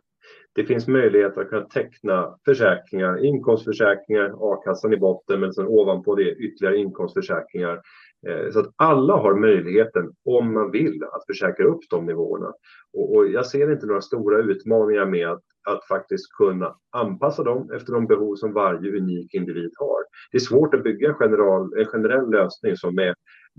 Det 0.55 0.65
finns 0.65 0.89
möjlighet 0.89 1.39
att 1.39 1.49
kunna 1.49 1.65
teckna 1.65 2.37
försäkringar, 2.45 3.25
inkomstförsäkringar, 3.25 4.35
a-kassan 4.41 4.93
i 4.93 4.97
botten, 4.97 5.41
men 5.41 5.53
sen 5.53 5.67
ovanpå 5.67 6.15
det 6.15 6.35
ytterligare 6.35 6.77
inkomstförsäkringar. 6.77 7.81
Eh, 8.29 8.51
så 8.51 8.61
att 8.61 8.73
alla 8.77 9.17
har 9.17 9.35
möjligheten, 9.35 10.13
om 10.25 10.55
man 10.55 10.71
vill, 10.71 11.05
att 11.13 11.27
försäkra 11.27 11.67
upp 11.67 11.81
de 11.91 12.07
nivåerna. 12.07 12.53
Och, 12.93 13.29
jag 13.29 13.47
ser 13.47 13.73
inte 13.73 13.87
några 13.87 14.01
stora 14.01 14.39
utmaningar 14.39 15.07
med 15.07 15.29
att, 15.29 15.43
att 15.69 15.87
faktiskt 15.89 16.33
kunna 16.39 16.75
anpassa 16.91 17.43
dem 17.43 17.71
efter 17.75 17.93
de 17.93 18.07
behov 18.07 18.35
som 18.35 18.53
varje 18.53 18.97
unik 18.99 19.35
individ 19.35 19.73
har. 19.79 20.05
Det 20.33 20.39
är 20.39 20.41
svårt 20.41 20.75
att 20.75 20.83
bygga 20.83 21.09
en, 21.09 21.17
general, 21.21 21.79
en 21.79 21.87
generell 21.87 22.31
lösning 22.31 22.77
som 22.77 22.99
är 22.99 23.15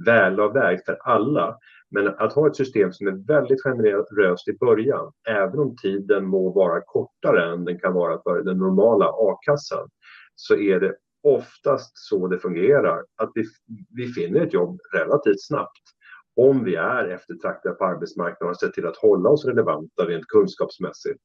välavvägd 0.06 0.82
för 0.86 0.98
alla. 1.04 1.58
Men 1.96 2.08
att 2.08 2.34
ha 2.34 2.48
ett 2.48 2.56
system 2.56 2.94
som 2.94 3.08
är 3.08 3.28
väldigt 3.28 3.64
generöst 3.64 4.48
i 4.48 4.58
början, 4.58 5.12
även 5.30 5.60
om 5.60 5.76
tiden 5.82 6.26
må 6.26 6.52
vara 6.52 6.82
kortare 6.82 7.54
än 7.54 7.66
den 7.66 7.80
kan 7.80 7.94
vara 7.94 8.22
för 8.24 8.42
den 8.44 8.58
normala 8.58 9.06
a-kassan, 9.06 9.90
så 10.36 10.56
är 10.56 10.80
det 10.80 10.96
oftast 11.24 11.92
så 11.94 12.28
det 12.28 12.40
fungerar, 12.40 13.04
att 13.16 13.32
vi, 13.36 13.44
vi 13.96 14.08
finner 14.08 14.42
ett 14.42 14.54
jobb 14.54 14.80
relativt 14.94 15.48
snabbt 15.48 15.84
om 16.36 16.64
vi 16.64 16.76
är 16.76 17.08
eftertraktade 17.08 17.76
på 17.76 17.86
arbetsmarknaden 17.86 18.50
och 18.50 18.60
ser 18.60 18.70
till 18.70 18.88
att 18.88 18.98
hålla 18.98 19.30
oss 19.30 19.46
relevanta 19.46 20.06
rent 20.06 20.28
kunskapsmässigt. 20.28 21.20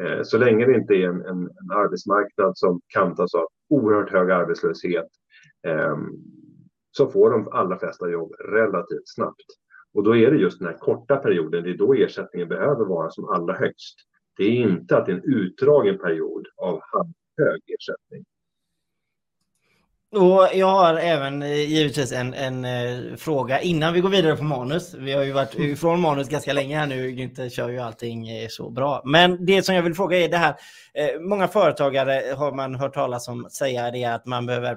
Eh, 0.00 0.22
så 0.22 0.38
länge 0.38 0.66
det 0.66 0.74
inte 0.74 0.94
är 0.94 1.08
en, 1.08 1.20
en, 1.20 1.42
en 1.42 1.70
arbetsmarknad 1.70 2.58
som 2.58 2.80
kantas 2.86 3.34
av 3.34 3.46
oerhört 3.68 4.12
hög 4.12 4.30
arbetslöshet 4.30 5.08
eh, 5.66 5.96
så 6.90 7.06
får 7.06 7.30
de 7.30 7.48
allra 7.48 7.78
flesta 7.78 8.10
jobb 8.10 8.32
relativt 8.38 9.08
snabbt. 9.08 9.46
Och 9.98 10.04
då 10.04 10.16
är 10.16 10.30
det 10.30 10.36
just 10.36 10.58
den 10.58 10.68
här 10.68 10.78
korta 10.78 11.16
perioden, 11.16 11.62
det 11.64 11.70
är 11.70 11.76
då 11.76 11.94
ersättningen 11.94 12.48
behöver 12.48 12.84
vara 12.84 13.10
som 13.10 13.28
allra 13.28 13.54
högst. 13.54 13.96
Det 14.36 14.44
är 14.44 14.50
inte 14.50 14.96
att 14.96 15.06
det 15.06 15.12
är 15.12 15.16
en 15.16 15.24
utdragen 15.24 15.98
period 15.98 16.46
av 16.56 16.80
hög 17.38 17.60
ersättning. 17.66 18.24
Och 20.12 20.48
jag 20.54 20.66
har 20.66 20.94
även 20.94 21.42
eh, 21.42 21.70
givetvis 21.70 22.12
en, 22.12 22.34
en 22.34 22.64
uh, 22.64 23.16
fråga 23.16 23.60
innan 23.60 23.94
vi 23.94 24.00
går 24.00 24.08
vidare 24.08 24.36
på 24.36 24.44
manus. 24.44 24.94
Vi 24.94 25.12
har 25.12 25.24
ju 25.24 25.32
varit 25.32 25.54
ifrån 25.54 26.00
manus 26.00 26.28
ganska 26.28 26.52
länge 26.52 26.78
här 26.78 26.86
nu. 26.86 27.10
Günther 27.10 27.48
kör 27.48 27.68
ju 27.68 27.78
allting 27.78 28.42
uh, 28.42 28.48
så 28.48 28.70
bra. 28.70 29.02
Men 29.04 29.46
det 29.46 29.62
som 29.62 29.74
jag 29.74 29.82
vill 29.82 29.94
fråga 29.94 30.18
är 30.18 30.28
det 30.28 30.36
här. 30.36 30.52
Uh, 30.52 31.20
många 31.20 31.48
företagare 31.48 32.34
har 32.36 32.52
man 32.52 32.74
hört 32.74 32.94
talas 32.94 33.28
om 33.28 33.48
säga 33.50 33.90
det 33.90 34.04
att 34.04 34.26
man 34.26 34.46
behöver 34.46 34.76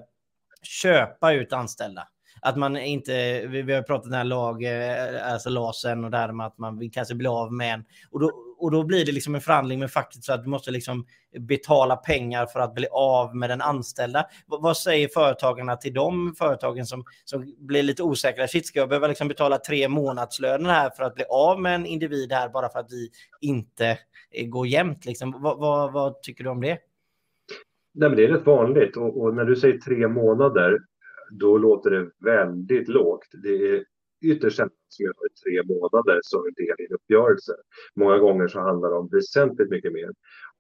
köpa 0.64 1.34
ut 1.34 1.54
anställda. 1.54 2.08
Att 2.42 2.58
man 2.58 2.78
inte, 2.78 3.48
vi 3.48 3.74
har 3.74 3.82
pratat 3.82 4.04
den 4.04 4.14
här 4.14 4.24
lag, 4.24 4.64
eh, 4.64 5.34
alltså 5.34 5.50
LASen 5.50 6.04
och 6.04 6.12
där 6.12 6.32
med 6.32 6.46
att 6.46 6.58
man 6.58 6.80
vill 6.80 6.92
kanske 6.92 7.16
bli 7.16 7.28
av 7.28 7.54
med 7.54 7.74
en. 7.74 7.84
Och 8.12 8.20
då, 8.20 8.32
och 8.58 8.72
då 8.72 8.84
blir 8.84 9.06
det 9.06 9.12
liksom 9.12 9.36
en 9.36 9.42
förhandling 9.42 9.80
med 9.80 9.92
facket 9.92 10.24
så 10.24 10.34
att 10.34 10.44
du 10.44 10.50
måste 10.50 10.72
liksom 10.72 11.06
betala 11.40 11.96
pengar 11.96 12.46
för 12.46 12.60
att 12.60 12.74
bli 12.74 12.88
av 12.92 13.36
med 13.36 13.50
den 13.50 13.62
anställda. 13.62 14.26
vad 14.48 14.78
säger 14.78 15.08
företagarna 15.08 15.76
till 15.76 15.94
de 15.94 16.36
företagen 16.38 16.86
som, 16.86 17.04
som 17.26 17.56
blir 17.60 17.84
lite 17.84 18.04
osäkra? 18.04 18.48
Shit, 18.48 18.68
ska 18.68 18.80
jag 18.80 18.90
behöva 18.90 19.08
liksom 19.08 19.28
betala 19.28 19.58
tre 19.58 19.88
månadslöner 19.88 20.70
här 20.70 20.90
för 20.90 21.04
att 21.04 21.16
bli 21.16 21.24
av 21.30 21.62
med 21.62 21.76
en 21.76 21.86
individ 21.86 22.32
här 22.32 22.50
bara 22.50 22.70
för 22.70 22.80
att 22.80 22.92
vi 22.92 23.10
inte 23.42 23.98
eh, 24.32 24.48
går 24.48 24.68
jämnt? 24.68 25.06
Liksom? 25.06 25.42
Vad, 25.42 25.94
vad 25.94 26.22
tycker 26.22 26.44
du 26.44 26.50
om 26.50 26.62
det? 26.62 26.78
Nej, 27.94 28.10
men 28.10 28.16
det 28.16 28.24
är 28.24 28.28
rätt 28.28 28.46
vanligt 28.46 28.98
och, 28.98 29.22
och, 29.22 29.36
när 29.36 29.46
du 29.46 29.56
säger 29.56 29.78
tre 29.78 30.08
månader 30.08 30.80
då 31.32 31.58
låter 31.58 31.90
det 31.90 32.10
väldigt 32.26 32.88
lågt. 32.88 33.28
Det 33.44 33.76
är 33.76 33.84
ytterst 34.22 34.58
sällan 34.58 34.72
som 34.90 35.14
tre 35.44 35.64
månader 35.64 36.20
som 36.24 36.46
en 36.46 36.66
del 36.66 36.76
i 36.80 36.86
en 36.90 36.96
uppgörelse. 36.96 37.54
Många 37.96 38.18
gånger 38.18 38.48
så 38.48 38.60
handlar 38.60 38.90
det 38.90 38.96
om 38.96 39.10
väsentligt 39.12 39.70
mycket 39.70 39.94
mer. 39.94 40.12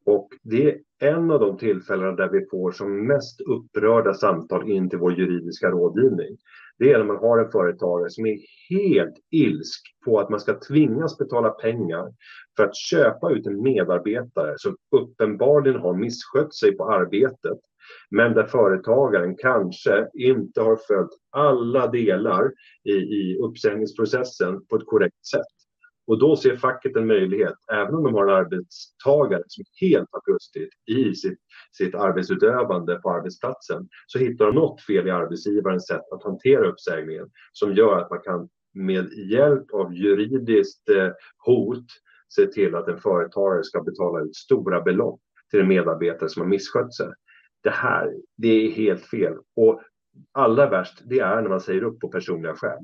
Och 0.06 0.30
det 0.44 0.72
är 0.72 0.80
en 1.00 1.32
av 1.32 1.40
de 1.40 1.58
tillfällen 1.58 2.16
där 2.16 2.30
vi 2.30 2.46
får 2.52 2.72
som 2.72 3.08
mest 3.08 3.42
upprörda 3.42 4.14
samtal 4.14 4.72
in 4.72 4.90
till 4.90 5.00
vår 5.00 5.20
juridiska 5.20 5.70
rådgivning. 5.70 6.38
Det 6.78 6.92
är 6.92 6.98
när 6.98 7.06
man 7.06 7.18
har 7.18 7.40
en 7.40 7.52
företagare 7.52 8.10
som 8.10 8.26
är 8.26 8.38
helt 8.70 9.16
ilsk 9.32 9.82
på 10.06 10.20
att 10.20 10.30
man 10.30 10.40
ska 10.40 10.60
tvingas 10.60 11.18
betala 11.18 11.50
pengar 11.50 12.14
för 12.58 12.64
att 12.64 12.76
köpa 12.76 13.32
ut 13.32 13.48
en 13.48 13.64
medarbetare 13.64 14.54
som 14.58 14.76
uppenbarligen 14.92 15.82
har 15.82 15.94
misskött 15.94 16.56
sig 16.56 16.78
på 16.78 16.92
arbetet 16.92 17.60
men 18.10 18.34
där 18.34 18.44
företagaren 18.44 19.36
kanske 19.38 20.08
inte 20.14 20.62
har 20.62 20.76
följt 20.88 21.12
alla 21.32 21.88
delar 21.88 22.52
i, 22.84 22.92
i 22.92 23.38
uppsägningsprocessen 23.44 24.66
på 24.66 24.76
ett 24.76 24.86
korrekt 24.86 25.26
sätt. 25.26 25.62
Och 26.08 26.20
då 26.20 26.36
ser 26.36 26.56
facket 26.56 26.96
en 26.96 27.08
möjlighet, 27.08 27.56
även 27.74 27.96
om 27.96 28.04
de 28.04 28.14
har 28.14 28.28
en 28.28 28.36
arbetstagare 28.36 29.44
som 29.48 29.64
helt 29.82 30.10
har 30.12 30.22
brustit 30.26 30.70
i 30.86 31.16
sitt, 31.16 31.40
sitt 31.78 31.96
arbetsutövande 31.96 32.96
på 32.96 33.12
arbetsplatsen, 33.12 33.88
så 34.08 34.20
hittar 34.20 34.46
de 34.46 34.56
något 34.56 34.82
fel 34.82 35.08
i 35.08 35.12
arbetsgivarens 35.12 35.88
sätt 35.88 36.12
att 36.12 36.24
hantera 36.24 36.68
uppsägningen 36.68 37.30
som 37.52 37.74
gör 37.74 37.98
att 37.98 38.10
man 38.10 38.20
kan 38.20 38.50
med 38.74 39.14
hjälp 39.14 39.74
av 39.74 39.94
juridiskt 39.94 40.90
eh, 40.90 41.10
hot 41.46 41.86
se 42.30 42.48
till 42.48 42.76
att 42.76 42.88
en 42.88 42.98
företagare 42.98 43.64
ska 43.64 43.82
betala 43.82 44.22
ut 44.22 44.36
stora 44.36 44.82
belopp 44.82 45.20
till 45.52 45.60
en 45.60 45.68
medarbetare 45.68 46.30
som 46.30 46.42
har 46.42 46.50
misskött 46.50 46.94
sig 46.94 47.14
det 47.64 47.70
här, 47.70 48.14
det 48.38 48.48
är 48.48 48.72
helt 48.72 49.06
fel. 49.06 49.34
Och 49.56 49.82
allra 50.32 50.70
värst, 50.70 51.02
det 51.06 51.20
är 51.20 51.42
när 51.42 51.50
man 51.50 51.62
säger 51.62 51.84
upp 51.84 52.00
på 52.00 52.08
personliga 52.08 52.56
skäl. 52.56 52.80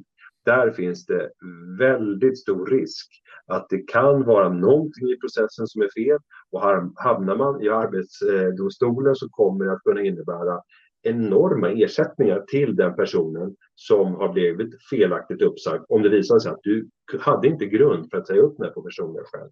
Där 0.46 0.72
finns 0.72 1.06
det 1.06 1.32
väldigt 1.80 2.40
stor 2.40 2.66
risk 2.66 3.08
att 3.46 3.70
det 3.70 3.88
kan 3.88 4.24
vara 4.24 4.50
någonting 4.50 5.10
i 5.10 5.20
processen 5.20 5.68
som 5.68 5.82
är 5.82 5.90
fel 5.96 6.20
och 6.52 6.62
hamnar 6.96 7.36
man 7.36 7.62
i 7.62 7.70
Arbetsdomstolen 7.70 9.16
så 9.16 9.30
kommer 9.30 9.66
det 9.66 9.72
att 9.72 9.84
kunna 9.84 10.02
innebära 10.02 10.62
enorma 11.02 11.70
ersättningar 11.70 12.44
till 12.48 12.76
den 12.76 12.96
personen 12.96 13.56
som 13.76 14.16
har 14.16 14.34
blivit 14.34 14.84
felaktigt 14.90 15.42
uppsagd 15.42 15.84
om 15.90 16.02
det 16.02 16.10
visar 16.10 16.40
sig 16.40 16.52
att 16.52 16.63
du 16.63 16.90
hade 17.20 17.48
inte 17.48 17.66
grund 17.66 18.10
för 18.12 18.18
att 18.18 18.28
säga 18.28 18.42
upp 18.42 18.60
mig 18.60 18.74
på 18.74 18.82
personliga 18.82 19.24
skäl. 19.26 19.50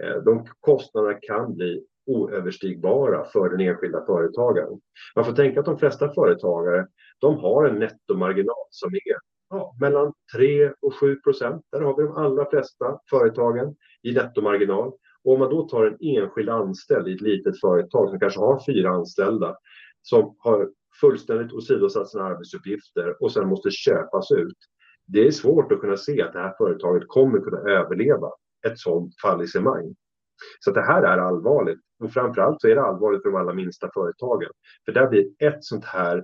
Eh, 0.00 0.22
de 0.22 0.46
kostnaderna 0.60 1.18
kan 1.22 1.54
bli 1.54 1.84
oöverstigbara 2.10 3.24
för 3.24 3.48
den 3.48 3.60
enskilda 3.60 4.06
företagaren. 4.06 4.80
Man 5.16 5.24
får 5.24 5.32
tänka 5.32 5.60
att 5.60 5.66
de 5.66 5.78
flesta 5.78 6.14
företagare 6.14 6.86
de 7.20 7.38
har 7.38 7.64
en 7.66 7.78
nettomarginal 7.78 8.66
som 8.70 8.94
är 8.94 9.16
ja, 9.50 9.74
mellan 9.80 10.12
3 10.36 10.72
och 10.80 10.94
7 10.94 11.16
procent. 11.16 11.62
Där 11.72 11.80
har 11.80 11.96
vi 11.96 12.02
de 12.02 12.16
allra 12.16 12.50
flesta 12.50 12.98
företagen 13.10 13.76
i 14.02 14.12
nettomarginal. 14.12 14.92
Och 15.24 15.32
om 15.32 15.38
man 15.38 15.50
då 15.50 15.68
tar 15.68 15.86
en 15.86 15.96
enskild 16.00 16.48
anställd 16.48 17.08
i 17.08 17.14
ett 17.14 17.20
litet 17.20 17.60
företag 17.60 18.10
som 18.10 18.20
kanske 18.20 18.40
har 18.40 18.62
fyra 18.66 18.90
anställda 18.90 19.56
som 20.02 20.36
har 20.38 20.70
fullständigt 21.00 21.52
åsidosatt 21.52 22.08
sina 22.08 22.24
arbetsuppgifter 22.24 23.22
och 23.22 23.32
sen 23.32 23.48
måste 23.48 23.70
köpas 23.70 24.30
ut. 24.30 24.56
Det 25.06 25.26
är 25.26 25.30
svårt 25.30 25.72
att 25.72 25.80
kunna 25.80 25.96
se 25.96 26.22
att 26.22 26.32
det 26.32 26.38
här 26.38 26.54
företaget 26.58 27.08
kommer 27.08 27.40
kunna 27.40 27.70
överleva 27.70 28.30
ett 28.66 28.78
sådant 28.78 29.14
fallissemang. 29.22 29.94
Så 30.60 30.70
det 30.70 30.82
här 30.82 31.02
är 31.02 31.18
allvarligt. 31.18 31.80
Och 32.04 32.12
framförallt 32.12 32.60
så 32.60 32.68
är 32.68 32.74
det 32.74 32.82
allvarligt 32.82 33.22
för 33.22 33.30
de 33.30 33.36
allra 33.36 33.54
minsta 33.54 33.90
företagen. 33.94 34.48
För 34.84 34.92
där 34.92 35.08
blir 35.08 35.26
ett 35.38 35.64
sånt 35.64 35.84
här 35.84 36.16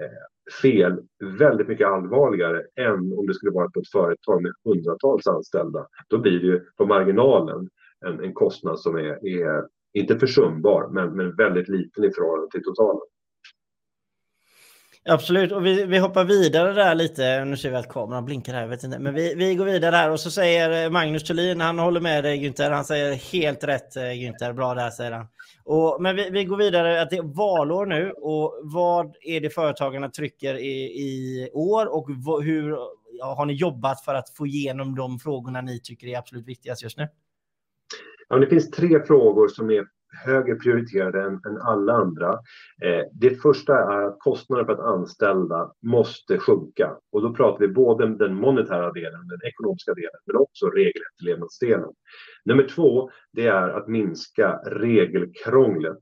eh, 0.00 0.52
fel 0.62 1.00
väldigt 1.38 1.68
mycket 1.68 1.86
allvarligare 1.86 2.62
än 2.76 3.12
om 3.18 3.26
det 3.26 3.34
skulle 3.34 3.52
vara 3.52 3.70
på 3.70 3.80
ett 3.80 3.90
företag 3.92 4.42
med 4.42 4.52
hundratals 4.64 5.26
anställda. 5.26 5.86
Då 6.08 6.18
blir 6.18 6.40
det 6.40 6.46
ju 6.46 6.60
på 6.76 6.86
marginalen 6.86 7.68
en, 8.06 8.24
en 8.24 8.34
kostnad 8.34 8.80
som 8.80 8.96
är, 8.96 9.26
är 9.26 9.66
inte 9.92 10.18
försumbar, 10.18 10.88
men, 10.88 11.16
men 11.16 11.36
väldigt 11.36 11.68
liten 11.68 12.04
i 12.04 12.10
förhållande 12.10 12.50
till 12.50 12.64
totalen. 12.64 13.02
Absolut, 15.04 15.52
och 15.52 15.66
vi, 15.66 15.86
vi 15.86 15.98
hoppar 15.98 16.24
vidare 16.24 16.72
där 16.72 16.94
lite. 16.94 17.44
Nu 17.44 17.56
ser 17.56 17.70
vi 17.70 17.76
att 17.76 17.88
kameran 17.88 18.24
blinkar 18.24 18.54
här, 18.54 18.66
vet 18.66 18.84
inte. 18.84 18.98
Men 18.98 19.14
vi, 19.14 19.34
vi 19.34 19.54
går 19.54 19.64
vidare 19.64 19.96
här 19.96 20.10
och 20.10 20.20
så 20.20 20.30
säger 20.30 20.84
eh, 20.84 20.90
Magnus 20.90 21.24
Thulin, 21.24 21.60
han 21.60 21.78
håller 21.78 22.00
med 22.00 22.24
dig 22.24 22.38
Günther. 22.38 22.70
Han 22.70 22.84
säger 22.84 23.14
helt 23.14 23.64
rätt 23.64 23.96
eh, 23.96 24.02
Günther, 24.02 24.52
bra 24.52 24.74
där 24.74 24.90
säger 24.90 25.12
han. 25.12 25.26
Och, 25.64 26.02
men 26.02 26.16
vi, 26.16 26.30
vi 26.30 26.44
går 26.44 26.56
vidare, 26.56 27.02
att 27.02 27.10
det 27.10 27.16
är 27.16 27.36
valår 27.36 27.86
nu 27.86 28.10
och 28.10 28.60
vad 28.62 29.16
är 29.20 29.40
det 29.40 29.50
företagarna 29.50 30.08
trycker 30.08 30.54
i, 30.54 30.82
i 30.82 31.50
år 31.52 31.86
och 31.86 32.08
hur 32.42 32.76
ja, 33.18 33.34
har 33.34 33.46
ni 33.46 33.52
jobbat 33.52 34.04
för 34.04 34.14
att 34.14 34.30
få 34.30 34.46
igenom 34.46 34.94
de 34.94 35.18
frågorna 35.18 35.60
ni 35.60 35.80
tycker 35.80 36.06
är 36.06 36.18
absolut 36.18 36.46
viktigast 36.46 36.82
just 36.82 36.98
nu? 36.98 37.08
Ja, 38.28 38.36
det 38.36 38.46
finns 38.46 38.70
tre 38.70 39.04
frågor 39.06 39.48
som 39.48 39.70
är 39.70 39.86
högre 40.12 40.54
prioriterade 40.54 41.22
än, 41.22 41.40
än 41.46 41.58
alla 41.62 41.92
andra. 41.92 42.32
Eh, 42.82 43.04
det 43.12 43.42
första 43.42 43.78
är 43.78 44.02
att 44.02 44.18
kostnaden 44.18 44.66
för 44.66 44.72
att 44.72 44.80
anställa 44.80 45.72
måste 45.82 46.38
sjunka. 46.38 46.96
Och 47.12 47.22
då 47.22 47.34
pratar 47.34 47.60
vi 47.60 47.68
både 47.68 48.16
den 48.16 48.34
monetära 48.34 48.92
delen, 48.92 49.28
den 49.28 49.48
ekonomiska 49.48 49.94
delen, 49.94 50.20
men 50.26 50.36
också 50.36 50.66
regelefterlevnadsdelen. 50.66 51.90
Nummer 52.44 52.68
två, 52.68 53.10
det 53.32 53.46
är 53.46 53.68
att 53.68 53.88
minska 53.88 54.60
regelkrånglet. 54.66 55.98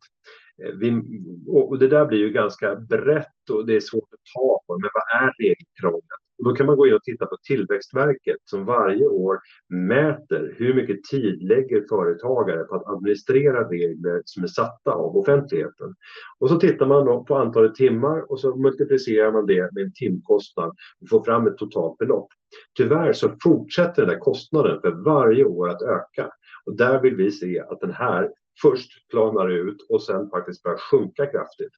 Eh, 0.62 0.74
vi, 0.74 1.02
och 1.46 1.78
det 1.78 1.88
där 1.88 2.06
blir 2.06 2.18
ju 2.18 2.30
ganska 2.30 2.76
brett 2.76 3.50
och 3.50 3.66
det 3.66 3.76
är 3.76 3.80
svårt 3.80 4.08
att 4.12 4.32
ta 4.34 4.60
på, 4.66 4.78
men 4.78 4.90
vad 4.94 5.22
är 5.22 5.32
regelkrångel? 5.38 6.19
Och 6.40 6.48
då 6.48 6.54
kan 6.54 6.66
man 6.66 6.76
gå 6.76 6.86
in 6.86 6.94
och 6.94 7.02
titta 7.02 7.26
på 7.26 7.36
Tillväxtverket 7.42 8.36
som 8.44 8.64
varje 8.64 9.06
år 9.06 9.38
mäter 9.68 10.54
hur 10.56 10.74
mycket 10.74 11.04
tid 11.04 11.42
lägger 11.42 11.84
företagare 11.88 12.64
på 12.64 12.74
att 12.74 12.86
administrera 12.86 13.68
regler 13.68 14.22
som 14.24 14.42
är 14.42 14.48
satta 14.48 14.92
av 14.92 15.16
offentligheten. 15.16 15.94
Och 16.38 16.48
så 16.48 16.60
tittar 16.60 16.86
man 16.86 17.06
då 17.06 17.24
på 17.24 17.36
antalet 17.36 17.74
timmar 17.74 18.32
och 18.32 18.40
så 18.40 18.56
multiplicerar 18.56 19.32
man 19.32 19.46
det 19.46 19.72
med 19.72 19.84
en 19.84 19.92
timkostnad 19.92 20.70
och 21.00 21.08
får 21.10 21.24
fram 21.24 21.46
ett 21.46 21.58
totalt 21.58 21.98
belopp. 21.98 22.28
Tyvärr 22.76 23.12
så 23.12 23.30
fortsätter 23.42 24.02
den 24.02 24.14
där 24.14 24.18
kostnaden 24.18 24.80
för 24.80 24.90
varje 24.90 25.44
år 25.44 25.68
att 25.68 25.82
öka. 25.82 26.30
Och 26.66 26.76
där 26.76 27.00
vill 27.00 27.16
vi 27.16 27.30
se 27.30 27.60
att 27.60 27.80
den 27.80 27.92
här 27.92 28.30
först 28.62 29.10
planar 29.10 29.48
ut 29.48 29.86
och 29.88 30.02
sen 30.02 30.30
faktiskt 30.30 30.62
börjar 30.62 30.78
sjunka 30.78 31.26
kraftigt. 31.26 31.72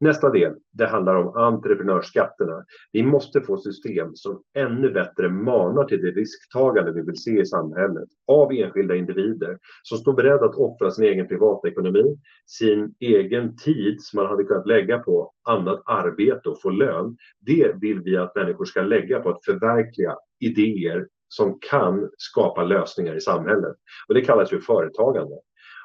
Nästa 0.00 0.30
del, 0.30 0.54
det 0.72 0.86
handlar 0.86 1.14
om 1.14 1.36
entreprenörsskatterna. 1.36 2.64
Vi 2.92 3.02
måste 3.02 3.40
få 3.40 3.56
system 3.56 4.10
som 4.14 4.42
ännu 4.54 4.90
bättre 4.90 5.28
manar 5.28 5.84
till 5.84 6.02
det 6.02 6.10
risktagande 6.10 6.92
vi 6.92 7.02
vill 7.02 7.22
se 7.22 7.40
i 7.40 7.46
samhället 7.46 8.08
av 8.26 8.52
enskilda 8.52 8.94
individer 8.94 9.58
som 9.82 9.98
står 9.98 10.12
beredda 10.12 10.44
att 10.44 10.54
offra 10.54 10.90
sin 10.90 11.04
egen 11.04 11.28
privatekonomi, 11.28 12.16
sin 12.46 12.94
egen 13.00 13.56
tid 13.56 14.02
som 14.02 14.16
man 14.16 14.26
hade 14.26 14.44
kunnat 14.44 14.66
lägga 14.66 14.98
på 14.98 15.32
annat 15.48 15.82
arbete 15.84 16.48
och 16.48 16.62
få 16.62 16.70
lön. 16.70 17.16
Det 17.40 17.72
vill 17.80 18.00
vi 18.00 18.16
att 18.16 18.34
människor 18.34 18.64
ska 18.64 18.82
lägga 18.82 19.20
på 19.20 19.30
att 19.30 19.44
förverkliga 19.44 20.16
idéer 20.38 21.06
som 21.28 21.58
kan 21.70 22.10
skapa 22.18 22.64
lösningar 22.64 23.14
i 23.14 23.20
samhället. 23.20 23.76
Och 24.08 24.14
det 24.14 24.20
kallas 24.20 24.52
ju 24.52 24.60
företagande. 24.60 25.34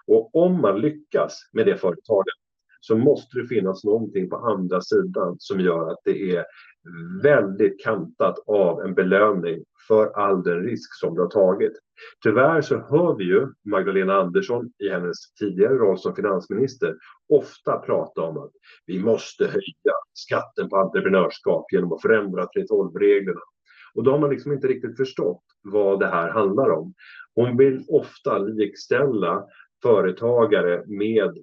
Och 0.07 0.35
om 0.35 0.61
man 0.61 0.81
lyckas 0.81 1.49
med 1.53 1.65
det 1.65 1.77
företagandet 1.77 2.44
så 2.87 2.97
måste 2.97 3.39
det 3.39 3.47
finnas 3.47 3.83
någonting 3.83 4.29
på 4.29 4.35
andra 4.35 4.81
sidan 4.81 5.35
som 5.39 5.59
gör 5.59 5.91
att 5.91 5.99
det 6.03 6.35
är 6.35 6.45
väldigt 7.23 7.83
kantat 7.83 8.35
av 8.47 8.81
en 8.81 8.93
belöning 8.93 9.63
för 9.87 10.07
all 10.07 10.43
den 10.43 10.63
risk 10.63 10.99
som 10.99 11.15
du 11.15 11.21
har 11.21 11.29
tagit. 11.29 11.73
Tyvärr 12.23 12.61
så 12.61 12.75
hör 12.75 13.15
vi 13.15 13.23
ju 13.23 13.47
Magdalena 13.65 14.13
Andersson 14.13 14.71
i 14.79 14.89
hennes 14.89 15.33
tidigare 15.39 15.73
roll 15.73 15.97
som 15.97 16.15
finansminister 16.15 16.95
ofta 17.29 17.77
prata 17.77 18.21
om 18.21 18.37
att 18.37 18.51
vi 18.85 18.99
måste 18.99 19.45
höja 19.45 19.95
skatten 20.13 20.69
på 20.69 20.77
entreprenörskap 20.77 21.65
genom 21.71 21.93
att 21.93 22.01
förändra 22.01 22.43
3.12-reglerna. 22.43 23.41
Och 23.95 24.03
då 24.03 24.11
har 24.11 24.19
man 24.19 24.29
liksom 24.29 24.51
inte 24.51 24.67
riktigt 24.67 24.97
förstått 24.97 25.43
vad 25.63 25.99
det 25.99 26.07
här 26.07 26.29
handlar 26.29 26.69
om. 26.69 26.93
Hon 27.35 27.57
vill 27.57 27.85
ofta 27.87 28.37
likställa 28.37 29.45
företagare 29.83 30.83
med 30.87 31.37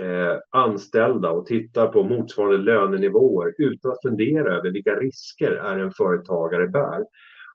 Eh, 0.00 0.38
anställda 0.50 1.30
och 1.30 1.46
tittar 1.46 1.86
på 1.86 2.02
motsvarande 2.02 2.58
lönenivåer 2.58 3.54
utan 3.58 3.92
att 3.92 4.02
fundera 4.02 4.56
över 4.56 4.70
vilka 4.70 4.94
risker 4.94 5.52
är 5.52 5.78
en 5.78 5.92
företagare 5.92 6.68
bär. 6.68 7.04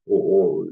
Och, 0.06 0.40
och, 0.40 0.68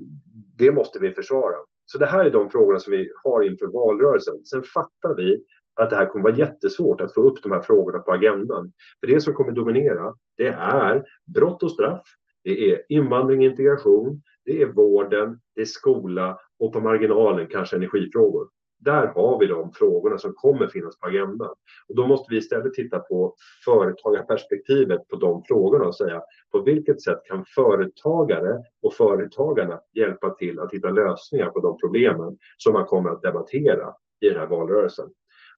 det 0.57 0.71
måste 0.71 0.99
vi 0.99 1.11
försvara. 1.11 1.55
Så 1.85 1.97
det 1.97 2.05
här 2.05 2.25
är 2.25 2.31
de 2.31 2.49
frågorna 2.49 2.79
som 2.79 2.91
vi 2.91 3.11
har 3.23 3.41
inför 3.41 3.67
valrörelsen. 3.67 4.45
Sen 4.45 4.63
fattar 4.63 5.15
vi 5.15 5.43
att 5.75 5.89
det 5.89 5.95
här 5.95 6.05
kommer 6.05 6.23
vara 6.23 6.35
jättesvårt 6.35 7.01
att 7.01 7.13
få 7.13 7.21
upp 7.21 7.43
de 7.43 7.51
här 7.51 7.61
frågorna 7.61 7.99
på 7.99 8.11
agendan. 8.11 8.71
För 8.99 9.07
det 9.07 9.21
som 9.21 9.33
kommer 9.33 9.51
dominera, 9.51 10.13
det 10.37 10.47
är 10.47 11.03
brott 11.25 11.63
och 11.63 11.71
straff, 11.71 12.07
det 12.43 12.71
är 12.71 12.81
invandring 12.89 13.39
och 13.39 13.45
integration, 13.45 14.21
det 14.45 14.61
är 14.61 14.65
vården, 14.65 15.39
det 15.55 15.61
är 15.61 15.65
skola 15.65 16.39
och 16.59 16.73
på 16.73 16.79
marginalen 16.79 17.47
kanske 17.47 17.75
energifrågor. 17.75 18.47
Där 18.85 19.07
har 19.07 19.39
vi 19.39 19.47
de 19.47 19.71
frågorna 19.71 20.17
som 20.17 20.33
kommer 20.33 20.67
finnas 20.67 20.99
på 20.99 21.07
agendan. 21.07 21.53
Och 21.87 21.95
då 21.95 22.07
måste 22.07 22.33
vi 22.33 22.37
istället 22.37 22.73
titta 22.73 22.99
på 22.99 23.35
företagarperspektivet 23.65 25.07
på 25.07 25.15
de 25.15 25.43
frågorna 25.43 25.85
och 25.85 25.95
säga 25.95 26.21
på 26.51 26.61
vilket 26.61 27.01
sätt 27.01 27.19
kan 27.25 27.45
företagare 27.55 28.63
och 28.81 28.93
företagarna 28.93 29.79
hjälpa 29.93 30.29
till 30.29 30.59
att 30.59 30.73
hitta 30.73 30.89
lösningar 30.89 31.49
på 31.49 31.59
de 31.59 31.77
problemen 31.77 32.37
som 32.57 32.73
man 32.73 32.85
kommer 32.85 33.09
att 33.09 33.21
debattera 33.21 33.93
i 34.21 34.29
den 34.29 34.39
här 34.39 34.47
valrörelsen. 34.47 35.09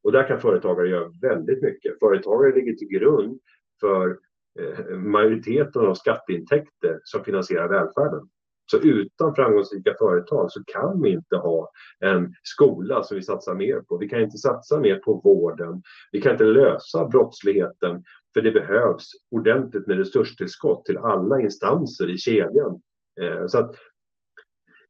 Och 0.03 0.11
där 0.11 0.27
kan 0.27 0.41
företagare 0.41 0.89
göra 0.89 1.11
väldigt 1.21 1.61
mycket. 1.61 1.99
Företagare 1.99 2.55
ligger 2.55 2.73
till 2.73 2.87
grund 2.87 3.39
för 3.81 4.17
eh, 4.59 4.95
majoriteten 4.95 5.85
av 5.85 5.93
skatteintäkter 5.93 6.99
som 7.03 7.23
finansierar 7.23 7.69
välfärden. 7.69 8.29
Så 8.71 8.77
utan 8.77 9.35
framgångsrika 9.35 9.93
företag 9.99 10.51
så 10.51 10.63
kan 10.63 11.01
vi 11.01 11.09
inte 11.09 11.35
ha 11.35 11.71
en 11.99 12.33
skola 12.43 13.03
som 13.03 13.17
vi 13.17 13.23
satsar 13.23 13.55
mer 13.55 13.81
på. 13.81 13.97
Vi 13.97 14.09
kan 14.09 14.21
inte 14.21 14.37
satsa 14.37 14.79
mer 14.79 14.95
på 14.95 15.21
vården. 15.23 15.81
Vi 16.11 16.21
kan 16.21 16.31
inte 16.31 16.43
lösa 16.43 17.07
brottsligheten 17.07 18.03
för 18.33 18.41
det 18.41 18.51
behövs 18.51 19.11
ordentligt 19.31 19.87
med 19.87 19.97
resurstillskott 19.97 20.85
till 20.85 20.97
alla 20.97 21.41
instanser 21.41 22.09
i 22.09 22.17
kedjan. 22.17 22.81
Eh, 23.21 23.47
så 23.47 23.59
att 23.59 23.75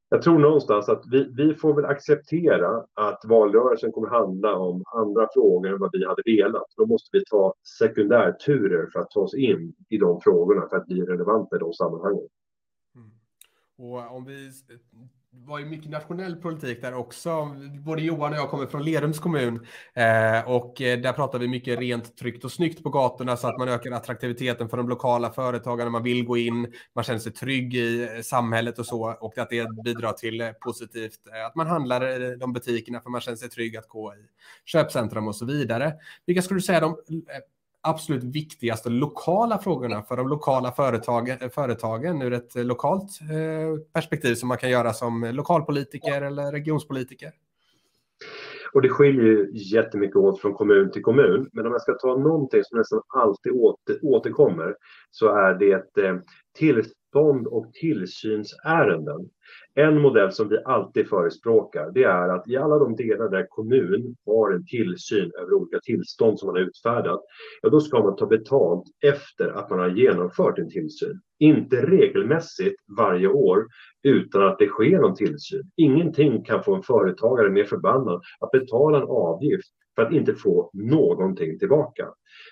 jag 0.10 0.22
tror 0.22 0.40
någonstans 0.40 0.90
att 0.90 1.04
vi, 1.12 1.34
vi 1.38 1.54
får 1.54 1.74
väl 1.74 1.86
acceptera 1.86 2.86
att 2.94 3.22
valrörelsen 3.26 3.92
kommer 3.92 4.08
handla 4.08 4.56
om 4.56 4.84
andra 4.96 5.28
frågor 5.34 5.74
än 5.74 5.80
vad 5.80 5.90
vi 5.94 6.06
hade 6.06 6.22
velat. 6.26 6.66
Då 6.78 6.86
måste 6.86 7.18
vi 7.18 7.26
ta 7.26 7.54
sekundärturer 7.80 8.90
för 8.94 9.00
att 9.00 9.12
ta 9.12 9.20
oss 9.20 9.34
in 9.34 9.74
i 9.90 9.98
de 9.98 10.22
frågorna 10.22 10.68
för 10.70 10.78
att 10.78 10.86
bli 10.86 11.02
relevanta 11.02 11.56
i 11.56 11.60
de 11.60 11.74
sammanhangen. 11.74 12.28
Och 13.78 14.16
om 14.16 14.26
vi 14.26 14.52
var 15.46 15.60
ju 15.60 15.66
mycket 15.66 15.92
nationell 15.92 16.36
politik 16.36 16.82
där 16.82 16.94
också. 16.94 17.56
Både 17.86 18.02
Johan 18.02 18.32
och 18.32 18.38
jag 18.38 18.50
kommer 18.50 18.66
från 18.66 18.84
Lerums 18.84 19.20
kommun 19.20 19.66
eh, 19.94 20.50
och 20.50 20.82
eh, 20.82 21.00
där 21.00 21.14
pratar 21.14 21.40
vi 21.40 21.48
mycket 21.48 21.80
rent, 21.80 22.18
tryggt 22.18 22.46
och 22.46 22.52
snyggt 22.52 22.84
på 22.84 22.90
gatorna 22.90 23.38
så 23.38 23.48
att 23.48 23.58
man 23.58 23.70
ökar 23.70 23.92
attraktiviteten 23.92 24.70
för 24.70 24.78
de 24.78 24.90
lokala 24.90 25.32
företagarna. 25.32 25.90
Man 25.90 26.04
vill 26.04 26.26
gå 26.26 26.38
in, 26.38 26.74
man 26.96 27.04
känner 27.04 27.20
sig 27.20 27.32
trygg 27.32 27.76
i 27.76 28.04
eh, 28.04 28.22
samhället 28.22 28.80
och 28.80 28.86
så 28.86 29.12
och 29.20 29.38
att 29.38 29.50
det 29.50 29.68
bidrar 29.84 30.14
till 30.14 30.42
eh, 30.42 30.52
positivt 30.52 31.20
att 31.48 31.56
man 31.56 31.68
handlar 31.68 32.22
i 32.22 32.36
de 32.36 32.54
butikerna 32.54 33.02
för 33.02 33.10
man 33.10 33.22
känner 33.22 33.38
sig 33.38 33.50
trygg 33.50 33.78
att 33.78 33.88
gå 33.88 34.14
i 34.14 34.26
köpcentrum 34.66 35.28
och 35.28 35.36
så 35.36 35.46
vidare. 35.46 35.94
Vilka 36.26 36.42
skulle 36.42 36.58
du 36.58 36.62
säga 36.62 36.80
de 36.80 36.98
absolut 37.82 38.24
viktigaste 38.24 38.90
lokala 38.90 39.58
frågorna 39.58 40.04
för 40.04 40.18
de 40.18 40.28
lokala 40.28 40.72
företagen, 40.72 41.50
företagen 41.50 42.22
ur 42.22 42.34
ett 42.34 42.56
lokalt 42.56 43.20
eh, 43.22 43.82
perspektiv 43.94 44.36
som 44.36 44.48
man 44.48 44.58
kan 44.58 44.70
göra 44.70 44.94
som 44.94 45.24
lokalpolitiker 45.24 46.22
eller 46.22 46.52
regionspolitiker? 46.52 47.32
Och 48.74 48.82
det 48.82 48.90
skiljer 48.90 49.24
ju 49.24 49.50
jättemycket 49.54 50.16
åt 50.16 50.42
från 50.42 50.54
kommun 50.54 50.92
till 50.92 51.04
kommun. 51.04 51.50
Men 51.54 51.66
om 51.66 51.72
jag 51.72 51.82
ska 51.82 51.94
ta 51.94 52.18
någonting 52.18 52.64
som 52.64 52.78
nästan 52.78 53.02
alltid 53.08 53.52
åter, 53.52 54.00
återkommer 54.02 54.76
så 55.12 55.28
är 55.28 55.54
det 55.54 56.04
eh, 56.04 56.16
tillstånd 57.14 57.48
och 57.48 57.74
tillsynsärenden. 57.74 59.30
En 59.76 60.02
modell 60.02 60.32
som 60.32 60.50
vi 60.50 60.58
alltid 60.66 61.10
förespråkar 61.10 61.92
det 61.92 62.04
är 62.04 62.30
att 62.30 62.48
i 62.48 62.58
alla 62.58 62.78
de 62.78 62.96
delar 62.96 63.30
där 63.30 63.48
kommun 63.50 64.16
har 64.26 64.52
en 64.52 64.66
tillsyn 64.66 65.32
över 65.42 65.54
olika 65.54 65.80
tillstånd 65.80 66.40
som 66.40 66.48
man 66.48 66.56
har 66.56 66.64
utfärdat, 66.64 67.22
ja 67.62 67.70
då 67.70 67.80
ska 67.80 68.04
man 68.04 68.16
ta 68.16 68.26
betalt 68.26 68.84
efter 69.06 69.50
att 69.50 69.70
man 69.70 69.80
har 69.80 69.90
genomfört 69.90 70.60
en 70.60 70.70
tillsyn. 70.70 71.22
Inte 71.40 71.86
regelmässigt 71.86 72.76
varje 72.98 73.28
år 73.28 73.68
utan 74.04 74.48
att 74.48 74.60
det 74.60 74.68
sker 74.68 75.00
någon 75.00 75.16
tillsyn. 75.16 75.64
Ingenting 75.76 76.44
kan 76.44 76.64
få 76.64 76.76
en 76.76 76.84
företagare 76.84 77.50
mer 77.50 77.66
förbannad 77.66 78.22
att 78.40 78.52
betala 78.52 78.98
en 78.98 79.08
avgift 79.08 79.77
för 79.98 80.06
att 80.06 80.14
inte 80.14 80.36
få 80.36 80.70
någonting 80.74 81.60
tillbaka. 81.60 82.08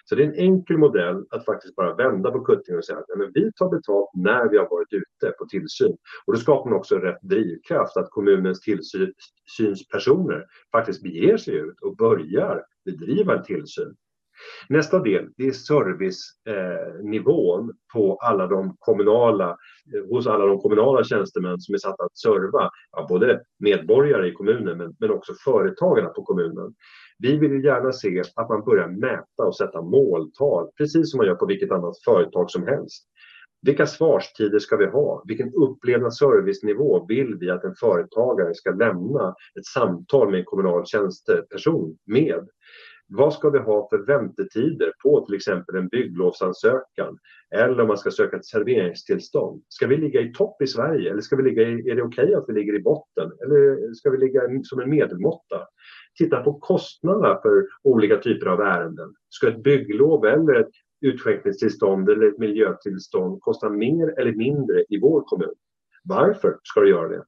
Så 0.05 0.15
det 0.15 0.23
är 0.23 0.27
en 0.27 0.35
enkel 0.35 0.77
modell 0.77 1.25
att 1.29 1.45
faktiskt 1.45 1.75
bara 1.75 1.95
vända 1.95 2.31
på 2.31 2.39
kuttingen 2.39 2.77
och 2.77 2.85
säga 2.85 2.99
att 2.99 3.17
men 3.17 3.31
vi 3.33 3.51
tar 3.51 3.69
betalt 3.69 4.09
när 4.13 4.49
vi 4.49 4.57
har 4.57 4.69
varit 4.69 4.93
ute 4.93 5.31
på 5.31 5.45
tillsyn. 5.45 5.97
Och 6.25 6.33
då 6.33 6.39
skapar 6.39 6.69
man 6.69 6.79
också 6.79 6.95
rätt 6.95 7.21
drivkraft 7.21 7.97
att 7.97 8.09
kommunens 8.09 8.61
tillsynspersoner 8.61 10.45
faktiskt 10.71 11.03
beger 11.03 11.37
sig 11.37 11.55
ut 11.55 11.81
och 11.81 11.95
börjar 11.95 12.63
bedriva 12.85 13.37
en 13.37 13.43
tillsyn. 13.43 13.95
Nästa 14.69 14.99
del 14.99 15.29
det 15.37 15.47
är 15.47 15.51
servicenivån 15.51 17.73
på 17.93 18.15
alla 18.15 18.47
de 18.47 18.75
kommunala, 18.79 19.49
eh, 19.49 19.55
hos 20.09 20.27
alla 20.27 20.45
de 20.45 20.59
kommunala 20.59 21.03
tjänstemän 21.03 21.59
som 21.59 21.75
är 21.75 21.79
satta 21.79 22.03
att 22.03 22.17
serva 22.17 22.69
ja, 22.91 23.05
både 23.09 23.41
medborgare 23.59 24.27
i 24.27 24.31
kommunen 24.31 24.77
men, 24.77 24.95
men 24.99 25.11
också 25.11 25.33
företagarna 25.43 26.09
på 26.09 26.23
kommunen. 26.23 26.75
Vi 27.17 27.37
vill 27.37 27.51
ju 27.51 27.63
gärna 27.63 27.91
se 27.91 28.23
att 28.35 28.49
man 28.49 28.63
börjar 28.63 28.87
mäta 28.87 29.43
och 29.43 29.55
sätta 29.55 29.81
måltal, 29.81 30.69
precis 30.77 31.11
som 31.11 31.17
man 31.17 31.27
gör 31.27 31.35
på 31.35 31.45
vilket 31.45 31.71
annat 31.71 32.03
företag 32.05 32.51
som 32.51 32.67
helst. 32.67 33.07
Vilka 33.61 33.85
svarstider 33.85 34.59
ska 34.59 34.77
vi 34.77 34.85
ha? 34.85 35.23
Vilken 35.27 35.53
upplevd 35.53 36.13
servicenivå 36.13 37.05
vill 37.05 37.35
vi 37.39 37.49
att 37.49 37.63
en 37.63 37.75
företagare 37.75 38.53
ska 38.53 38.71
lämna 38.71 39.35
ett 39.59 39.65
samtal 39.65 40.31
med 40.31 40.39
en 40.39 40.45
kommunal 40.45 40.85
tjänsteperson 40.85 41.97
med? 42.05 42.47
Vad 43.07 43.33
ska 43.33 43.49
vi 43.49 43.59
ha 43.59 43.89
för 43.89 43.97
väntetider 43.97 44.91
på 45.03 45.25
till 45.25 45.35
exempel 45.35 45.75
en 45.75 45.87
bygglovsansökan 45.87 47.17
eller 47.55 47.81
om 47.81 47.87
man 47.87 47.97
ska 47.97 48.11
söka 48.11 48.37
ett 48.37 48.45
serveringstillstånd? 48.45 49.63
Ska 49.69 49.87
vi 49.87 49.97
ligga 49.97 50.21
i 50.21 50.33
topp 50.33 50.61
i 50.61 50.67
Sverige 50.67 51.11
eller 51.11 51.21
ska 51.21 51.35
vi 51.35 51.43
ligga 51.43 51.63
i, 51.63 51.89
är 51.89 51.95
det 51.95 52.03
okej 52.03 52.25
okay 52.25 52.35
att 52.35 52.45
vi 52.47 52.53
ligger 52.53 52.75
i 52.75 52.81
botten 52.81 53.31
eller 53.45 53.93
ska 53.93 54.09
vi 54.09 54.17
ligga 54.17 54.41
som 54.63 54.79
en 54.79 54.89
medelmåtta? 54.89 55.67
Titta 56.17 56.43
på 56.43 56.53
kostnaderna 56.53 57.39
för 57.41 57.67
olika 57.83 58.17
typer 58.17 58.47
av 58.47 58.61
ärenden. 58.61 59.13
Ska 59.29 59.47
ett 59.47 59.63
bygglov 59.63 60.25
eller 60.25 60.53
ett 60.53 60.71
utskänkningstillstånd 61.01 62.09
eller 62.09 62.27
ett 62.27 62.37
miljötillstånd 62.37 63.41
kosta 63.41 63.69
mer 63.69 64.19
eller 64.19 64.31
mindre 64.31 64.83
i 64.89 64.99
vår 64.99 65.21
kommun? 65.21 65.55
Varför 66.03 66.57
ska 66.63 66.81
det 66.81 66.89
göra 66.89 67.07
det? 67.07 67.23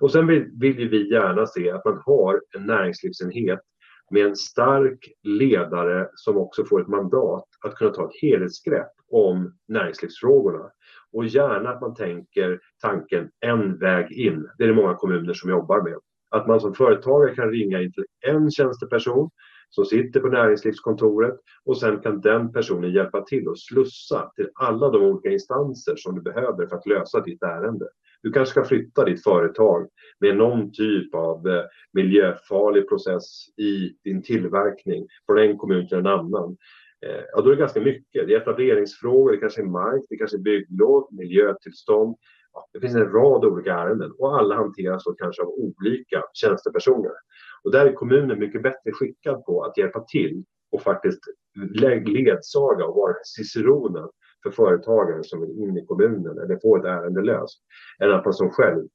Och 0.00 0.12
sen 0.12 0.26
vill, 0.26 0.50
vill 0.60 0.88
vi 0.88 1.10
gärna 1.10 1.46
se 1.46 1.70
att 1.70 1.84
man 1.84 2.02
har 2.06 2.40
en 2.56 2.66
näringslivsenhet 2.66 3.60
med 4.10 4.26
en 4.26 4.36
stark 4.36 5.12
ledare 5.22 6.08
som 6.14 6.36
också 6.36 6.64
får 6.64 6.80
ett 6.80 6.88
mandat 6.88 7.48
att 7.64 7.74
kunna 7.74 7.90
ta 7.90 8.04
ett 8.04 8.22
helhetsgrepp 8.22 8.92
om 9.10 9.54
näringslivsfrågorna. 9.68 10.70
Och 11.12 11.24
gärna 11.24 11.70
att 11.70 11.80
man 11.80 11.94
tänker 11.94 12.60
tanken 12.80 13.30
en 13.40 13.78
väg 13.78 14.12
in. 14.12 14.48
Det 14.58 14.64
är 14.64 14.68
det 14.68 14.74
många 14.74 14.94
kommuner 14.94 15.34
som 15.34 15.50
jobbar 15.50 15.82
med. 15.82 15.98
Att 16.32 16.46
man 16.46 16.60
som 16.60 16.74
företagare 16.74 17.34
kan 17.34 17.50
ringa 17.50 17.82
in 17.82 17.92
till 17.92 18.04
en 18.26 18.50
tjänsteperson 18.50 19.30
som 19.70 19.84
sitter 19.84 20.20
på 20.20 20.28
näringslivskontoret 20.28 21.34
och 21.64 21.78
sen 21.78 22.00
kan 22.00 22.20
den 22.20 22.52
personen 22.52 22.92
hjälpa 22.92 23.24
till 23.24 23.48
att 23.48 23.58
slussa 23.58 24.30
till 24.36 24.48
alla 24.54 24.90
de 24.90 25.02
olika 25.02 25.30
instanser 25.30 25.94
som 25.96 26.14
du 26.14 26.20
behöver 26.22 26.66
för 26.66 26.76
att 26.76 26.86
lösa 26.86 27.20
ditt 27.20 27.42
ärende. 27.42 27.88
Du 28.22 28.32
kanske 28.32 28.50
ska 28.50 28.64
flytta 28.64 29.04
ditt 29.04 29.22
företag 29.22 29.88
med 30.20 30.36
någon 30.36 30.72
typ 30.72 31.14
av 31.14 31.48
eh, 31.48 31.64
miljöfarlig 31.92 32.88
process 32.88 33.24
i 33.56 33.96
din 34.04 34.22
tillverkning 34.22 35.06
från 35.26 35.38
en 35.38 35.58
kommun 35.58 35.88
till 35.88 35.98
en 35.98 36.06
annan. 36.06 36.56
Eh, 37.06 37.22
ja, 37.32 37.40
då 37.40 37.50
är 37.50 37.54
det 37.54 37.60
ganska 37.60 37.80
mycket. 37.80 38.26
Det 38.26 38.34
är 38.34 38.40
etableringsfrågor, 38.40 39.32
det 39.32 39.38
kanske 39.38 39.62
är 39.62 39.66
mark, 39.66 40.02
det 40.08 40.16
kanske 40.16 40.36
är 40.36 40.42
bygglov, 40.42 41.08
miljötillstånd. 41.10 42.16
Det 42.72 42.80
finns 42.80 42.94
en 42.94 43.12
rad 43.12 43.44
olika 43.44 43.72
ärenden 43.72 44.12
och 44.18 44.38
alla 44.38 44.54
hanteras 44.54 45.04
då 45.04 45.12
kanske 45.12 45.42
av 45.42 45.48
olika 45.48 46.22
tjänstepersoner. 46.32 47.12
Och 47.62 47.72
där 47.72 47.86
är 47.86 47.92
kommunen 47.92 48.38
mycket 48.38 48.62
bättre 48.62 48.92
skickad 48.92 49.44
på 49.44 49.64
att 49.64 49.78
hjälpa 49.78 50.00
till 50.00 50.44
och 50.72 50.82
faktiskt 50.82 51.20
ledsaga 52.06 52.86
och 52.86 52.96
vara 52.96 53.14
ciceronen 53.24 54.08
för 54.42 54.50
företagaren 54.50 55.24
som 55.24 55.40
vill 55.40 55.50
in 55.50 55.76
i 55.76 55.86
kommunen 55.86 56.38
eller 56.38 56.58
få 56.62 56.76
ett 56.76 56.84
ärende 56.84 57.22
löst. 57.22 57.62
Än 57.98 58.12
att 58.12 58.24
man 58.24 58.34
som 58.34 58.50
själv, 58.50 58.88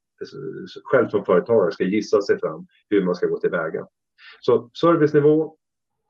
själv 0.84 1.08
som 1.08 1.24
företagare 1.24 1.72
ska 1.72 1.84
gissa 1.84 2.22
sig 2.22 2.38
fram 2.38 2.66
hur 2.90 3.04
man 3.04 3.14
ska 3.14 3.26
gå 3.26 3.38
tillväga. 3.38 3.86
Så 4.40 4.70
servicenivå, 4.80 5.56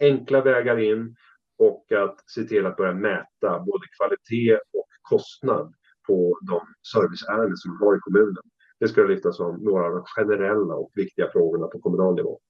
enkla 0.00 0.40
vägar 0.40 0.78
in 0.78 1.16
och 1.58 1.92
att 1.92 2.30
se 2.30 2.44
till 2.44 2.66
att 2.66 2.76
börja 2.76 2.94
mäta 2.94 3.58
både 3.58 3.86
kvalitet 3.96 4.54
och 4.54 4.86
kostnad 5.02 5.74
på 6.08 6.38
de 6.42 6.60
serviceärenden 6.92 7.56
som 7.56 7.68
vi 7.72 7.86
har 7.86 7.96
i 7.96 8.00
kommunen. 8.00 8.44
Det 8.80 8.88
ska 8.88 9.02
lyftas 9.02 9.36
som 9.36 9.56
några 9.56 9.86
av 9.86 9.92
de 9.92 10.02
generella 10.16 10.74
och 10.74 10.90
viktiga 10.94 11.26
frågorna 11.32 11.66
på 11.66 11.78
kommunal 11.78 12.14
nivå. 12.14 12.40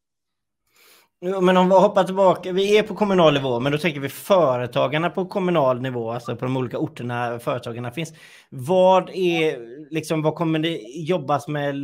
Men 1.20 1.56
om 1.56 1.68
vi 1.68 1.74
hoppar 1.74 2.04
tillbaka, 2.04 2.52
vi 2.52 2.78
är 2.78 2.82
på 2.82 2.94
kommunal 2.94 3.34
nivå, 3.34 3.60
men 3.60 3.72
då 3.72 3.78
tänker 3.78 4.00
vi 4.00 4.08
företagarna 4.08 5.10
på 5.10 5.26
kommunal 5.26 5.80
nivå, 5.80 6.10
alltså 6.10 6.36
på 6.36 6.44
de 6.44 6.56
olika 6.56 6.78
orterna 6.78 7.38
företagarna 7.38 7.90
finns. 7.90 8.12
Vad 8.50 9.10
är 9.10 9.58
liksom, 9.90 10.22
vad 10.22 10.34
kommer 10.34 10.58
det 10.58 10.78
jobbas 10.94 11.48
med 11.48 11.74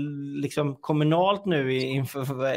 liksom 0.43 0.77
kommunalt 0.77 1.45
nu 1.45 1.75
inför, 1.75 2.55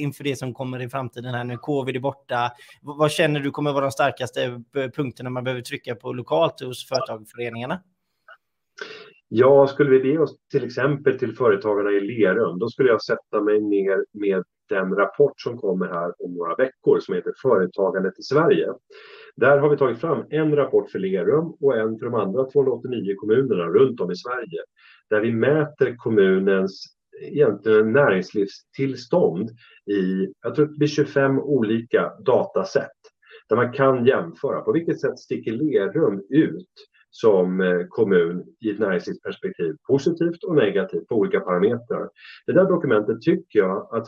inför 0.00 0.24
det 0.24 0.36
som 0.36 0.54
kommer 0.54 0.82
i 0.82 0.88
framtiden 0.88 1.34
här 1.34 1.44
nu? 1.44 1.56
Covid 1.56 1.96
är 1.96 2.00
borta. 2.00 2.52
Vad 2.82 3.10
känner 3.10 3.40
du 3.40 3.50
kommer 3.50 3.72
vara 3.72 3.84
de 3.84 3.90
starkaste 3.90 4.62
punkterna 4.96 5.30
man 5.30 5.44
behöver 5.44 5.62
trycka 5.62 5.94
på 5.94 6.12
lokalt 6.12 6.60
hos 6.60 6.88
företagsföreningarna? 6.88 7.80
Ja, 9.28 9.66
skulle 9.66 9.90
vi 9.90 10.12
be 10.12 10.18
oss 10.18 10.36
till 10.50 10.64
exempel 10.64 11.18
till 11.18 11.36
företagarna 11.36 11.90
i 11.90 12.00
Lerum, 12.00 12.58
då 12.58 12.68
skulle 12.68 12.88
jag 12.88 13.02
sätta 13.02 13.40
mig 13.40 13.60
ner 13.60 14.04
med 14.12 14.44
den 14.68 14.94
rapport 14.94 15.40
som 15.40 15.58
kommer 15.58 15.86
här 15.86 16.24
om 16.24 16.34
några 16.34 16.54
veckor 16.54 17.00
som 17.00 17.14
heter 17.14 17.32
Företagandet 17.42 18.18
i 18.18 18.22
Sverige. 18.22 18.72
Där 19.36 19.58
har 19.58 19.70
vi 19.70 19.76
tagit 19.76 20.00
fram 20.00 20.24
en 20.30 20.56
rapport 20.56 20.90
för 20.90 20.98
Lerum 20.98 21.56
och 21.60 21.76
en 21.76 21.98
för 21.98 22.06
de 22.06 22.14
andra 22.14 22.50
289 22.50 23.14
kommunerna 23.16 23.64
runt 23.64 24.00
om 24.00 24.10
i 24.10 24.16
Sverige. 24.16 24.60
Där 25.10 25.20
vi 25.20 25.32
mäter 25.32 25.96
kommunens 25.96 26.84
egentligen 27.22 27.92
näringslivstillstånd 27.92 29.50
i, 29.90 30.32
jag 30.42 30.54
tror 30.54 30.66
det 30.66 30.78
blir 30.78 30.88
25 30.88 31.38
olika 31.38 32.12
datasätt. 32.26 32.90
Där 33.48 33.56
man 33.56 33.72
kan 33.72 34.06
jämföra 34.06 34.60
på 34.60 34.72
vilket 34.72 35.00
sätt 35.00 35.18
sticker 35.18 35.52
Lerum 35.52 36.22
ut 36.30 36.68
som 37.20 37.60
eh, 37.60 37.86
kommun 37.88 38.44
i 38.60 38.70
ett 38.70 38.78
näringslivsperspektiv, 38.78 39.76
positivt 39.88 40.44
och 40.44 40.54
negativt 40.54 41.08
på 41.08 41.14
olika 41.14 41.40
parametrar. 41.40 42.08
Det 42.46 42.52
där 42.52 42.64
dokumentet 42.64 43.22
tycker 43.22 43.58
jag 43.58 43.88
att 43.92 44.06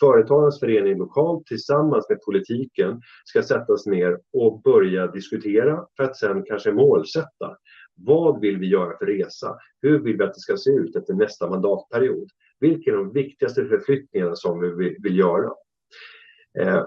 Företagarnas 0.00 0.60
förening 0.60 0.98
lokalt 0.98 1.46
tillsammans 1.46 2.08
med 2.08 2.18
politiken 2.24 3.00
ska 3.24 3.42
sättas 3.42 3.86
ner 3.86 4.18
och 4.32 4.62
börja 4.62 5.06
diskutera 5.06 5.86
för 5.96 6.04
att 6.04 6.16
sen 6.16 6.44
kanske 6.44 6.72
målsätta. 6.72 7.56
Vad 7.94 8.40
vill 8.40 8.58
vi 8.58 8.66
göra 8.66 8.98
för 8.98 9.06
resa? 9.06 9.56
Hur 9.82 9.98
vill 9.98 10.16
vi 10.16 10.24
att 10.24 10.34
det 10.34 10.40
ska 10.40 10.56
se 10.56 10.70
ut 10.70 10.96
efter 10.96 11.14
nästa 11.14 11.50
mandatperiod? 11.50 12.28
Vilka 12.60 12.90
är 12.90 12.94
de 12.94 13.12
viktigaste 13.12 13.64
förflyttningarna 13.64 14.36
som 14.36 14.60
vi 14.60 14.96
vill 15.02 15.18
göra? 15.18 15.50
Eh, 16.58 16.84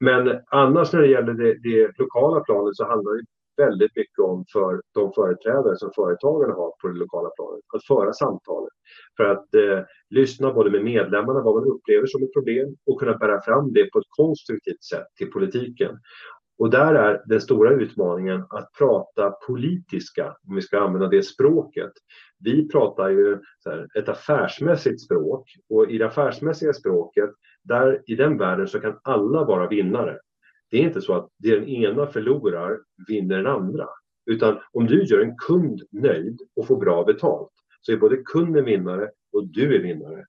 men 0.00 0.40
annars 0.46 0.92
när 0.92 1.00
det 1.00 1.08
gäller 1.08 1.32
det, 1.32 1.54
det 1.62 1.98
lokala 1.98 2.40
planet 2.40 2.76
så 2.76 2.86
handlar 2.86 3.12
det 3.12 3.24
väldigt 3.56 3.96
mycket 3.96 4.18
om 4.18 4.44
för 4.52 4.80
de 4.94 5.12
företrädare 5.12 5.76
som 5.76 5.90
företagarna 5.94 6.54
har 6.54 6.72
på 6.82 6.88
det 6.88 6.98
lokala 6.98 7.30
planet. 7.36 7.60
Att 7.76 7.86
föra 7.86 8.12
samtalet. 8.12 8.72
För 9.16 9.24
att 9.24 9.54
eh, 9.54 9.80
lyssna 10.10 10.52
både 10.52 10.70
med 10.70 10.84
medlemmarna, 10.84 11.42
vad 11.42 11.54
man 11.54 11.72
upplever 11.72 12.06
som 12.06 12.22
ett 12.22 12.32
problem 12.32 12.76
och 12.86 13.00
kunna 13.00 13.16
bära 13.16 13.42
fram 13.42 13.72
det 13.72 13.90
på 13.90 13.98
ett 13.98 14.16
konstruktivt 14.16 14.84
sätt 14.84 15.06
till 15.18 15.30
politiken. 15.30 15.98
Och 16.58 16.70
där 16.70 16.94
är 16.94 17.22
den 17.26 17.40
stora 17.40 17.70
utmaningen 17.70 18.44
att 18.50 18.72
prata 18.78 19.30
politiska, 19.30 20.36
om 20.48 20.54
vi 20.54 20.62
ska 20.62 20.80
använda 20.80 21.08
det 21.08 21.22
språket. 21.22 21.92
Vi 22.38 22.68
pratar 22.68 23.08
ju 23.08 23.38
ett 23.98 24.08
affärsmässigt 24.08 25.00
språk 25.00 25.50
och 25.68 25.90
i 25.90 25.98
det 25.98 26.06
affärsmässiga 26.06 26.72
språket, 26.72 27.30
där, 27.62 28.02
i 28.06 28.14
den 28.14 28.38
världen 28.38 28.68
så 28.68 28.80
kan 28.80 28.98
alla 29.02 29.44
vara 29.44 29.68
vinnare. 29.68 30.18
Det 30.70 30.76
är 30.76 30.82
inte 30.82 31.00
så 31.00 31.14
att 31.14 31.28
det 31.38 31.54
den 31.54 31.68
ena 31.68 32.06
förlorar 32.06 32.78
vinner 33.08 33.36
den 33.36 33.46
andra. 33.46 33.86
Utan 34.30 34.58
om 34.72 34.86
du 34.86 35.04
gör 35.04 35.20
en 35.20 35.36
kund 35.36 35.82
nöjd 35.90 36.40
och 36.56 36.66
får 36.66 36.76
bra 36.76 37.04
betalt 37.04 37.52
så 37.80 37.92
är 37.92 37.96
både 37.96 38.16
kunden 38.16 38.64
vinnare 38.64 39.10
och 39.32 39.46
du 39.46 39.76
är 39.76 39.82
vinnare. 39.82 40.24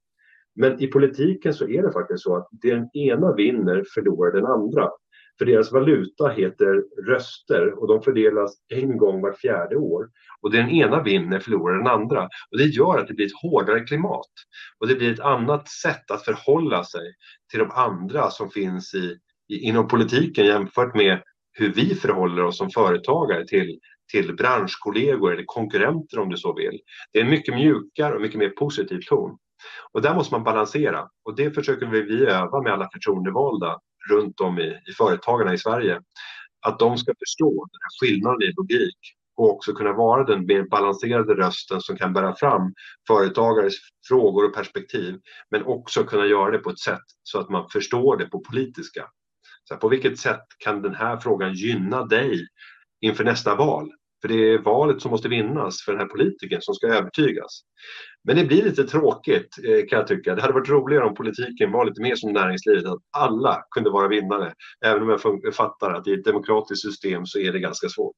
Men 0.56 0.84
i 0.84 0.88
politiken 0.88 1.54
så 1.54 1.68
är 1.68 1.84
det 1.84 1.92
faktiskt 1.92 2.24
så 2.24 2.36
att 2.36 2.48
det 2.52 2.74
den 2.74 2.90
ena 2.94 3.34
vinner 3.34 3.84
förlorar 3.94 4.32
den 4.32 4.46
andra. 4.46 4.90
För 5.38 5.46
deras 5.46 5.72
valuta 5.72 6.28
heter 6.28 6.84
röster 7.08 7.80
och 7.80 7.88
de 7.88 8.02
fördelas 8.02 8.56
en 8.68 8.98
gång 8.98 9.22
vart 9.22 9.38
fjärde 9.38 9.76
år. 9.76 10.10
Och 10.42 10.52
den 10.52 10.70
ena 10.70 11.04
vinner 11.04 11.40
förlorar 11.40 11.78
den 11.78 11.88
andra. 11.88 12.24
Och 12.52 12.58
det 12.58 12.64
gör 12.64 12.98
att 12.98 13.08
det 13.08 13.14
blir 13.14 13.26
ett 13.26 13.42
hårdare 13.42 13.80
klimat. 13.80 14.32
Och 14.80 14.88
det 14.88 14.96
blir 14.96 15.14
ett 15.14 15.20
annat 15.20 15.70
sätt 15.70 16.12
att 16.12 16.26
förhålla 16.26 16.84
sig 16.84 17.14
till 17.52 17.60
de 17.60 17.72
andra 17.72 18.30
som 18.30 18.50
finns 18.50 18.94
i, 18.94 19.18
inom 19.50 19.88
politiken 19.88 20.46
jämfört 20.46 20.96
med 20.96 21.22
hur 21.54 21.74
vi 21.74 21.96
förhåller 21.96 22.44
oss 22.44 22.58
som 22.58 22.70
företagare 22.70 23.48
till, 23.48 23.80
till 24.12 24.36
branschkollegor 24.36 25.34
eller 25.34 25.44
konkurrenter 25.46 26.20
om 26.20 26.30
du 26.30 26.38
så 26.38 26.54
vill. 26.54 26.80
Det 27.14 27.20
är 27.20 27.24
en 27.24 27.30
mycket 27.30 27.56
mjukare 27.56 28.16
och 28.16 28.22
mycket 28.22 28.40
mer 28.40 28.50
positiv 28.50 29.00
ton. 29.08 29.38
Och 29.94 30.02
där 30.02 30.16
måste 30.16 30.34
man 30.34 30.44
balansera 30.44 31.08
och 31.26 31.36
det 31.36 31.52
försöker 31.52 31.86
vi 31.86 32.26
öva 32.26 32.62
med 32.62 32.74
alla 32.74 32.90
förtroendevalda 32.94 33.80
runt 34.10 34.40
om 34.40 34.60
i, 34.60 34.68
i 34.90 34.94
företagarna 34.98 35.54
i 35.54 35.58
Sverige. 35.58 36.02
Att 36.66 36.80
de 36.80 36.98
ska 36.98 37.14
förstå 37.20 37.50
den 37.50 37.80
här 37.82 38.08
skillnaden 38.08 38.42
i 38.42 38.54
logik 38.58 38.98
och 39.38 39.50
också 39.50 39.74
kunna 39.74 39.94
vara 39.94 40.24
den 40.24 40.46
mer 40.46 40.64
balanserade 40.64 41.34
rösten 41.34 41.82
som 41.82 41.98
kan 41.98 42.14
bära 42.14 42.36
fram 42.36 42.74
företagares 43.08 43.74
frågor 44.08 44.46
och 44.46 44.56
perspektiv 44.56 45.20
men 45.52 45.64
också 45.64 46.04
kunna 46.04 46.26
göra 46.26 46.52
det 46.52 46.58
på 46.58 46.70
ett 46.70 46.80
sätt 46.80 47.04
så 47.24 47.40
att 47.40 47.50
man 47.50 47.70
förstår 47.70 48.18
det 48.18 48.26
på 48.26 48.40
politiska. 48.40 49.10
Så 49.68 49.74
här, 49.74 49.82
på 49.82 49.88
vilket 49.88 50.20
sätt 50.20 50.44
kan 50.58 50.82
den 50.82 50.96
här 50.96 51.18
frågan 51.18 51.54
gynna 51.54 52.06
dig 52.06 52.48
inför 53.02 53.24
nästa 53.24 53.56
val? 53.56 53.92
För 54.22 54.28
det 54.28 54.54
är 54.54 54.58
valet 54.58 55.02
som 55.02 55.12
måste 55.12 55.30
vinnas 55.30 55.82
för 55.82 55.92
den 55.92 56.02
här 56.02 56.08
politikern 56.08 56.62
som 56.62 56.76
ska 56.76 56.88
övertygas. 56.88 57.62
Men 58.24 58.36
det 58.36 58.46
blir 58.46 58.64
lite 58.64 58.84
tråkigt 58.84 59.58
eh, 59.64 59.88
kan 59.90 60.00
jag 60.00 60.08
tycka. 60.08 60.36
Det 60.36 60.42
hade 60.42 60.54
varit 60.54 60.70
roligare 60.70 61.06
om 61.06 61.16
politiken 61.16 61.72
var 61.72 61.86
lite 61.86 62.02
mer 62.02 62.16
som 62.16 62.34
näringslivet, 62.34 62.86
att 62.86 63.00
alla 63.18 63.64
kunde 63.72 63.90
vara 63.90 64.08
vinnare. 64.08 64.54
Även 64.86 65.04
om 65.04 65.10
jag 65.44 65.56
fattar 65.56 65.94
att 65.94 66.08
i 66.08 66.14
ett 66.14 66.26
demokratiskt 66.26 66.82
system 66.82 67.26
så 67.26 67.40
är 67.40 67.54
det 67.54 67.60
ganska 67.60 67.90
svårt. 67.90 68.16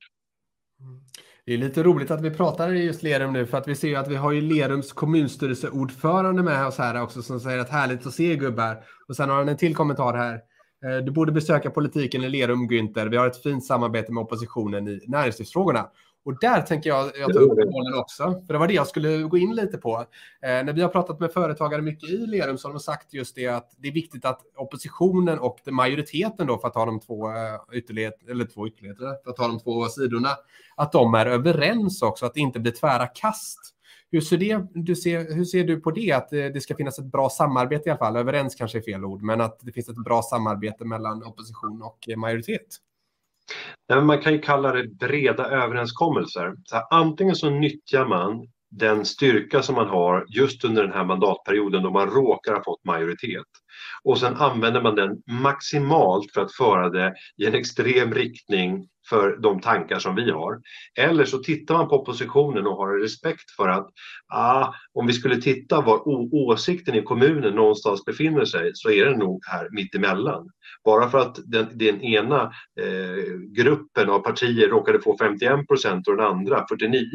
Det 1.46 1.54
är 1.54 1.58
lite 1.58 1.84
roligt 1.84 2.12
att 2.12 2.22
vi 2.22 2.32
pratar 2.32 2.74
i 2.74 2.86
just 2.86 3.04
Lerum 3.04 3.34
nu 3.34 3.46
för 3.46 3.58
att 3.58 3.68
vi 3.68 3.76
ser 3.76 3.88
ju 3.88 3.96
att 3.96 4.08
vi 4.08 4.16
har 4.16 4.32
ju 4.32 4.42
Lerums 4.42 4.94
kommunstyrelseordförande 4.94 6.44
med 6.44 6.68
oss 6.68 6.78
här 6.78 7.02
också 7.02 7.22
som 7.22 7.40
säger 7.40 7.60
att 7.60 7.70
härligt 7.70 8.08
att 8.08 8.14
se 8.14 8.36
gubbar. 8.36 8.84
Och 9.08 9.16
sen 9.16 9.30
har 9.30 9.38
han 9.38 9.50
en 9.50 9.58
till 9.58 9.76
kommentar 9.76 10.14
här. 10.14 10.40
Eh, 10.86 10.98
du 10.98 11.12
borde 11.12 11.32
besöka 11.32 11.70
politiken 11.70 12.24
i 12.24 12.30
Lerum, 12.30 12.70
Günther. 12.70 13.10
Vi 13.10 13.18
har 13.18 13.28
ett 13.28 13.44
fint 13.44 13.66
samarbete 13.66 14.12
med 14.12 14.22
oppositionen 14.22 14.88
i 14.88 15.00
näringslivsfrågorna. 15.08 15.90
Och 16.26 16.40
där 16.40 16.62
tänker 16.62 16.90
jag, 16.90 17.12
jag 17.20 17.34
ta 17.34 17.40
upp 17.40 17.72
bollen 17.72 17.94
också, 18.00 18.24
för 18.48 18.54
det 18.54 18.60
var 18.60 18.68
det 18.68 18.74
jag 18.74 18.88
skulle 18.88 19.18
gå 19.18 19.38
in 19.38 19.56
lite 19.56 19.78
på. 19.78 20.06
Eh, 20.42 20.50
när 20.50 20.74
vi 20.74 20.82
har 20.82 20.90
pratat 20.90 21.20
med 21.20 21.32
företagare 21.32 21.82
mycket 21.82 22.10
i 22.10 22.18
Lerum 22.18 22.58
så 22.58 22.68
har 22.68 22.74
de 22.74 22.80
sagt 22.80 23.14
just 23.14 23.36
det 23.36 23.48
att 23.48 23.72
det 23.78 23.88
är 23.88 23.92
viktigt 23.92 24.26
att 24.26 24.42
oppositionen 24.56 25.40
och 25.40 25.60
majoriteten 25.66 26.48
då, 26.48 26.58
för 26.58 26.68
att 26.68 26.74
ta 26.74 26.86
de 26.86 27.00
två 27.00 27.30
eh, 27.30 27.78
ytterligheter, 27.78 28.32
eller 28.32 28.46
två 28.46 28.68
ytterligheter, 28.68 29.24
för 29.24 29.30
att 29.32 29.38
ta 29.38 29.48
de 29.48 29.60
två 29.60 29.86
sidorna, 29.86 30.30
att 30.76 30.92
de 30.92 31.14
är 31.14 31.26
överens 31.26 32.02
också, 32.02 32.26
att 32.26 32.34
det 32.34 32.40
inte 32.40 32.60
blir 32.60 32.72
tvära 32.72 33.08
kast. 33.08 33.60
Hur 34.12 34.22
ser, 34.22 34.38
det, 34.38 34.68
du 34.74 34.96
ser, 34.96 35.36
hur 35.36 35.46
ser 35.46 35.64
du 35.64 35.82
på 35.82 35.92
det, 35.92 36.12
att 36.12 36.34
eh, 36.34 36.46
det 36.46 36.62
ska 36.62 36.76
finnas 36.76 37.00
ett 37.00 37.12
bra 37.12 37.30
samarbete 37.30 37.90
i 37.90 37.92
alla 37.92 37.98
fall? 37.98 38.16
Överens 38.16 38.56
kanske 38.56 38.78
är 38.78 38.82
fel 38.82 39.06
ord, 39.06 39.22
men 39.22 39.42
att 39.42 39.60
det 39.62 39.72
finns 39.72 39.90
ett 39.90 40.04
bra 40.04 40.22
samarbete 40.22 40.86
mellan 40.86 41.24
opposition 41.24 41.82
och 41.82 42.10
eh, 42.10 42.18
majoritet? 42.18 42.68
Man 44.04 44.22
kan 44.22 44.34
ju 44.34 44.40
kalla 44.40 44.72
det 44.72 44.88
breda 44.88 45.46
överenskommelser. 45.46 46.56
Så 46.64 46.78
antingen 46.90 47.36
så 47.36 47.50
nyttjar 47.50 48.06
man 48.06 48.48
den 48.72 49.06
styrka 49.06 49.62
som 49.62 49.76
man 49.76 49.88
har 49.88 50.26
just 50.30 50.66
under 50.66 50.84
den 50.84 50.94
här 50.94 51.06
mandatperioden 51.06 51.84
då 51.84 51.92
man 51.92 52.10
råkar 52.10 52.54
ha 52.54 52.64
fått 52.64 52.86
majoritet. 52.86 53.48
Och 54.04 54.20
sen 54.20 54.36
använder 54.36 54.82
man 54.82 54.96
den 54.96 55.22
maximalt 55.28 56.34
för 56.34 56.42
att 56.42 56.56
föra 56.56 56.90
det 56.90 57.14
i 57.38 57.46
en 57.46 57.56
extrem 57.56 58.14
riktning 58.14 58.88
för 59.10 59.38
de 59.38 59.62
tankar 59.62 60.00
som 60.00 60.16
vi 60.16 60.32
har. 60.32 60.62
Eller 60.98 61.26
så 61.26 61.38
tittar 61.38 61.78
man 61.78 61.90
på 61.90 61.96
oppositionen 61.96 62.68
och 62.68 62.76
har 62.76 63.00
respekt 63.00 63.52
för 63.52 63.68
att 63.68 63.90
ah, 64.34 64.74
om 64.94 65.08
vi 65.08 65.14
skulle 65.14 65.42
titta 65.42 65.82
var 65.82 66.02
åsikten 66.34 66.96
i 66.96 67.02
kommunen 67.02 67.56
någonstans 67.56 68.06
befinner 68.06 68.46
sig 68.46 68.72
så 68.74 68.92
är 68.92 69.06
den 69.06 69.20
nog 69.20 69.44
här 69.48 69.68
mittemellan. 69.72 70.50
Bara 70.84 71.10
för 71.10 71.18
att 71.18 71.40
den, 71.46 71.68
den 71.74 72.02
ena 72.02 72.42
eh, 72.82 73.24
gruppen 73.56 74.10
av 74.10 74.20
partier 74.20 74.68
råkade 74.68 75.02
få 75.02 75.18
51 75.18 75.68
procent 75.68 76.08
och 76.08 76.18
den 76.18 76.26
andra 76.26 76.66
49 76.70 77.06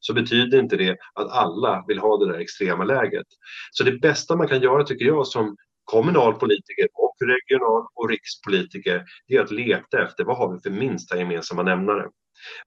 så 0.00 0.14
betyder 0.14 0.60
inte 0.60 0.76
det 0.76 0.96
att 1.14 1.30
alla 1.30 1.84
vill 1.88 1.98
ha 1.98 2.16
det 2.16 2.32
där 2.32 2.38
extrema 2.38 2.84
läget. 2.84 3.26
Så 3.70 3.84
det 3.84 4.00
bästa 4.00 4.36
man 4.36 4.48
kan 4.48 4.60
göra 4.60 4.84
tycker 4.84 5.04
jag 5.04 5.26
som 5.26 5.56
kommunalpolitiker 5.86 6.88
och 6.94 7.14
regional 7.20 7.86
och 7.94 8.08
rikspolitiker 8.08 9.04
det 9.28 9.36
är 9.36 9.40
att 9.40 9.50
leta 9.50 10.02
efter 10.02 10.24
vad 10.24 10.36
har 10.36 10.52
vi 10.54 10.60
för 10.60 10.70
minsta 10.70 11.18
gemensamma 11.18 11.62
nämnare. 11.62 12.08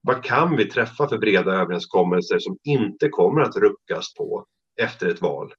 Vad 0.02 0.24
kan 0.24 0.56
vi 0.56 0.64
träffa 0.64 1.08
för 1.08 1.18
breda 1.18 1.52
överenskommelser 1.52 2.38
som 2.38 2.58
inte 2.64 3.08
kommer 3.08 3.40
att 3.40 3.56
ruckas 3.56 4.14
på 4.14 4.46
efter 4.80 5.08
ett 5.08 5.22
val? 5.22 5.52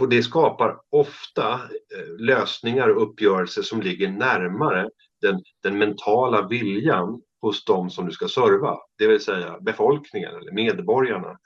Och 0.00 0.08
det 0.08 0.22
skapar 0.22 0.76
ofta 0.90 1.52
eh, 1.52 2.16
lösningar 2.18 2.88
och 2.88 3.02
uppgörelser 3.02 3.62
som 3.62 3.80
ligger 3.80 4.08
närmare 4.08 4.88
den, 5.20 5.42
den 5.62 5.78
mentala 5.78 6.48
viljan 6.48 7.22
hos 7.40 7.64
de 7.64 7.90
som 7.90 8.06
du 8.06 8.12
ska 8.12 8.28
serva, 8.28 8.78
det 8.98 9.06
vill 9.06 9.20
säga 9.20 9.60
befolkningen 9.60 10.36
eller 10.36 10.52
medborgarna. 10.52 11.38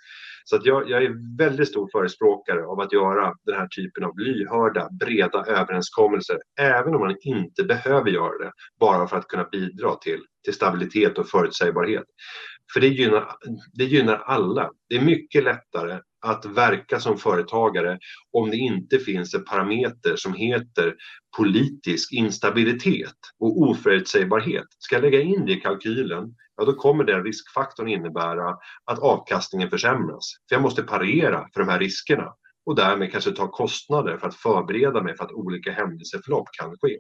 Så 0.45 0.57
att 0.57 0.67
jag, 0.67 0.91
jag 0.91 1.05
är 1.05 1.37
väldigt 1.39 1.69
stor 1.69 1.89
förespråkare 1.93 2.65
av 2.67 2.81
att 2.81 2.93
göra 2.93 3.35
den 3.47 3.55
här 3.55 3.69
typen 3.69 4.05
av 4.05 4.19
lyhörda, 4.19 4.89
breda 5.01 5.45
överenskommelser, 5.45 6.39
även 6.61 6.95
om 6.95 7.01
man 7.01 7.17
inte 7.23 7.65
behöver 7.65 8.11
göra 8.11 8.39
det, 8.39 8.53
bara 8.81 9.07
för 9.09 9.17
att 9.17 9.29
kunna 9.29 9.45
bidra 9.45 9.97
till, 9.97 10.21
till 10.45 10.55
stabilitet 10.55 11.19
och 11.19 11.29
förutsägbarhet. 11.29 12.05
För 12.73 12.81
det 12.81 12.89
gynnar, 12.89 13.27
det 13.73 13.85
gynnar 13.85 14.17
alla. 14.17 14.71
Det 14.89 14.97
är 14.97 15.05
mycket 15.05 15.45
lättare 15.45 15.99
att 16.27 16.45
verka 16.45 17.01
som 17.01 17.19
företagare 17.19 17.99
om 18.33 18.51
det 18.51 18.57
inte 18.57 18.99
finns 18.99 19.35
en 19.35 19.45
parameter 19.45 20.17
som 20.17 20.35
heter 20.35 20.95
politisk 21.37 22.13
instabilitet 22.13 23.17
och 23.39 23.61
oförutsägbarhet. 23.61 24.67
Ska 24.79 24.95
jag 24.95 25.03
lägga 25.03 25.21
in 25.21 25.47
det 25.47 25.53
i 25.53 25.61
kalkylen, 25.61 26.35
ja 26.57 26.65
då 26.65 26.73
kommer 26.73 27.05
den 27.05 27.25
riskfaktorn 27.25 27.89
innebära 27.89 28.57
att 28.85 28.99
avkastningen 28.99 29.71
försämras. 29.71 30.25
För 30.49 30.55
jag 30.55 30.63
måste 30.63 30.83
parera 30.83 31.49
för 31.55 31.61
de 31.61 31.69
här 31.69 31.79
riskerna 31.79 32.33
och 32.67 32.77
därmed 32.77 33.13
kanske 33.13 33.33
ta 33.33 33.49
kostnader 33.49 34.17
för 34.17 34.29
att 34.29 34.35
förbereda 34.35 35.03
mig 35.03 35.17
för 35.17 35.25
att 35.25 35.33
olika 35.33 35.73
händelseförlopp 35.73 36.49
kan 36.61 36.71
ske. 36.71 36.99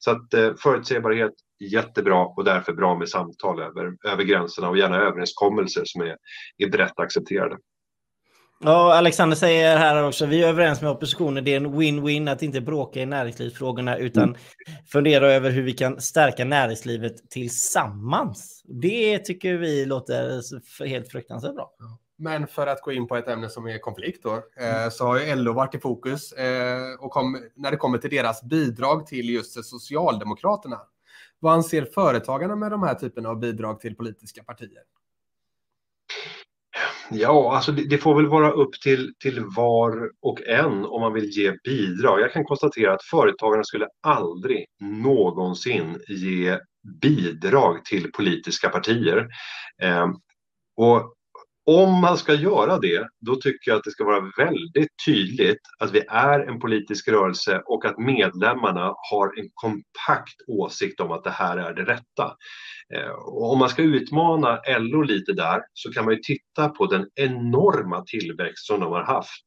Så 0.00 0.10
att 0.10 0.34
eh, 0.34 0.54
förutsägbarhet, 0.62 1.32
jättebra 1.60 2.26
och 2.26 2.44
därför 2.44 2.72
bra 2.72 2.98
med 2.98 3.08
samtal 3.08 3.62
över, 3.62 3.96
över 4.04 4.22
gränserna 4.22 4.68
och 4.68 4.78
gärna 4.78 4.96
överenskommelser 4.96 5.82
som 5.84 6.02
är, 6.02 6.16
är 6.58 6.70
brett 6.70 7.00
accepterade. 7.00 7.56
Ja, 8.66 8.94
Alexander 8.94 9.36
säger 9.36 9.76
här 9.76 10.06
också, 10.06 10.26
vi 10.26 10.42
är 10.42 10.48
överens 10.48 10.82
med 10.82 10.90
oppositionen, 10.90 11.44
det 11.44 11.52
är 11.52 11.56
en 11.56 11.74
win-win 11.74 12.32
att 12.32 12.42
inte 12.42 12.60
bråka 12.60 13.00
i 13.00 13.06
näringslivsfrågorna 13.06 13.96
utan 13.96 14.22
mm. 14.22 14.36
fundera 14.86 15.32
över 15.32 15.50
hur 15.50 15.62
vi 15.62 15.72
kan 15.72 16.00
stärka 16.00 16.44
näringslivet 16.44 17.30
tillsammans. 17.30 18.62
Det 18.64 19.18
tycker 19.18 19.54
vi 19.56 19.84
låter 19.84 20.40
helt 20.86 21.08
fruktansvärt 21.08 21.54
bra. 21.54 21.72
Men 22.18 22.46
för 22.46 22.66
att 22.66 22.80
gå 22.80 22.92
in 22.92 23.06
på 23.06 23.16
ett 23.16 23.28
ämne 23.28 23.48
som 23.48 23.66
är 23.66 23.78
konflikt 23.78 24.22
då, 24.22 24.42
eh, 24.60 24.76
mm. 24.76 24.90
så 24.90 25.06
har 25.06 25.20
ju 25.20 25.34
LO 25.34 25.52
varit 25.52 25.74
i 25.74 25.78
fokus 25.78 26.32
eh, 26.32 26.94
och 27.00 27.10
kom, 27.10 27.38
när 27.54 27.70
det 27.70 27.76
kommer 27.76 27.98
till 27.98 28.10
deras 28.10 28.42
bidrag 28.42 29.06
till 29.06 29.30
just 29.30 29.64
Socialdemokraterna. 29.64 30.80
Vad 31.40 31.52
anser 31.52 31.88
företagarna 31.94 32.56
med 32.56 32.70
de 32.70 32.82
här 32.82 32.94
typerna 32.94 33.28
av 33.28 33.38
bidrag 33.38 33.80
till 33.80 33.96
politiska 33.96 34.44
partier? 34.44 34.82
Ja, 37.10 37.56
alltså 37.56 37.72
det, 37.72 37.88
det, 37.88 37.98
får 37.98 38.14
väl 38.14 38.26
vara 38.26 38.50
upp 38.50 38.80
till, 38.80 39.14
till 39.18 39.44
var 39.56 40.10
och 40.22 40.42
en 40.46 40.84
om 40.84 41.00
man 41.00 41.12
vill 41.12 41.24
ge 41.24 41.52
bidrag. 41.64 42.20
Jag 42.20 42.32
kan 42.32 42.44
konstatera 42.44 42.94
att 42.94 43.04
företagarna 43.04 43.64
skulle 43.64 43.86
aldrig 44.02 44.66
någonsin 44.80 45.98
ge 46.08 46.58
bidrag 47.00 47.84
till 47.84 48.12
politiska 48.12 48.68
partier. 48.68 49.28
Eh, 49.82 50.06
och 50.76 51.14
om 51.66 52.00
man 52.00 52.18
ska 52.18 52.34
göra 52.34 52.78
det, 52.78 53.08
då 53.20 53.36
tycker 53.36 53.70
jag 53.70 53.78
att 53.78 53.84
det 53.84 53.90
ska 53.90 54.04
vara 54.04 54.30
väldigt 54.36 54.90
tydligt 55.06 55.60
att 55.78 55.92
vi 55.92 56.02
är 56.08 56.40
en 56.40 56.60
politisk 56.60 57.08
rörelse 57.08 57.62
och 57.66 57.84
att 57.84 57.98
medlemmarna 57.98 58.94
har 59.10 59.38
en 59.38 59.48
kompakt 59.54 60.36
åsikt 60.48 61.00
om 61.00 61.10
att 61.12 61.24
det 61.24 61.30
här 61.30 61.56
är 61.56 61.74
det 61.74 61.84
rätta. 61.84 62.36
Eh, 62.94 63.10
och 63.10 63.52
om 63.52 63.58
man 63.58 63.68
ska 63.68 63.82
utmana 63.82 64.60
LO 64.78 65.02
lite 65.02 65.32
där 65.32 65.62
så 65.72 65.92
kan 65.92 66.04
man 66.04 66.14
ju 66.14 66.20
titta 66.20 66.68
på 66.68 66.86
den 66.86 67.06
enorma 67.14 68.04
tillväxt 68.06 68.66
som 68.66 68.80
de 68.80 68.92
har 68.92 69.04
haft 69.04 69.44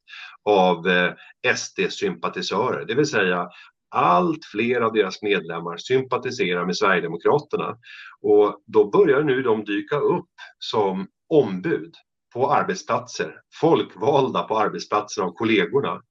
av 0.50 0.88
eh, 0.88 1.14
SD-sympatisörer, 1.56 2.86
det 2.86 2.96
vill 2.96 3.06
säga 3.06 3.50
allt 3.90 4.46
fler 4.46 4.82
av 4.82 4.94
deras 4.94 5.22
medlemmar 5.22 5.78
sympatiserar 5.78 6.66
med 6.66 6.78
Sverigedemokraterna. 6.78 7.78
Och 8.22 8.64
då 8.66 8.90
börjar 8.90 9.24
nu 9.24 9.42
de 9.42 9.64
dyka 9.64 9.96
upp 9.96 10.30
som 10.60 11.08
ombud 11.30 11.94
på 12.34 12.52
arbetsplatser, 12.52 13.34
folkvalda 13.62 14.44
på 14.44 14.60
arbetsplatser 14.60 15.22
av 15.22 15.32
kollegorna. 15.32 16.02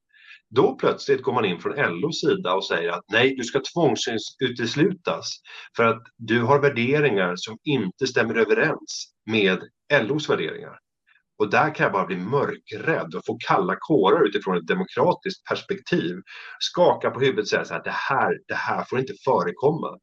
Då 0.49 0.75
plötsligt 0.75 1.21
går 1.21 1.33
man 1.33 1.45
in 1.45 1.59
från 1.59 1.99
LOs 2.01 2.19
sida 2.19 2.53
och 2.53 2.65
säger 2.65 2.89
att 2.89 3.03
nej, 3.11 3.35
du 3.35 3.43
ska 3.43 3.61
tvångsuteslutas 3.73 5.25
för 5.77 5.83
att 5.83 6.03
du 6.17 6.41
har 6.41 6.59
värderingar 6.59 7.33
som 7.35 7.57
inte 7.63 8.07
stämmer 8.07 8.35
överens 8.35 9.13
med 9.25 9.59
LOs 10.07 10.29
värderingar. 10.29 10.79
Och 11.39 11.49
där 11.49 11.75
kan 11.75 11.83
jag 11.83 11.93
bara 11.93 12.05
bli 12.05 12.15
mörkrädd 12.15 13.15
och 13.15 13.25
få 13.25 13.37
kalla 13.47 13.75
kårar 13.79 14.27
utifrån 14.27 14.57
ett 14.57 14.67
demokratiskt 14.67 15.43
perspektiv. 15.43 16.15
Skaka 16.59 17.11
på 17.11 17.19
huvudet 17.19 17.43
och 17.43 17.47
säga 17.47 17.65
så 17.65 17.73
här, 17.73 17.83
det 17.83 17.95
här, 18.09 18.39
det 18.47 18.55
här 18.55 18.83
får 18.83 18.99
inte 18.99 19.13
förekomma. 19.25 19.97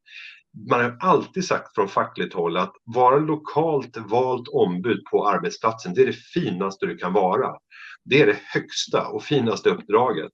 Man 0.70 0.80
har 0.80 0.96
alltid 1.00 1.44
sagt 1.44 1.74
från 1.74 1.88
fackligt 1.88 2.34
håll 2.34 2.56
att 2.56 2.72
vara 2.84 3.16
lokalt 3.16 3.96
valt 3.96 4.48
ombud 4.48 5.04
på 5.10 5.28
arbetsplatsen, 5.28 5.94
det 5.94 6.02
är 6.02 6.06
det 6.06 6.12
finaste 6.12 6.86
du 6.86 6.96
kan 6.96 7.12
vara. 7.12 7.56
Det 8.04 8.22
är 8.22 8.26
det 8.26 8.38
högsta 8.42 9.08
och 9.08 9.22
finaste 9.22 9.70
uppdraget. 9.70 10.32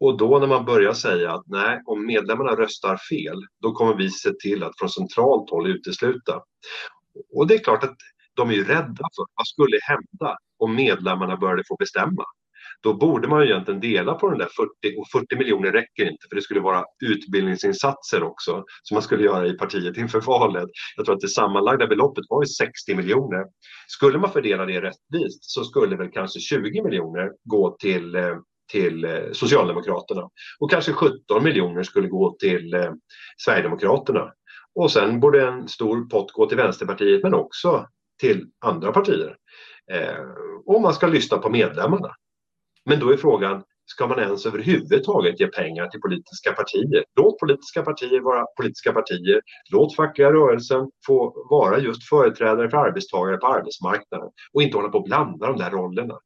Och 0.00 0.16
då 0.16 0.38
när 0.38 0.46
man 0.46 0.64
börjar 0.64 0.92
säga 0.92 1.32
att 1.32 1.46
nej, 1.46 1.80
om 1.86 2.06
medlemmarna 2.06 2.50
röstar 2.50 2.96
fel, 3.10 3.42
då 3.60 3.72
kommer 3.72 3.94
vi 3.94 4.10
se 4.10 4.32
till 4.32 4.62
att 4.62 4.78
från 4.78 4.88
centralt 4.88 5.50
håll 5.50 5.70
utesluta. 5.70 6.42
Och 7.34 7.46
det 7.46 7.54
är 7.54 7.58
klart 7.58 7.84
att 7.84 7.96
de 8.34 8.50
är 8.50 8.54
ju 8.54 8.64
rädda 8.64 9.08
för 9.16 9.26
vad 9.34 9.46
skulle 9.46 9.78
hända 9.82 10.36
om 10.58 10.74
medlemmarna 10.74 11.36
började 11.36 11.62
få 11.68 11.76
bestämma. 11.76 12.24
Då 12.82 12.94
borde 12.94 13.28
man 13.28 13.40
ju 13.40 13.50
egentligen 13.50 13.80
dela 13.80 14.14
på 14.14 14.30
den 14.30 14.38
där 14.38 14.48
40 14.82 14.98
och 14.98 15.08
40 15.12 15.36
miljoner 15.36 15.72
räcker 15.72 16.04
inte 16.04 16.26
för 16.28 16.36
det 16.36 16.42
skulle 16.42 16.60
vara 16.60 16.84
utbildningsinsatser 17.04 18.22
också 18.22 18.64
som 18.82 18.94
man 18.94 19.02
skulle 19.02 19.24
göra 19.24 19.46
i 19.46 19.52
partiet 19.52 19.96
inför 19.96 20.20
valet. 20.20 20.68
Jag 20.96 21.04
tror 21.04 21.14
att 21.14 21.20
det 21.20 21.28
sammanlagda 21.28 21.86
beloppet 21.86 22.24
var 22.28 22.42
ju 22.42 22.46
60 22.46 22.94
miljoner. 22.94 23.44
Skulle 23.86 24.18
man 24.18 24.32
fördela 24.32 24.66
det 24.66 24.80
rättvist 24.80 25.44
så 25.50 25.64
skulle 25.64 25.96
väl 25.96 26.10
kanske 26.10 26.40
20 26.40 26.82
miljoner 26.82 27.30
gå 27.44 27.76
till 27.80 28.14
eh, 28.14 28.36
till 28.70 29.04
eh, 29.04 29.32
Socialdemokraterna 29.32 30.28
och 30.60 30.70
kanske 30.70 30.92
17 30.92 31.44
miljoner 31.44 31.82
skulle 31.82 32.08
gå 32.08 32.36
till 32.40 32.74
eh, 32.74 32.92
Sverigedemokraterna. 33.36 34.32
Och 34.74 34.92
sen 34.92 35.20
borde 35.20 35.48
en 35.48 35.68
stor 35.68 36.08
pott 36.08 36.32
gå 36.32 36.46
till 36.46 36.56
Vänsterpartiet 36.56 37.22
men 37.22 37.34
också 37.34 37.86
till 38.20 38.46
andra 38.64 38.92
partier. 38.92 39.36
Eh, 39.92 40.24
och 40.66 40.82
man 40.82 40.94
ska 40.94 41.06
lyssna 41.06 41.38
på 41.38 41.50
medlemmarna. 41.50 42.14
Men 42.86 43.00
då 43.00 43.10
är 43.10 43.16
frågan, 43.16 43.62
ska 43.86 44.06
man 44.06 44.18
ens 44.18 44.46
överhuvudtaget 44.46 45.40
ge 45.40 45.46
pengar 45.46 45.88
till 45.88 46.00
politiska 46.00 46.52
partier? 46.52 47.04
Låt 47.16 47.38
politiska 47.38 47.82
partier 47.82 48.20
vara 48.20 48.46
politiska 48.56 48.92
partier. 48.92 49.40
Låt 49.72 49.96
fackliga 49.96 50.32
rörelsen 50.32 50.90
få 51.06 51.46
vara 51.50 51.78
just 51.78 52.08
företrädare 52.08 52.70
för 52.70 52.76
arbetstagare 52.76 53.36
på 53.36 53.46
arbetsmarknaden 53.46 54.28
och 54.52 54.62
inte 54.62 54.76
hålla 54.76 54.88
på 54.88 54.98
att 54.98 55.04
blanda 55.04 55.46
de 55.46 55.58
där 55.58 55.70
rollerna. 55.70 56.18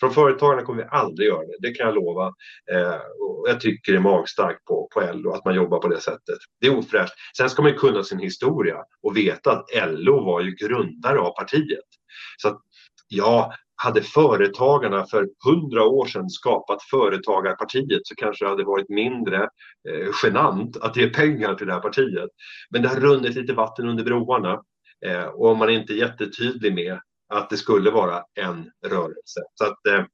Från 0.00 0.10
företagarna 0.10 0.62
kommer 0.62 0.82
vi 0.82 0.88
aldrig 0.90 1.28
göra 1.28 1.46
det, 1.46 1.68
det 1.68 1.74
kan 1.74 1.86
jag 1.86 1.94
lova. 1.94 2.26
Eh, 2.72 3.00
och 3.20 3.48
jag 3.48 3.60
tycker 3.60 3.92
det 3.92 3.98
är 3.98 4.02
magstarkt 4.02 4.64
på, 4.64 4.88
på 4.94 5.12
LO 5.12 5.32
att 5.32 5.44
man 5.44 5.54
jobbar 5.54 5.78
på 5.78 5.88
det 5.88 6.00
sättet. 6.00 6.38
Det 6.60 6.66
är 6.66 6.78
ofräscht. 6.78 7.14
Sen 7.36 7.50
ska 7.50 7.62
man 7.62 7.70
ju 7.70 7.78
kunna 7.78 8.02
sin 8.02 8.18
historia 8.18 8.76
och 9.02 9.16
veta 9.16 9.52
att 9.52 9.64
LO 9.88 10.24
var 10.24 10.40
ju 10.40 10.50
grundare 10.50 11.20
av 11.20 11.30
partiet. 11.30 11.88
Så 12.36 12.48
att, 12.48 12.60
ja, 13.08 13.54
hade 13.76 14.02
företagarna 14.02 15.06
för 15.06 15.28
hundra 15.44 15.84
år 15.84 16.06
sedan 16.06 16.30
skapat 16.30 16.82
Företagarpartiet 16.82 18.00
så 18.06 18.14
kanske 18.14 18.44
det 18.44 18.48
hade 18.48 18.64
varit 18.64 18.88
mindre 18.88 19.42
eh, 19.88 20.08
genant 20.22 20.76
att 20.76 20.96
ge 20.96 21.08
pengar 21.08 21.54
till 21.54 21.66
det 21.66 21.72
här 21.72 21.80
partiet. 21.80 22.30
Men 22.70 22.82
det 22.82 22.88
har 22.88 23.00
runnit 23.00 23.34
lite 23.34 23.52
vatten 23.52 23.88
under 23.88 24.04
broarna 24.04 24.62
eh, 25.06 25.24
och 25.24 25.50
om 25.50 25.58
man 25.58 25.70
inte 25.70 25.92
är 25.92 25.96
jättetydlig 25.96 26.74
med 26.74 26.98
att 27.34 27.50
det 27.50 27.56
skulle 27.56 27.90
vara 27.90 28.22
en 28.34 28.70
rörelse. 28.86 29.40
Så 29.54 29.64
att, 29.64 29.86
eh, 29.86 30.04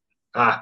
äh. 0.48 0.54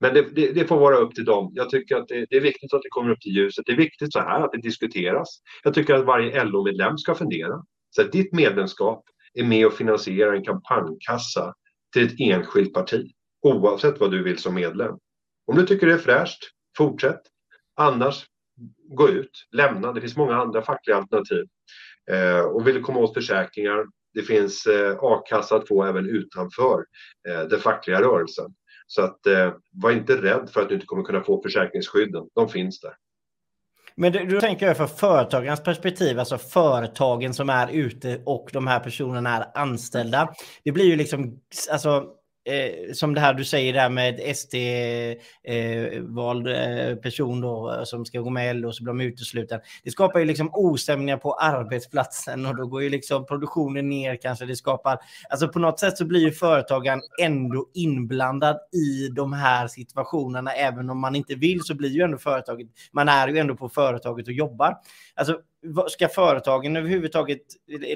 men 0.00 0.14
det, 0.14 0.34
det, 0.34 0.52
det, 0.52 0.66
får 0.66 0.78
vara 0.78 0.96
upp 0.96 1.14
till 1.14 1.24
dem. 1.24 1.50
Jag 1.54 1.70
tycker 1.70 1.96
att 1.96 2.08
det, 2.08 2.26
det, 2.30 2.36
är 2.36 2.40
viktigt 2.40 2.74
att 2.74 2.82
det 2.82 2.88
kommer 2.88 3.10
upp 3.10 3.20
till 3.20 3.36
ljuset. 3.36 3.66
Det 3.66 3.72
är 3.72 3.76
viktigt 3.76 4.12
så 4.12 4.20
här 4.20 4.40
att 4.40 4.52
det 4.52 4.60
diskuteras. 4.60 5.28
Jag 5.64 5.74
tycker 5.74 5.94
att 5.94 6.04
varje 6.04 6.44
LO-medlem 6.44 6.98
ska 6.98 7.14
fundera. 7.14 7.54
Så 7.90 8.02
att 8.02 8.12
ditt 8.12 8.32
medlemskap 8.32 9.04
är 9.34 9.44
med 9.44 9.66
och 9.66 9.72
finansierar 9.72 10.32
en 10.32 10.44
kampanjkassa 10.44 11.54
till 11.96 12.06
ett 12.06 12.20
enskilt 12.20 12.74
parti. 12.74 13.10
Oavsett 13.42 14.00
vad 14.00 14.10
du 14.10 14.22
vill 14.22 14.38
som 14.38 14.54
medlem. 14.54 14.94
Om 15.46 15.56
du 15.56 15.66
tycker 15.66 15.86
det 15.86 15.92
är 15.92 15.98
fräscht, 15.98 16.38
fortsätt. 16.76 17.20
Annars, 17.76 18.26
gå 18.88 19.08
ut, 19.08 19.46
lämna. 19.52 19.92
Det 19.92 20.00
finns 20.00 20.16
många 20.16 20.36
andra 20.36 20.62
fackliga 20.62 20.96
alternativ. 20.96 21.44
Eh, 22.10 22.40
och 22.40 22.66
vill 22.66 22.74
du 22.74 22.80
komma 22.80 23.00
åt 23.00 23.14
försäkringar, 23.14 23.86
det 24.14 24.22
finns 24.22 24.66
eh, 24.66 24.96
a-kassa 25.00 25.56
att 25.56 25.68
få 25.68 25.84
även 25.84 26.08
utanför 26.08 26.84
eh, 27.28 27.40
den 27.40 27.60
fackliga 27.60 28.00
rörelsen. 28.00 28.54
Så 28.86 29.02
att 29.02 29.26
eh, 29.26 29.54
var 29.72 29.90
inte 29.90 30.22
rädd 30.22 30.50
för 30.52 30.62
att 30.62 30.68
du 30.68 30.74
inte 30.74 30.86
kommer 30.86 31.02
kunna 31.02 31.22
få 31.22 31.42
försäkringsskydden. 31.42 32.28
De 32.34 32.48
finns 32.48 32.80
där. 32.80 32.94
Men 33.96 34.12
du, 34.12 34.26
du 34.26 34.40
tänker 34.40 34.74
för 34.74 34.86
företagens 34.86 35.62
perspektiv, 35.62 36.18
alltså 36.18 36.38
företagen 36.38 37.34
som 37.34 37.50
är 37.50 37.68
ute 37.68 38.22
och 38.26 38.48
de 38.52 38.66
här 38.66 38.80
personerna 38.80 39.36
är 39.36 39.58
anställda. 39.58 40.34
Det 40.64 40.72
blir 40.72 40.84
ju 40.84 40.96
liksom, 40.96 41.40
alltså 41.70 42.04
eh, 42.46 42.92
som 42.92 43.14
det 43.14 43.20
här 43.20 43.34
du 43.34 43.44
säger 43.44 43.72
där 43.72 43.88
med 43.88 44.36
SD-vald 44.36 46.46
eh, 46.46 46.88
eh, 46.88 46.96
person 46.96 47.40
då, 47.40 47.72
eh, 47.72 47.84
som 47.84 48.04
ska 48.04 48.20
gå 48.20 48.30
med 48.30 48.56
LO 48.56 48.68
och 48.68 48.74
så 48.74 48.84
blir 48.84 48.94
de 48.94 49.00
utesluten. 49.00 49.60
Det 49.84 49.90
skapar 49.90 50.20
ju 50.20 50.24
liksom 50.24 50.50
ostämningar 50.52 51.16
på 51.16 51.34
arbetsplatsen 51.34 52.46
och 52.46 52.56
då 52.56 52.66
går 52.66 52.82
ju 52.82 52.90
liksom 52.90 53.26
produktionen 53.26 53.88
ner 53.88 54.16
kanske. 54.22 54.46
Det 54.46 54.56
skapar, 54.56 54.98
alltså 55.30 55.48
på 55.48 55.58
något 55.58 55.80
sätt 55.80 55.98
så 55.98 56.04
blir 56.04 56.20
ju 56.20 56.32
företagaren 56.32 57.00
ändå 57.22 57.66
inblandad 57.74 58.56
i 58.72 59.08
de 59.08 59.32
här 59.32 59.68
situationerna. 59.68 60.52
Även 60.52 60.90
om 60.90 61.00
man 61.00 61.16
inte 61.16 61.34
vill 61.34 61.64
så 61.64 61.74
blir 61.74 61.90
ju 61.90 62.02
ändå 62.02 62.18
företaget, 62.18 62.66
man 62.92 63.08
är 63.08 63.28
ju 63.28 63.38
ändå 63.38 63.56
på 63.56 63.68
företaget 63.68 64.26
och 64.26 64.32
jobbar. 64.32 64.76
Alltså 65.14 65.40
ska 65.88 66.08
företagen 66.08 66.76
överhuvudtaget 66.76 67.42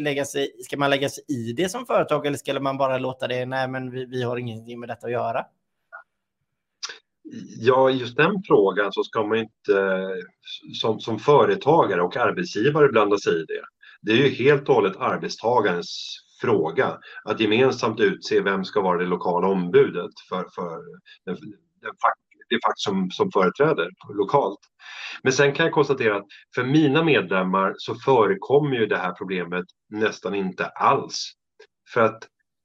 lägga 0.01 0.25
sig, 0.25 0.51
ska 0.62 0.77
man 0.77 0.91
lägga 0.91 1.09
sig 1.09 1.25
i 1.29 1.53
det 1.53 1.68
som 1.68 1.87
företag 1.87 2.27
eller 2.27 2.37
ska 2.37 2.61
man 2.61 2.79
bara 2.79 2.99
låta 2.99 3.29
det, 3.29 3.47
nej 3.47 3.68
men 3.68 3.91
vi, 3.91 4.05
vi 4.05 4.23
har 4.23 4.37
ingenting 4.37 4.81
med 4.81 4.89
detta 4.89 5.07
att 5.07 5.12
göra? 5.12 5.45
Ja, 7.59 7.91
just 7.91 8.16
den 8.16 8.43
frågan 8.47 8.93
så 8.93 9.05
ska 9.05 9.23
man 9.23 9.39
inte 9.39 10.09
som, 10.81 11.01
som 11.01 11.18
företagare 11.18 12.03
och 12.03 12.16
arbetsgivare 12.16 12.89
blanda 12.89 13.18
sig 13.18 13.33
i 13.33 13.45
det. 13.45 13.62
Det 14.03 14.12
är 14.12 14.16
ju 14.16 14.29
helt 14.29 14.68
och 14.68 14.75
hållet 14.75 14.97
arbetstagarens 14.97 16.18
fråga 16.41 16.99
att 17.25 17.41
gemensamt 17.41 18.01
utse 18.01 18.41
vem 18.41 18.64
ska 18.64 18.81
vara 18.81 18.99
det 18.99 19.07
lokala 19.07 19.49
ombudet 19.49 20.11
för, 20.29 20.47
för 20.55 20.81
den, 21.25 21.37
den 21.81 21.95
det 22.51 22.57
det 22.57 22.61
fack 22.65 22.75
som, 22.77 23.11
som 23.11 23.31
företräder 23.31 23.89
lokalt. 24.15 24.59
Men 25.23 25.33
sen 25.33 25.53
kan 25.53 25.67
jag 25.67 25.75
konstatera 25.75 26.17
att 26.17 26.27
för 26.55 26.65
mina 26.65 27.05
medlemmar 27.05 27.75
så 27.77 27.95
förekommer 27.95 28.77
ju 28.77 28.87
det 28.87 28.97
här 28.97 29.13
problemet 29.13 29.65
nästan 29.89 30.35
inte 30.35 30.67
alls. 30.67 31.33
För 31.95 32.01
att 32.01 32.23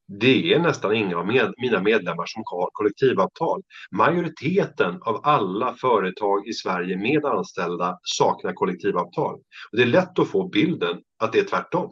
det 0.07 0.53
är 0.53 0.59
nästan 0.59 0.95
inga 0.95 1.17
av 1.17 1.27
med, 1.27 1.53
mina 1.57 1.81
medlemmar 1.81 2.25
som 2.25 2.43
har 2.45 2.69
kollektivavtal. 2.73 3.61
Majoriteten 3.91 5.01
av 5.01 5.21
alla 5.23 5.73
företag 5.73 6.47
i 6.47 6.53
Sverige 6.53 6.97
med 6.97 7.25
anställda 7.25 7.97
saknar 8.03 8.53
kollektivavtal. 8.53 9.35
Och 9.71 9.77
det 9.77 9.81
är 9.81 9.87
lätt 9.87 10.19
att 10.19 10.27
få 10.27 10.47
bilden 10.47 11.01
att 11.19 11.33
det 11.33 11.39
är 11.39 11.43
tvärtom. 11.43 11.91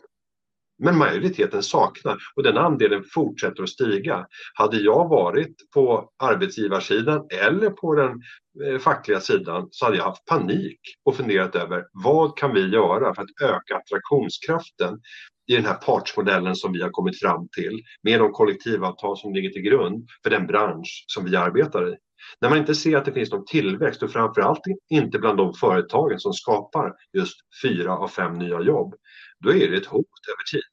Men 0.84 0.98
majoriteten 0.98 1.64
saknar 1.64 2.18
och 2.36 2.44
den 2.44 2.58
andelen 2.58 3.04
fortsätter 3.14 3.64
att 3.64 3.70
stiga. 3.70 4.26
Hade 4.54 4.78
jag 4.78 5.10
varit 5.10 5.56
på 5.74 6.10
arbetsgivarsidan 6.24 7.28
eller 7.48 7.70
på 7.70 7.96
den 7.96 8.22
eh, 8.66 8.80
fackliga 8.80 9.20
sidan 9.20 9.68
så 9.72 9.86
hade 9.86 9.98
jag 9.98 10.04
haft 10.04 10.26
panik 10.26 10.80
och 11.06 11.16
funderat 11.16 11.56
över 11.56 11.86
vad 12.04 12.38
kan 12.38 12.54
vi 12.54 12.70
göra 12.70 13.16
för 13.16 13.22
att 13.22 13.42
öka 13.42 13.76
attraktionskraften 13.76 15.00
i 15.48 15.56
den 15.56 15.66
här 15.66 15.74
partsmodellen 15.74 16.56
som 16.56 16.74
vi 16.74 16.82
har 16.82 16.90
kommit 16.90 17.20
fram 17.20 17.48
till 17.56 17.82
med 18.04 18.20
de 18.20 18.32
kollektivavtal 18.32 19.18
som 19.18 19.34
ligger 19.34 19.50
till 19.50 19.62
grund 19.62 20.08
för 20.24 20.30
den 20.30 20.48
bransch 20.48 21.06
som 21.08 21.26
vi 21.26 21.36
arbetar 21.36 21.94
i. 21.94 21.96
När 22.42 22.50
man 22.50 22.58
inte 22.58 22.76
ser 22.76 22.98
att 22.98 23.06
det 23.06 23.12
finns 23.12 23.32
någon 23.32 23.46
tillväxt 23.46 24.04
och 24.04 24.12
framförallt 24.12 24.62
inte 24.90 25.20
bland 25.20 25.38
de 25.38 25.54
företagen 25.54 26.20
som 26.20 26.34
skapar 26.34 26.94
just 27.18 27.36
fyra 27.64 27.98
av 27.98 28.08
fem 28.08 28.34
nya 28.34 28.62
jobb, 28.62 28.96
då 29.44 29.54
är 29.54 29.72
det 29.72 29.78
ett 29.78 29.86
hot 29.86 30.22
över 30.30 30.44
tid. 30.52 30.70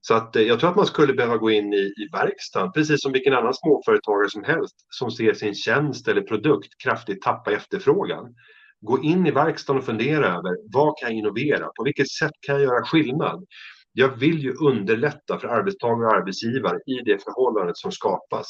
Så 0.00 0.14
att 0.14 0.36
eh, 0.36 0.42
jag 0.42 0.60
tror 0.60 0.70
att 0.70 0.76
man 0.76 0.86
skulle 0.86 1.14
behöva 1.14 1.36
gå 1.36 1.50
in 1.50 1.72
i, 1.72 1.76
i 1.76 2.08
verkstaden, 2.12 2.72
precis 2.72 3.02
som 3.02 3.12
vilken 3.12 3.34
annan 3.34 3.54
småföretagare 3.54 4.30
som 4.30 4.44
helst 4.44 4.74
som 4.88 5.10
ser 5.10 5.34
sin 5.34 5.54
tjänst 5.54 6.08
eller 6.08 6.22
produkt 6.22 6.82
kraftigt 6.82 7.22
tappa 7.22 7.52
efterfrågan. 7.52 8.34
Gå 8.80 9.02
in 9.02 9.26
i 9.26 9.30
verkstaden 9.30 9.78
och 9.78 9.86
fundera 9.86 10.26
över 10.26 10.56
vad 10.72 10.98
kan 10.98 11.08
jag 11.08 11.18
innovera? 11.18 11.66
På 11.76 11.84
vilket 11.84 12.10
sätt 12.10 12.32
kan 12.46 12.54
jag 12.54 12.64
göra 12.64 12.84
skillnad? 12.84 13.46
Jag 13.92 14.08
vill 14.08 14.38
ju 14.38 14.52
underlätta 14.54 15.38
för 15.38 15.48
arbetstagare 15.48 16.06
och 16.06 16.14
arbetsgivare 16.14 16.78
i 16.86 16.94
det 17.04 17.24
förhållandet 17.24 17.76
som 17.76 17.92
skapas. 17.92 18.46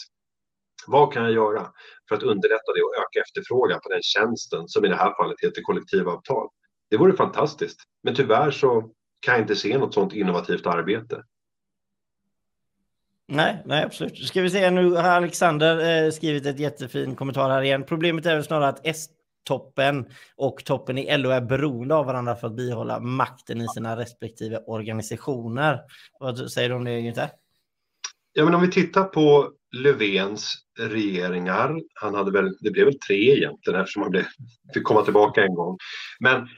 Vad 0.86 1.12
kan 1.12 1.22
jag 1.22 1.32
göra 1.32 1.70
för 2.08 2.16
att 2.16 2.22
underlätta 2.22 2.72
det 2.74 2.82
och 2.82 2.94
öka 3.02 3.20
efterfrågan 3.26 3.80
på 3.82 3.88
den 3.88 4.02
tjänsten 4.02 4.68
som 4.68 4.84
i 4.84 4.88
det 4.88 4.96
här 4.96 5.14
fallet 5.16 5.36
heter 5.42 5.62
kollektivavtal? 5.62 6.48
Det 6.90 6.96
vore 6.96 7.16
fantastiskt. 7.16 7.80
Men 8.02 8.14
tyvärr 8.14 8.50
så 8.50 8.90
kan 9.20 9.34
jag 9.34 9.40
inte 9.40 9.56
se 9.56 9.78
något 9.78 9.94
sådant 9.94 10.12
innovativt 10.12 10.66
arbete. 10.66 11.22
Nej, 13.28 13.62
nej, 13.64 13.84
absolut. 13.84 14.18
Ska 14.18 14.42
vi 14.42 14.50
se, 14.50 14.70
nu 14.70 14.90
har 14.90 15.02
Alexander 15.02 16.04
eh, 16.04 16.10
skrivit 16.10 16.46
ett 16.46 16.58
jättefin 16.58 17.16
kommentar 17.16 17.50
här 17.50 17.62
igen. 17.62 17.84
Problemet 17.84 18.26
är 18.26 18.34
väl 18.34 18.44
snarare 18.44 18.68
att 18.68 18.80
S-toppen 18.86 20.06
och 20.36 20.64
toppen 20.64 20.98
i 20.98 21.18
LO 21.18 21.30
är 21.30 21.40
beroende 21.40 21.94
av 21.94 22.06
varandra 22.06 22.36
för 22.36 22.46
att 22.46 22.56
bihålla 22.56 23.00
makten 23.00 23.60
i 23.60 23.68
sina 23.68 23.96
respektive 23.96 24.58
organisationer. 24.58 25.80
Vad 26.20 26.50
säger 26.50 26.68
du 26.68 26.74
om 26.74 26.84
det, 26.84 27.00
Günther? 27.00 27.28
Ja, 28.32 28.44
men 28.44 28.54
om 28.54 28.60
vi 28.60 28.70
tittar 28.70 29.04
på 29.04 29.50
Löfvens 29.76 30.54
regeringar, 30.78 31.80
han 31.94 32.14
hade 32.14 32.30
väl, 32.30 32.56
det 32.60 32.70
blev 32.70 32.84
väl 32.84 32.98
tre 32.98 33.36
egentligen 33.36 33.80
eftersom 33.80 34.02
han 34.02 34.10
blev, 34.10 34.24
fick 34.74 34.84
komma 34.84 35.02
tillbaka 35.02 35.42
en 35.42 35.54
gång. 35.54 35.78
Men 36.20 36.48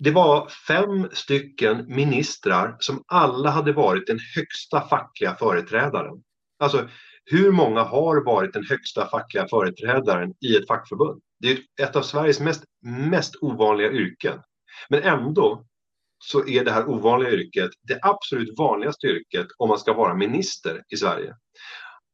det 0.00 0.10
var 0.10 0.48
fem 0.48 1.08
stycken 1.12 1.84
ministrar 1.88 2.76
som 2.78 3.04
alla 3.06 3.50
hade 3.50 3.72
varit 3.72 4.06
den 4.06 4.18
högsta 4.36 4.88
fackliga 4.88 5.34
företrädaren. 5.34 6.22
Alltså, 6.58 6.88
hur 7.24 7.52
många 7.52 7.82
har 7.82 8.24
varit 8.24 8.52
den 8.52 8.64
högsta 8.64 9.06
fackliga 9.06 9.48
företrädaren 9.48 10.34
i 10.40 10.56
ett 10.56 10.66
fackförbund? 10.68 11.22
Det 11.40 11.50
är 11.50 11.58
ett 11.82 11.96
av 11.96 12.02
Sveriges 12.02 12.40
mest, 12.40 12.64
mest 13.10 13.36
ovanliga 13.40 13.92
yrken. 13.92 14.38
Men 14.88 15.02
ändå 15.02 15.64
så 16.18 16.48
är 16.48 16.64
det 16.64 16.70
här 16.70 16.88
ovanliga 16.88 17.30
yrket 17.30 17.70
det 17.88 17.98
absolut 18.02 18.58
vanligaste 18.58 19.06
yrket 19.06 19.46
om 19.58 19.68
man 19.68 19.78
ska 19.78 19.92
vara 19.92 20.14
minister 20.14 20.82
i 20.88 20.96
Sverige. 20.96 21.34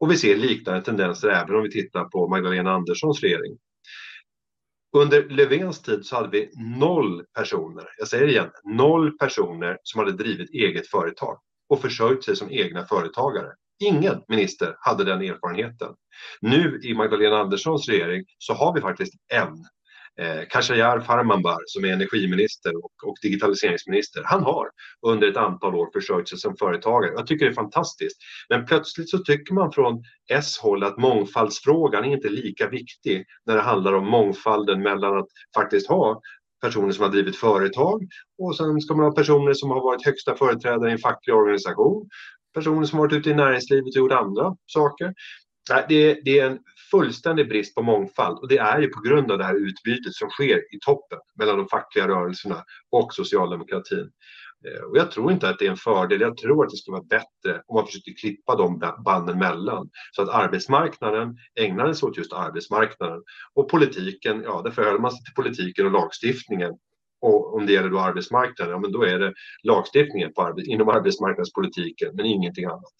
Och 0.00 0.10
vi 0.10 0.16
ser 0.16 0.36
liknande 0.36 0.82
tendenser 0.82 1.28
även 1.28 1.56
om 1.56 1.62
vi 1.62 1.70
tittar 1.70 2.04
på 2.04 2.28
Magdalena 2.28 2.72
Anderssons 2.72 3.20
regering. 3.20 3.58
Under 4.96 5.28
Löfvens 5.28 5.82
tid 5.82 6.06
så 6.06 6.16
hade 6.16 6.28
vi 6.28 6.50
noll 6.78 7.24
personer, 7.34 7.84
jag 7.98 8.08
säger 8.08 8.28
igen, 8.28 8.50
noll 8.64 9.18
personer 9.18 9.78
som 9.82 9.98
hade 9.98 10.12
drivit 10.12 10.50
eget 10.50 10.86
företag 10.86 11.38
och 11.68 11.80
försörjt 11.80 12.24
sig 12.24 12.36
som 12.36 12.50
egna 12.50 12.86
företagare. 12.86 13.48
Ingen 13.84 14.22
minister 14.28 14.76
hade 14.80 15.04
den 15.04 15.20
erfarenheten. 15.20 15.94
Nu 16.40 16.80
i 16.82 16.94
Magdalena 16.94 17.36
Anderssons 17.36 17.88
regering 17.88 18.24
så 18.38 18.52
har 18.54 18.74
vi 18.74 18.80
faktiskt 18.80 19.12
en 19.34 19.64
eh, 20.20 20.48
Khashayar 20.48 21.00
Farmanbar 21.00 21.58
som 21.66 21.84
är 21.84 21.92
energiminister 21.92 22.76
och, 22.76 22.92
och, 23.06 23.16
digitaliseringsminister, 23.22 24.22
han 24.24 24.42
har 24.42 24.68
under 25.06 25.28
ett 25.28 25.36
antal 25.36 25.74
år 25.74 25.90
försörjt 25.92 26.28
sig 26.28 26.38
som 26.38 26.56
företagare. 26.56 27.12
Jag 27.16 27.26
tycker 27.26 27.44
det 27.44 27.52
är 27.52 27.54
fantastiskt. 27.54 28.16
Men 28.48 28.66
plötsligt 28.66 29.10
så 29.10 29.18
tycker 29.18 29.54
man 29.54 29.72
från 29.72 30.02
S-håll 30.30 30.84
att 30.84 30.98
mångfaldsfrågan 30.98 32.04
är 32.04 32.12
inte 32.12 32.28
lika 32.28 32.68
viktig 32.68 33.24
när 33.46 33.56
det 33.56 33.62
handlar 33.62 33.92
om 33.92 34.10
mångfalden 34.10 34.82
mellan 34.82 35.18
att 35.18 35.28
faktiskt 35.56 35.88
ha 35.88 36.20
personer 36.60 36.92
som 36.92 37.04
har 37.04 37.10
drivit 37.10 37.36
företag 37.36 38.02
och 38.38 38.56
sen 38.56 38.80
ska 38.80 38.94
man 38.94 39.04
ha 39.06 39.12
personer 39.12 39.52
som 39.52 39.70
har 39.70 39.80
varit 39.80 40.04
högsta 40.04 40.36
företrädare 40.36 40.88
i 40.88 40.92
en 40.92 40.98
facklig 40.98 41.34
organisation 41.34 42.08
personer 42.56 42.86
som 42.86 42.98
har 42.98 43.06
varit 43.06 43.18
ute 43.18 43.30
i 43.30 43.34
näringslivet 43.34 43.96
och 43.96 43.96
gjort 43.96 44.12
andra 44.12 44.56
saker. 44.66 45.14
Det 45.66 46.10
är, 46.10 46.18
det 46.24 46.38
är 46.38 46.46
en 46.46 46.58
fullständig 46.90 47.48
brist 47.48 47.74
på 47.74 47.82
mångfald 47.82 48.38
och 48.38 48.48
det 48.48 48.58
är 48.58 48.80
ju 48.80 48.88
på 48.88 49.00
grund 49.00 49.32
av 49.32 49.38
det 49.38 49.44
här 49.44 49.68
utbytet 49.68 50.14
som 50.14 50.30
sker 50.30 50.74
i 50.74 50.78
toppen 50.86 51.18
mellan 51.38 51.56
de 51.56 51.68
fackliga 51.68 52.08
rörelserna 52.08 52.64
och 52.90 53.14
socialdemokratin. 53.14 54.10
Eh, 54.66 54.82
och 54.82 54.96
jag 54.96 55.10
tror 55.10 55.32
inte 55.32 55.48
att 55.48 55.58
det 55.58 55.66
är 55.66 55.70
en 55.70 55.76
fördel. 55.76 56.20
Jag 56.20 56.36
tror 56.36 56.64
att 56.64 56.70
det 56.70 56.76
skulle 56.76 56.92
vara 56.92 57.04
bättre 57.04 57.62
om 57.66 57.74
man 57.74 57.86
försökte 57.86 58.12
klippa 58.12 58.56
de 58.56 58.94
banden 59.04 59.38
mellan 59.38 59.90
så 60.12 60.22
att 60.22 60.28
arbetsmarknaden 60.28 61.36
ägnade 61.60 61.94
sig 61.94 62.06
åt 62.08 62.16
just 62.16 62.32
arbetsmarknaden 62.32 63.22
och 63.54 63.70
politiken, 63.70 64.42
ja, 64.42 64.62
där 64.64 64.70
förhöll 64.70 65.00
man 65.00 65.10
sig 65.10 65.24
till 65.24 65.34
politiken 65.34 65.86
och 65.86 65.92
lagstiftningen 65.92 66.72
och 67.20 67.54
om 67.54 67.66
det 67.66 67.72
gäller 67.72 67.90
då 67.90 67.98
arbetsmarknaden, 67.98 68.72
ja, 68.72 68.78
men 68.78 68.92
då 68.92 69.02
är 69.02 69.18
det 69.18 69.34
lagstiftningen 69.62 70.32
på 70.32 70.54
inom 70.64 70.88
arbetsmarknadspolitiken, 70.88 72.10
men 72.14 72.26
ingenting 72.26 72.64
annat. 72.64 72.94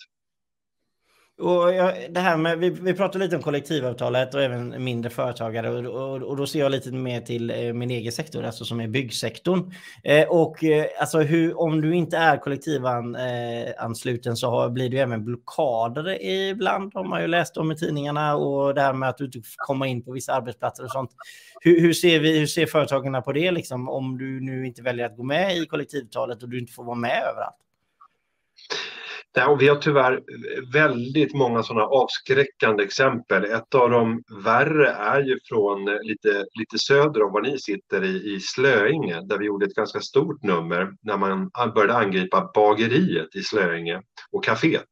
Och 1.39 1.67
det 2.11 2.21
här 2.21 2.37
med, 2.37 2.59
vi, 2.59 2.71
vi 2.71 2.95
pratar 2.95 3.19
lite 3.19 3.37
om 3.37 3.43
kollektivavtalet 3.43 4.35
och 4.35 4.43
även 4.43 4.85
mindre 4.85 5.11
företagare 5.11 5.71
och, 5.71 5.85
och, 5.85 6.23
och, 6.23 6.37
då 6.37 6.47
ser 6.47 6.59
jag 6.61 6.73
lite 6.73 6.91
mer 6.93 7.21
till 7.21 7.51
eh, 7.51 7.73
min 7.73 7.91
egen 7.91 8.13
sektor, 8.13 8.45
alltså 8.45 8.65
som 8.65 8.81
är 8.81 8.89
byggsektorn. 8.89 9.73
Eh, 10.05 10.29
och 10.29 10.65
eh, 10.65 10.87
alltså 11.01 11.19
hur, 11.19 11.61
om 11.61 11.81
du 11.81 11.95
inte 11.95 12.17
är 12.17 12.37
kollektivansluten 12.37 14.33
eh, 14.33 14.37
så 14.37 14.51
har, 14.51 14.69
blir 14.69 14.91
det 14.91 14.99
även 14.99 15.25
blockader 15.25 16.23
ibland, 16.23 16.95
har 16.95 17.05
man 17.05 17.21
ju 17.21 17.27
läst 17.27 17.57
om 17.57 17.73
i 17.73 17.77
tidningarna 17.77 18.37
och 18.37 18.75
det 18.75 18.81
här 18.81 18.93
med 18.93 19.09
att 19.09 19.19
du 19.19 19.25
inte 19.25 19.39
får 19.39 19.67
komma 19.67 19.87
in 19.87 20.05
på 20.05 20.13
vissa 20.13 20.33
arbetsplatser 20.33 20.85
och 20.85 20.91
sånt. 20.91 21.11
Hur, 21.61 21.81
hur 21.81 21.93
ser, 21.93 22.21
vi, 22.21 22.39
hur 22.39 22.47
ser 22.47 22.67
företagarna 22.67 23.21
på 23.21 23.33
det 23.33 23.51
liksom, 23.51 23.89
om 23.89 24.19
du 24.19 24.41
nu 24.41 24.67
inte 24.67 24.83
väljer 24.83 25.07
att 25.07 25.17
gå 25.17 25.23
med 25.23 25.57
i 25.57 25.67
kollektivavtalet 25.67 26.43
och 26.43 26.49
du 26.49 26.59
inte 26.59 26.73
får 26.73 26.85
vara 26.85 26.97
med 26.97 27.23
överallt? 27.31 27.66
Ja, 29.39 29.49
och 29.49 29.63
vi 29.63 29.69
har 29.69 29.77
tyvärr 29.77 30.21
väldigt 30.73 31.35
många 31.35 31.63
sådana 31.63 31.87
avskräckande 31.87 32.85
exempel. 32.85 33.45
Ett 33.45 33.75
av 33.75 33.91
de 33.91 34.23
värre 34.45 34.89
är 34.89 35.23
ju 35.23 35.39
från 35.49 35.89
eh, 35.89 36.03
lite, 36.03 36.45
lite 36.59 36.79
söder 36.79 37.23
om 37.23 37.33
var 37.33 37.41
ni 37.41 37.59
sitter 37.59 38.05
i, 38.05 38.35
i 38.35 38.41
Slöinge 38.41 39.21
där 39.29 39.39
vi 39.39 39.47
gjorde 39.47 39.67
ett 39.67 39.75
ganska 39.75 40.01
stort 40.01 40.43
nummer 40.43 40.93
när 41.03 41.17
man 41.17 41.51
började 41.75 41.97
angripa 41.97 42.51
bageriet 42.55 43.37
i 43.37 43.43
Slöinge 43.43 44.03
och 44.33 44.45
kaféet. 44.45 44.89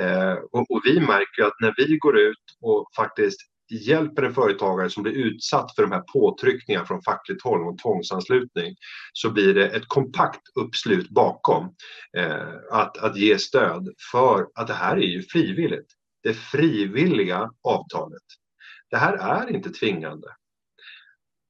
Eh, 0.00 0.32
och, 0.52 0.70
och, 0.70 0.80
vi 0.84 1.00
märker 1.00 1.42
att 1.42 1.60
när 1.60 1.74
vi 1.76 1.96
går 1.96 2.18
ut 2.18 2.44
och 2.60 2.88
faktiskt 2.96 3.40
hjälper 3.70 4.22
en 4.22 4.34
företagare 4.34 4.90
som 4.90 5.02
blir 5.02 5.12
utsatt 5.12 5.74
för 5.74 5.82
de 5.82 5.92
här 5.92 6.02
påtryckningarna 6.12 6.86
från 6.86 7.02
fackligt 7.02 7.42
håll 7.42 7.66
och 7.66 7.78
tvångsanslutning 7.78 8.76
så 9.12 9.30
blir 9.30 9.54
det 9.54 9.68
ett 9.68 9.88
kompakt 9.88 10.40
uppslut 10.54 11.10
bakom 11.10 11.74
eh, 12.16 12.54
att, 12.70 12.98
att 12.98 13.16
ge 13.16 13.38
stöd 13.38 13.88
för 14.12 14.46
att 14.54 14.66
det 14.66 14.74
här 14.74 14.96
är 14.96 15.06
ju 15.06 15.22
frivilligt. 15.22 15.86
Det 16.22 16.34
frivilliga 16.34 17.50
avtalet. 17.62 18.22
Det 18.90 18.96
här 18.96 19.12
är 19.12 19.54
inte 19.54 19.70
tvingande. 19.70 20.28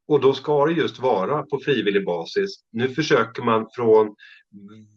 Och 0.09 0.21
då 0.21 0.33
ska 0.33 0.67
det 0.67 0.73
just 0.73 0.99
vara 0.99 1.43
på 1.43 1.61
frivillig 1.65 2.05
basis. 2.05 2.51
Nu 2.73 2.89
försöker 2.89 3.43
man 3.43 3.67
från 3.75 4.15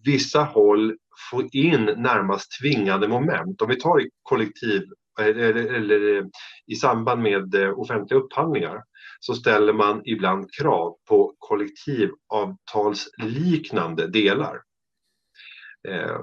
vissa 0.04 0.44
håll 0.44 0.98
få 1.32 1.50
in 1.52 1.86
närmast 1.86 2.60
tvingande 2.62 3.08
moment. 3.08 3.62
Om 3.62 3.70
vi 3.70 3.76
tar 3.76 4.02
kollektiv 4.24 4.82
eller, 5.20 5.56
eller 5.56 6.18
eh, 6.18 6.24
i 6.68 6.76
samband 6.76 7.22
med 7.22 7.56
eh, 7.56 7.80
offentliga 7.80 8.20
upphandlingar 8.20 8.84
så 9.20 9.34
ställer 9.34 9.74
man 9.74 10.02
ibland 10.06 10.54
krav 10.60 10.96
på 11.10 11.36
kollektivavtalsliknande 11.38 14.08
delar. 14.08 14.62
Eh, 15.88 16.20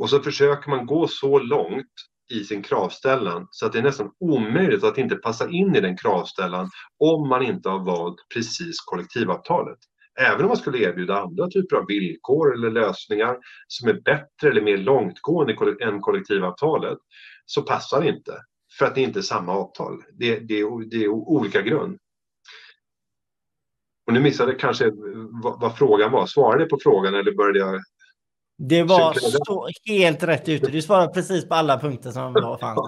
och 0.00 0.10
så 0.10 0.20
försöker 0.20 0.70
man 0.70 0.86
gå 0.86 1.08
så 1.08 1.38
långt 1.38 1.92
i 2.32 2.44
sin 2.44 2.62
kravställan 2.62 3.48
så 3.50 3.66
att 3.66 3.72
det 3.72 3.78
är 3.78 3.82
nästan 3.82 4.10
omöjligt 4.20 4.84
att 4.84 4.98
inte 4.98 5.16
passa 5.16 5.50
in 5.50 5.76
i 5.76 5.80
den 5.80 5.96
kravställan 5.96 6.70
om 6.98 7.28
man 7.28 7.42
inte 7.42 7.68
har 7.68 7.84
valt 7.84 8.16
precis 8.34 8.80
kollektivavtalet. 8.80 9.78
Även 10.20 10.40
om 10.40 10.48
man 10.48 10.56
skulle 10.56 10.78
erbjuda 10.78 11.20
andra 11.20 11.48
typer 11.48 11.76
av 11.76 11.86
villkor 11.86 12.54
eller 12.54 12.70
lösningar 12.70 13.36
som 13.66 13.88
är 13.88 14.00
bättre 14.00 14.50
eller 14.50 14.62
mer 14.62 14.76
långtgående 14.76 15.56
än 15.80 16.00
kollektivavtalet 16.00 16.98
så 17.46 17.62
passar 17.62 18.00
det 18.00 18.08
inte. 18.08 18.32
För 18.78 18.86
att 18.86 18.94
det 18.94 19.00
inte 19.00 19.18
är 19.18 19.22
samma 19.22 19.52
avtal. 19.52 20.02
Det, 20.12 20.38
det, 20.38 20.64
det 20.90 21.04
är 21.04 21.08
olika 21.08 21.62
grund. 21.62 21.98
Och 24.06 24.12
nu 24.12 24.20
missade 24.20 24.52
jag 24.52 24.60
kanske 24.60 24.90
vad, 25.42 25.60
vad, 25.60 25.78
frågan 25.78 26.12
var. 26.12 26.26
Svarade 26.26 26.62
jag 26.62 26.70
på 26.70 26.78
frågan 26.82 27.14
eller 27.14 27.32
började 27.32 27.58
jag? 27.58 27.82
Det 28.58 28.82
var 28.82 29.14
så, 29.44 29.68
helt 29.88 30.22
rätt 30.22 30.48
ute. 30.48 30.70
Du 30.70 30.82
svarade 30.82 31.12
precis 31.12 31.48
på 31.48 31.54
alla 31.54 31.80
punkter 31.80 32.10
som 32.10 32.32
var 32.32 32.58
fanns. 32.60 32.78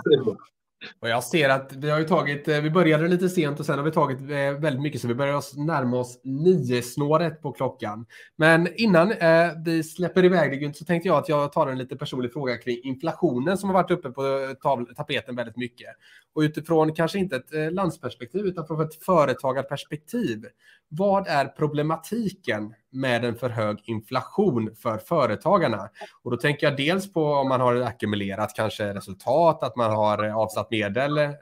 Och 1.01 1.09
jag 1.09 1.25
ser 1.25 1.49
att 1.49 1.73
vi 1.73 1.91
har 1.91 1.99
ju 1.99 2.05
tagit, 2.05 2.49
eh, 2.49 2.61
vi 2.61 2.71
började 2.71 3.09
lite 3.09 3.29
sent 3.29 3.61
och 3.61 3.67
sen 3.67 3.79
har 3.79 3.85
vi 3.85 3.91
tagit 3.91 4.21
eh, 4.21 4.61
väldigt 4.61 4.83
mycket 4.83 5.01
så 5.01 5.09
vi 5.09 5.15
börjar 5.15 5.35
oss 5.35 5.57
närma 5.57 5.97
oss 5.97 6.21
nio 6.25 6.83
snåret 6.83 7.43
på 7.43 7.53
klockan. 7.53 8.07
Men 8.37 8.69
innan 8.75 9.13
eh, 9.13 9.51
vi 9.65 9.85
släpper 9.85 10.25
iväg 10.25 10.61
det 10.61 10.77
så 10.77 10.85
tänkte 10.85 11.09
jag 11.09 11.19
att 11.19 11.29
jag 11.29 11.53
tar 11.53 11.67
en 11.67 11.79
lite 11.79 11.97
personlig 11.97 12.33
fråga 12.33 12.57
kring 12.57 12.81
inflationen 12.85 13.59
som 13.59 13.69
har 13.69 13.75
varit 13.75 13.91
uppe 13.91 14.11
på 14.11 14.23
eh, 14.27 14.95
tapeten 14.95 15.37
väldigt 15.37 15.57
mycket. 15.57 15.89
Och 16.35 16.41
utifrån 16.41 16.95
kanske 16.95 17.19
inte 17.19 17.37
ett 17.37 17.73
landsperspektiv 17.73 18.47
utan 18.47 18.67
från 18.67 18.81
ett 18.81 19.05
företagarperspektiv. 19.05 20.45
Vad 20.89 21.27
är 21.29 21.47
problematiken 21.47 22.75
med 22.95 23.25
en 23.25 23.35
för 23.35 23.51
hög 23.51 23.79
inflation 23.85 24.77
för 24.77 24.99
företagarna? 24.99 25.89
Och 26.23 26.31
då 26.31 26.37
tänker 26.37 26.67
jag 26.67 26.77
dels 26.77 27.13
på 27.13 27.25
om 27.25 27.49
man 27.49 27.61
har 27.61 27.77
ackumulerat 27.77 28.55
kanske 28.57 28.95
resultat, 28.95 29.63
att 29.63 29.77
man 29.77 29.91
har 29.91 30.25
avsatt 30.25 30.71
medel, 30.71 31.19
eh, 31.19 31.33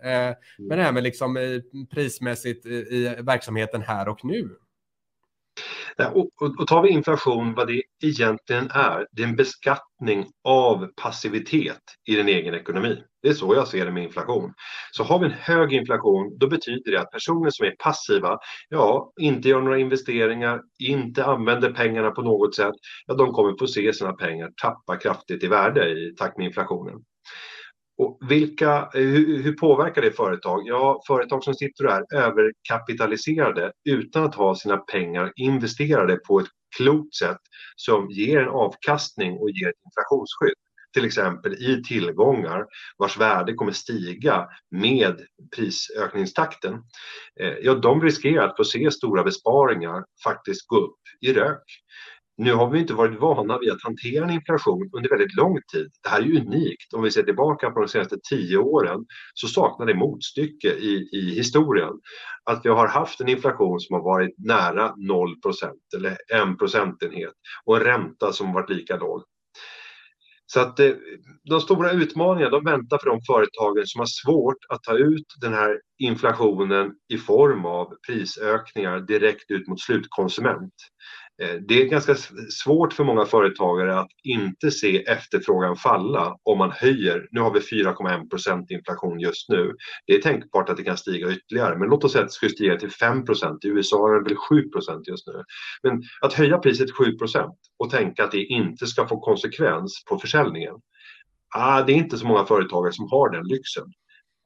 men 0.59 0.81
även 0.81 1.03
liksom 1.05 1.61
prismässigt 1.95 2.67
i 2.67 3.17
verksamheten 3.19 3.83
här 3.83 4.09
och 4.09 4.25
nu. 4.25 4.51
Och, 6.15 6.31
och, 6.41 6.61
och 6.61 6.67
tar 6.67 6.83
vi 6.83 6.89
inflation, 6.89 7.55
vad 7.55 7.69
det 7.69 7.83
egentligen 8.03 8.71
är, 8.71 9.07
det 9.13 9.23
är 9.23 9.27
en 9.27 9.37
beskattning 9.37 10.27
av 10.45 10.89
passivitet 11.03 11.83
i 12.09 12.17
den 12.17 12.29
egen 12.29 12.55
ekonomi. 12.55 13.03
Det 13.23 13.29
är 13.29 13.35
så 13.35 13.55
jag 13.55 13.69
ser 13.69 13.85
det 13.85 13.93
med 13.93 14.03
inflation. 14.03 14.53
Så 14.93 15.05
har 15.05 15.19
vi 15.19 15.27
en 15.27 15.33
hög 15.33 15.73
inflation, 15.73 16.39
då 16.39 16.49
betyder 16.49 16.93
det 16.93 17.01
att 17.01 17.11
personer 17.11 17.51
som 17.51 17.67
är 17.67 17.75
passiva, 17.79 18.39
ja, 18.69 19.13
inte 19.21 19.49
gör 19.49 19.61
några 19.61 19.79
investeringar, 19.79 20.61
inte 20.79 21.25
använder 21.25 21.73
pengarna 21.73 22.11
på 22.11 22.23
något 22.23 22.55
sätt, 22.55 22.75
ja, 23.07 23.15
de 23.15 23.33
kommer 23.33 23.59
få 23.59 23.67
se 23.67 23.93
sina 23.93 24.13
pengar 24.13 24.51
tappa 24.63 24.97
kraftigt 24.97 25.45
i 25.45 25.47
värde 25.47 25.91
i 25.91 26.15
takt 26.19 26.39
med 26.39 26.47
inflationen. 26.47 26.95
Och 28.03 28.19
vilka, 28.31 28.89
hur, 28.93 29.43
hur, 29.43 29.53
påverkar 29.53 30.03
det 30.03 30.17
företag? 30.17 30.63
Ja, 30.65 31.03
företag 31.07 31.45
som 31.45 31.55
sitter 31.55 31.87
och 31.87 31.93
är 31.93 32.05
överkapitaliserade 32.15 33.73
utan 33.85 34.25
att 34.25 34.35
ha 34.35 34.55
sina 34.55 34.77
pengar 34.77 35.33
investerade 35.37 36.17
på 36.17 36.41
ett 36.41 36.47
klokt 36.77 37.15
sätt 37.15 37.41
som 37.77 38.11
ger 38.11 38.41
en 38.41 38.49
avkastning 38.49 39.33
och 39.33 39.51
ger 39.51 39.69
ett 39.69 39.81
inflationsskydd 39.87 40.55
till 40.93 41.05
exempel 41.05 41.55
i 41.55 41.83
tillgångar 41.83 42.67
vars 42.99 43.19
värde 43.19 43.55
kommer 43.55 43.73
stiga 43.73 44.49
med 44.71 45.21
prisökningstakten, 45.57 46.75
eh, 47.41 47.55
ja, 47.63 47.75
de 47.75 48.03
riskerar 48.03 48.49
att 48.49 48.57
få 48.57 48.65
se 48.65 48.91
stora 48.91 49.23
besparingar 49.23 50.05
faktiskt 50.25 50.67
gå 50.67 50.77
upp 50.77 51.01
i 51.21 51.33
rök. 51.33 51.65
Nu 52.37 52.53
har 52.53 52.71
vi 52.71 52.79
inte 52.79 52.95
varit 52.95 53.21
vana 53.21 53.59
vid 53.59 53.73
att 53.73 53.83
hantera 53.83 54.25
en 54.25 54.31
inflation 54.31 54.91
under 54.93 55.11
väldigt 55.11 55.37
lång 55.37 55.59
tid. 55.73 55.91
Det 56.03 56.09
här 56.09 56.21
är 56.21 56.25
ju 56.25 56.41
unikt. 56.41 56.95
Om 56.95 57.03
vi 57.03 57.11
ser 57.11 57.23
tillbaka 57.23 57.71
på 57.71 57.81
de 57.81 57.89
senaste 57.89 58.17
tio 58.31 58.59
åren 58.59 59.07
så 59.35 59.49
saknar 59.49 59.87
det 59.87 59.95
motstycke 59.95 60.69
i, 60.69 61.09
i 61.13 61.35
historien. 61.35 61.93
Att 62.45 62.61
vi 62.65 62.69
har 62.69 62.89
haft 62.89 63.21
en 63.21 63.29
inflation 63.29 63.81
som 63.81 63.95
har 63.95 64.03
varit 64.03 64.35
nära 64.39 64.89
0% 64.89 65.73
eller 65.97 66.17
en 66.35 66.57
procentenhet 66.57 67.33
och 67.65 67.77
en 67.77 67.83
ränta 67.83 68.33
som 68.33 68.47
har 68.47 68.55
varit 68.55 68.71
lika 68.71 68.97
låg. 68.97 69.23
Så 70.47 70.61
att 70.61 70.81
eh, 70.81 70.91
de 71.45 71.61
stora 71.61 71.93
utmaningarna 71.93 72.51
de 72.51 72.65
väntar 72.65 72.99
för 72.99 73.11
de 73.11 73.21
företagen 73.27 73.87
som 73.87 73.99
har 73.99 74.07
svårt 74.07 74.59
att 74.69 74.83
ta 74.83 74.97
ut 74.97 75.27
den 75.41 75.55
här 75.55 75.81
inflationen 75.99 76.93
i 77.09 77.19
form 77.19 77.65
av 77.65 77.95
prisökningar 78.07 79.01
direkt 79.01 79.51
ut 79.51 79.69
mot 79.69 79.81
slutkonsument. 79.81 80.75
Eh, 81.43 81.55
det 81.69 81.83
är 81.83 81.87
ganska 81.87 82.15
svårt 82.51 82.93
för 82.93 83.05
många 83.05 83.25
företagare 83.25 84.01
att 84.01 84.11
inte 84.25 84.71
se 84.71 85.05
efterfrågan 85.05 85.77
falla 85.77 86.37
om 86.43 86.59
man 86.59 86.71
höjer. 86.71 87.29
Nu 87.31 87.41
har 87.41 87.55
vi 87.55 87.61
4,1 87.61 88.31
procent 88.31 88.71
inflation 88.71 89.21
just 89.21 89.49
nu. 89.49 89.73
Det 90.07 90.15
är 90.15 90.23
tänkbart 90.23 90.69
att 90.69 90.77
det 90.77 90.83
kan 90.83 90.97
stiga 90.97 91.33
ytterligare, 91.33 91.79
men 91.79 91.89
låt 91.89 92.05
oss 92.05 92.13
säga 92.13 92.23
att 92.23 92.29
det 92.29 92.35
skulle 92.35 92.53
stiga 92.53 92.77
till 92.77 92.91
5 92.91 93.25
procent. 93.25 93.65
I 93.65 93.69
USA 93.69 94.09
är 94.09 94.15
det 94.15 94.29
väl 94.29 94.37
7 94.37 94.69
procent 94.69 95.09
just 95.09 95.27
nu. 95.27 95.45
Men 95.83 96.03
att 96.21 96.33
höja 96.33 96.59
priset 96.59 96.91
7 96.91 97.19
procent 97.19 97.57
och 97.79 97.91
tänka 97.91 98.25
att 98.25 98.33
det 98.33 98.45
inte 98.45 98.87
ska 98.87 99.09
få 99.09 99.21
konsekvens 99.21 100.05
på 100.09 100.19
försäljningen. 100.19 100.75
Ah, 101.55 101.83
det 101.83 101.93
är 101.93 101.97
inte 101.97 102.19
så 102.19 102.27
många 102.27 102.45
företagare 102.45 102.93
som 102.93 103.09
har 103.11 103.31
den 103.31 103.45
lyxen. 103.45 103.93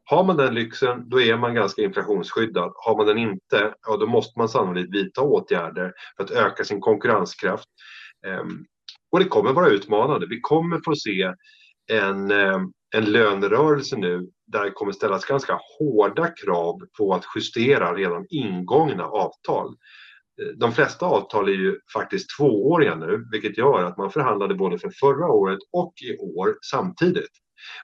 Har 0.09 0.25
man 0.25 0.37
den 0.37 0.55
lyxen, 0.55 1.09
då 1.09 1.21
är 1.21 1.37
man 1.37 1.55
ganska 1.55 1.83
inflationsskyddad. 1.83 2.73
Har 2.75 2.97
man 2.97 3.07
den 3.07 3.19
inte, 3.19 3.75
ja, 3.87 3.97
då 3.97 4.07
måste 4.07 4.39
man 4.39 4.49
sannolikt 4.49 4.95
vidta 4.95 5.21
åtgärder 5.21 5.93
för 6.17 6.25
att 6.25 6.31
öka 6.31 6.65
sin 6.65 6.81
konkurrenskraft. 6.81 7.69
Ehm, 8.27 8.65
och 9.13 9.19
det 9.19 9.25
kommer 9.25 9.53
vara 9.53 9.69
utmanande. 9.69 10.27
Vi 10.27 10.41
kommer 10.41 10.81
få 10.85 10.95
se 10.95 11.33
en, 11.93 12.31
ehm, 12.31 12.73
en 12.95 13.05
lönerörelse 13.05 13.97
nu 13.97 14.29
där 14.47 14.65
det 14.65 14.71
kommer 14.71 14.93
ställas 14.93 15.25
ganska 15.25 15.61
hårda 15.79 16.29
krav 16.45 16.81
på 16.99 17.15
att 17.15 17.25
justera 17.35 17.95
redan 17.95 18.27
ingångna 18.29 19.05
avtal. 19.05 19.69
Eh, 20.43 20.49
de 20.57 20.73
flesta 20.73 21.07
avtal 21.07 21.49
är 21.49 21.53
ju 21.53 21.81
faktiskt 21.93 22.27
tvååriga 22.39 22.95
nu, 22.95 23.25
vilket 23.33 23.59
gör 23.59 23.85
att 23.85 23.99
man 23.99 24.11
förhandlade 24.11 24.55
både 24.55 24.79
för 24.79 24.91
förra 25.01 25.27
året 25.29 25.59
och 25.73 25.95
i 26.03 26.19
år 26.19 26.59
samtidigt. 26.71 27.31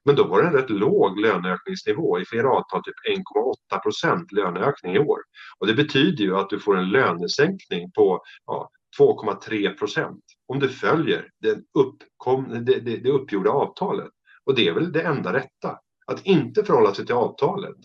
Men 0.05 0.17
då 0.17 0.25
var 0.25 0.43
det 0.43 0.49
en 0.49 0.55
rätt 0.55 0.71
låg 0.71 1.21
löneökningsnivå. 1.21 2.21
I 2.21 2.25
flera 2.25 2.51
avtal 2.51 2.83
typ 2.85 3.19
1,8 3.19 3.79
procent 3.83 4.33
löneökning 4.33 4.95
i 4.95 4.99
år. 4.99 5.19
Och 5.59 5.67
det 5.67 5.75
betyder 5.75 6.25
ju 6.25 6.37
att 6.37 6.51
du 6.51 6.59
får 6.59 6.77
en 6.77 6.91
lönesänkning 6.91 7.91
på 7.91 8.23
ja, 8.47 8.71
2,3 8.99 9.79
procent 9.79 10.25
om 10.47 10.59
du 10.59 10.69
följer 10.69 11.29
den 11.41 11.65
uppkom, 11.75 12.65
det, 12.65 12.81
det, 12.81 12.97
det 12.97 13.11
uppgjorda 13.11 13.51
avtalet. 13.51 14.11
Och 14.45 14.55
det 14.55 14.69
är 14.69 14.73
väl 14.73 14.93
det 14.93 15.03
enda 15.03 15.33
rätta. 15.33 15.79
Att 16.07 16.27
inte 16.27 16.65
förhålla 16.65 16.95
sig 16.95 17.07
till 17.07 17.15
avtalet. 17.15 17.77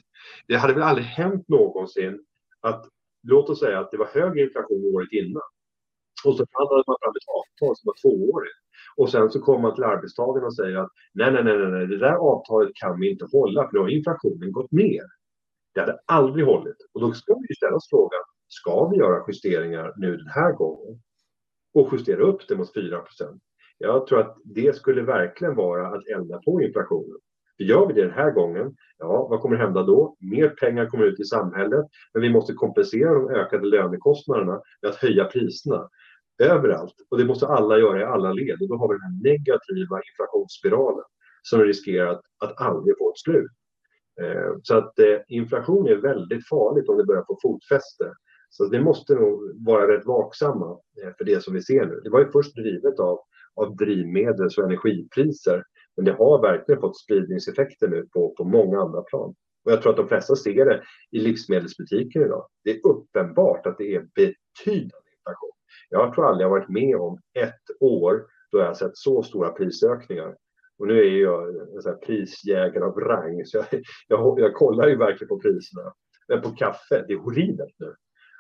Det 0.48 0.56
hade 0.56 0.74
väl 0.74 0.84
aldrig 0.84 1.08
hänt 1.08 1.48
någonsin 1.48 2.20
att, 2.62 2.86
låt 3.24 3.50
oss 3.50 3.60
säga 3.60 3.80
att 3.80 3.92
det 3.92 3.98
var 3.98 4.10
högre 4.14 4.42
inflation 4.42 4.96
året 4.96 5.12
innan. 5.12 5.42
Och 6.26 6.36
så 6.36 6.46
förhandlade 6.46 6.84
man 6.88 6.98
fram 7.02 7.16
ett 7.20 7.32
avtal 7.40 7.74
som 7.78 7.88
var 7.90 7.98
tvåårigt. 8.02 8.60
Och 8.98 9.10
sen 9.10 9.30
så 9.30 9.40
kommer 9.42 9.60
man 9.60 9.76
till 9.76 9.84
arbetstagarna 9.84 10.48
och 10.48 10.56
säger 10.56 10.78
att 10.78 10.92
nej, 11.14 11.32
nej, 11.32 11.44
nej, 11.44 11.58
nej, 11.58 11.88
det 11.88 11.98
där 11.98 12.18
avtalet 12.32 12.72
kan 12.76 13.00
vi 13.00 13.10
inte 13.12 13.26
hålla 13.32 13.68
för 13.68 13.74
då 13.78 13.82
har 13.84 13.90
inflationen 13.90 14.52
gått 14.52 14.72
ner. 14.72 15.06
Det 15.74 15.80
hade 15.80 16.00
aldrig 16.06 16.46
hållit. 16.46 16.78
Och 16.94 17.02
då 17.02 17.12
ska 17.14 17.34
vi 17.48 17.56
ställa 17.56 17.76
oss 17.76 17.90
frågan, 17.90 18.24
ska 18.48 18.88
vi 18.88 18.98
göra 18.98 19.24
justeringar 19.28 19.94
nu 19.98 20.18
den 20.18 20.28
här 20.28 20.52
gången? 20.52 21.02
Och 21.74 21.90
justera 21.92 22.22
upp 22.22 22.48
det 22.48 22.56
mot 22.56 22.74
4 22.74 23.00
procent? 23.00 23.42
Jag 23.78 24.08
tror 24.08 24.20
att 24.20 24.38
det 24.44 24.76
skulle 24.76 25.02
verkligen 25.02 25.56
vara 25.56 25.88
att 25.88 26.08
elda 26.08 26.42
på 26.46 26.62
inflationen. 26.62 27.18
För 27.58 27.64
gör 27.64 27.88
vi 27.88 27.94
det 27.94 28.02
den 28.02 28.12
här 28.12 28.32
gången, 28.32 28.76
ja, 28.98 29.28
vad 29.28 29.42
kommer 29.42 29.58
hända 29.58 29.84
då? 29.84 30.16
Mer 30.20 30.50
pengar 30.50 30.86
kommer 30.86 31.06
ut 31.06 31.20
i 31.20 31.24
samhället, 31.24 31.86
men 32.14 32.22
vi 32.22 32.30
måste 32.30 32.54
kompensera 32.54 33.14
de 33.14 33.30
ökade 33.30 33.66
lönekostnaderna 33.66 34.62
med 34.82 34.92
att 34.92 34.96
höja 34.96 35.26
priserna 35.26 35.90
överallt. 36.40 36.96
Och 37.10 37.18
det 37.18 37.26
måste 37.26 37.48
alla 37.48 37.78
göra 37.78 38.02
i 38.02 38.04
alla 38.04 38.34
led. 38.34 38.62
Och 38.62 38.68
då 38.70 38.78
har 38.78 38.88
vi 38.88 38.94
den 38.94 39.02
här 39.02 39.34
negativa 39.34 40.02
inflationsspiralen 40.12 41.04
som 41.42 41.62
riskerar 41.62 42.08
att, 42.08 42.22
att 42.40 42.62
aldrig 42.62 42.98
få 42.98 43.12
ett 43.12 43.20
slut. 43.20 43.52
Eh, 44.22 44.52
så 44.64 44.78
att 44.78 45.00
eh, 45.00 45.18
inflation 45.28 45.88
är 45.88 45.96
väldigt 45.96 46.48
farligt 46.48 46.90
om 46.90 46.98
det 46.98 47.04
börjar 47.06 47.24
få 47.28 47.38
fotfäste. 47.42 48.14
Så 48.50 48.70
vi 48.70 48.80
måste 48.80 49.16
nog 49.16 49.66
vara 49.66 49.98
rätt 49.98 50.06
vaksamma 50.06 50.80
eh, 51.04 51.14
för 51.18 51.26
det 51.26 51.44
som 51.44 51.54
vi 51.54 51.62
ser 51.62 51.86
nu. 51.86 52.00
Det 52.04 52.10
var 52.10 52.20
ju 52.20 52.32
först 52.32 52.56
drivet 52.56 53.00
av, 53.00 53.20
av 53.56 53.76
drivmedels 53.76 54.58
och 54.58 54.64
energipriser. 54.64 55.64
Men 55.96 56.06
det 56.06 56.12
har 56.12 56.42
verkligen 56.42 56.82
fått 56.82 56.98
spridningseffekter 56.98 57.88
nu 57.88 58.08
på, 58.14 58.34
på 58.38 58.44
många 58.44 58.82
andra 58.82 59.02
plan. 59.02 59.36
Och 59.66 59.72
jag 59.72 59.82
tror 59.82 59.92
att 59.92 59.98
de 59.98 60.08
flesta 60.08 60.36
ser 60.36 60.66
det 60.66 60.84
i 61.12 61.20
livsmedelsbutiker 61.20 62.26
idag. 62.26 62.48
Det 62.64 62.72
är 62.72 62.88
uppenbart 62.88 63.66
att 63.66 63.78
det 63.78 63.96
är 63.96 64.08
betydande 64.16 65.10
inflation. 65.18 65.57
Jag 65.90 66.14
tror 66.14 66.26
aldrig 66.26 66.46
jag 66.46 66.50
varit 66.50 66.70
med 66.70 66.96
om 66.96 67.20
ett 67.34 67.82
år 67.82 68.26
då 68.52 68.58
jag 68.58 68.66
har 68.66 68.74
sett 68.74 68.98
så 68.98 69.24
stora 69.24 69.50
prisökningar. 69.50 70.36
Och 70.80 70.88
nu 70.88 71.00
är 71.00 71.22
jag 71.22 71.56
en 71.86 72.00
prisjägare 72.06 72.84
av 72.84 73.00
rang, 73.00 73.46
så 73.46 73.58
jag, 73.58 73.66
jag, 74.08 74.40
jag, 74.40 74.54
kollar 74.54 74.88
ju 74.88 74.96
verkligen 74.96 75.28
på 75.28 75.40
priserna. 75.40 75.94
Men 76.28 76.42
på 76.42 76.50
kaffe, 76.50 77.06
det 77.08 77.14
är 77.14 77.18
horribelt 77.18 77.76
nu. 77.78 77.96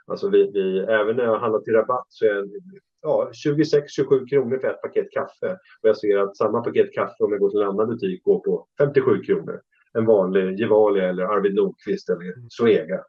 Alltså 0.07 0.29
vi, 0.29 0.51
vi, 0.51 0.79
även 0.79 1.15
när 1.15 1.23
jag 1.23 1.39
handlar 1.39 1.59
till 1.59 1.73
rabatt 1.73 2.05
så 2.09 2.25
är 2.25 2.33
det 2.33 2.79
ja, 3.01 3.31
26-27 3.45 4.29
kronor 4.29 4.57
för 4.57 4.67
ett 4.67 4.81
paket 4.81 5.11
kaffe. 5.11 5.51
Och 5.81 5.89
jag 5.89 5.97
ser 5.97 6.17
att 6.17 6.37
samma 6.37 6.61
paket 6.61 6.93
kaffe 6.93 7.23
om 7.23 7.31
jag 7.31 7.39
går 7.39 7.49
till 7.49 7.61
en 7.61 7.67
annan 7.67 7.87
butik 7.87 8.23
går 8.23 8.39
på 8.39 8.67
57 8.77 9.23
kronor. 9.23 9.61
En 9.93 10.05
vanlig 10.05 10.59
Gevalia 10.59 11.09
eller 11.09 11.23
Arvid 11.23 11.55
Nordqvist 11.55 12.09
eller 12.09 12.33
Zoega. 12.49 13.03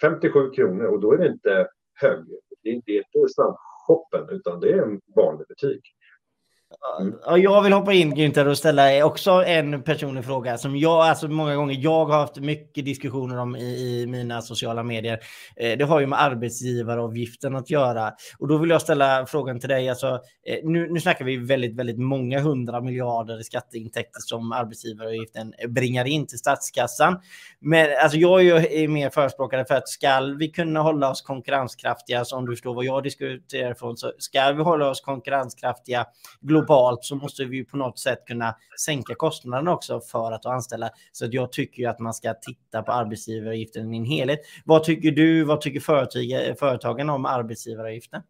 57 0.00 0.50
kronor 0.50 0.84
och 0.84 1.00
då 1.00 1.12
är 1.12 1.18
det 1.18 1.28
inte 1.28 1.68
hög 1.94 2.18
det, 2.62 2.82
det 2.86 2.92
är 2.92 3.02
inte 3.04 3.34
snabbshoppen 3.34 4.28
utan 4.36 4.60
det 4.60 4.72
är 4.72 4.82
en 4.82 5.00
vanlig 5.16 5.46
butik. 5.48 5.82
Mm. 7.00 7.42
Jag 7.42 7.62
vill 7.62 7.72
hoppa 7.72 7.92
in 7.92 8.14
Günther 8.14 8.48
och 8.48 8.58
ställa 8.58 9.04
också 9.04 9.30
en 9.30 9.82
personlig 9.82 10.24
fråga 10.24 10.58
som 10.58 10.76
jag, 10.76 11.00
alltså 11.00 11.28
många 11.28 11.56
gånger, 11.56 11.76
jag 11.80 12.04
har 12.04 12.18
haft 12.18 12.36
mycket 12.36 12.84
diskussioner 12.84 13.38
om 13.38 13.56
i, 13.56 14.00
i 14.02 14.06
mina 14.06 14.42
sociala 14.42 14.82
medier. 14.82 15.18
Eh, 15.56 15.78
det 15.78 15.84
har 15.84 16.00
ju 16.00 16.06
med 16.06 16.22
arbetsgivaravgiften 16.22 17.56
att 17.56 17.70
göra. 17.70 18.12
Och 18.38 18.48
då 18.48 18.58
vill 18.58 18.70
jag 18.70 18.82
ställa 18.82 19.26
frågan 19.26 19.60
till 19.60 19.68
dig, 19.68 19.88
alltså, 19.88 20.06
eh, 20.46 20.58
nu, 20.62 20.92
nu 20.92 21.00
snackar 21.00 21.24
vi 21.24 21.36
väldigt, 21.36 21.76
väldigt 21.76 21.98
många 21.98 22.40
hundra 22.40 22.80
miljarder 22.80 23.40
i 23.40 23.44
skatteintäkter 23.44 24.20
som 24.20 24.52
arbetsgivaravgiften 24.52 25.54
bringar 25.68 26.04
in 26.04 26.26
till 26.26 26.38
statskassan. 26.38 27.20
Men 27.60 27.88
alltså, 28.02 28.18
jag 28.18 28.46
är 28.46 28.80
ju 28.80 28.88
mer 28.88 29.10
förespråkare 29.10 29.64
för 29.64 29.74
att 29.74 29.88
ska 29.88 30.20
vi 30.38 30.48
kunna 30.48 30.80
hålla 30.80 31.10
oss 31.10 31.22
konkurrenskraftiga, 31.22 32.24
som 32.24 32.46
du 32.46 32.52
förstår 32.52 32.74
vad 32.74 32.84
jag 32.84 33.02
diskuterar 33.02 33.74
från, 33.74 33.96
så 33.96 34.12
ska 34.18 34.52
vi 34.52 34.62
hålla 34.62 34.90
oss 34.90 35.00
konkurrenskraftiga 35.00 36.06
globalt 36.40 36.57
så 37.04 37.16
måste 37.16 37.44
vi 37.44 37.64
på 37.64 37.76
något 37.76 37.98
sätt 37.98 38.24
kunna 38.26 38.54
sänka 38.80 39.14
kostnaderna 39.14 39.72
också 39.72 40.00
för 40.00 40.32
att 40.32 40.46
anställa. 40.46 40.90
Så 41.12 41.24
att 41.24 41.32
jag 41.32 41.52
tycker 41.52 41.88
att 41.88 41.98
man 41.98 42.14
ska 42.14 42.34
titta 42.34 42.82
på 42.82 42.92
arbetsgivaravgiften 42.92 43.94
i 43.94 43.98
en 43.98 44.04
helhet. 44.04 44.40
Vad 44.64 44.84
tycker 44.84 45.10
du? 45.10 45.44
Vad 45.44 45.60
tycker 45.60 45.80
företagen 46.54 47.10
om 47.10 47.26
arbetsgivaravgiften? 47.26 48.22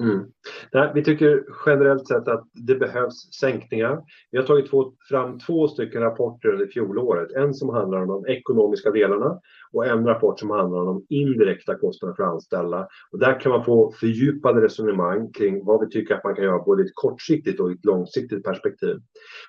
Mm. 0.00 0.26
Nej, 0.72 0.90
vi 0.94 1.04
tycker 1.04 1.44
generellt 1.66 2.08
sett 2.08 2.28
att 2.28 2.48
det 2.52 2.74
behövs 2.74 3.32
sänkningar. 3.40 4.02
Vi 4.30 4.38
har 4.38 4.44
tagit 4.44 4.70
två, 4.70 4.92
fram 5.08 5.38
två 5.38 5.68
stycken 5.68 6.02
rapporter 6.02 6.48
under 6.48 6.66
fjolåret. 6.66 7.32
En 7.32 7.54
som 7.54 7.68
handlar 7.68 8.02
om 8.02 8.08
de 8.08 8.26
ekonomiska 8.26 8.90
delarna 8.90 9.40
och 9.72 9.86
en 9.86 10.06
rapport 10.06 10.38
som 10.38 10.50
handlar 10.50 10.78
om 10.78 10.86
de 10.86 11.14
indirekta 11.14 11.74
kostnaderna 11.74 12.16
för 12.16 12.22
anställda. 12.22 12.88
Och 13.12 13.18
där 13.18 13.40
kan 13.40 13.52
man 13.52 13.64
få 13.64 13.92
fördjupade 13.92 14.60
resonemang 14.60 15.32
kring 15.32 15.64
vad 15.64 15.80
vi 15.80 15.90
tycker 15.90 16.14
att 16.14 16.24
man 16.24 16.34
kan 16.34 16.44
göra 16.44 16.62
både 16.62 16.82
i 16.82 16.86
ett 16.86 16.94
kortsiktigt 16.94 17.60
och 17.60 17.70
i 17.70 17.74
ett 17.74 17.84
långsiktigt 17.84 18.44
perspektiv. 18.44 18.96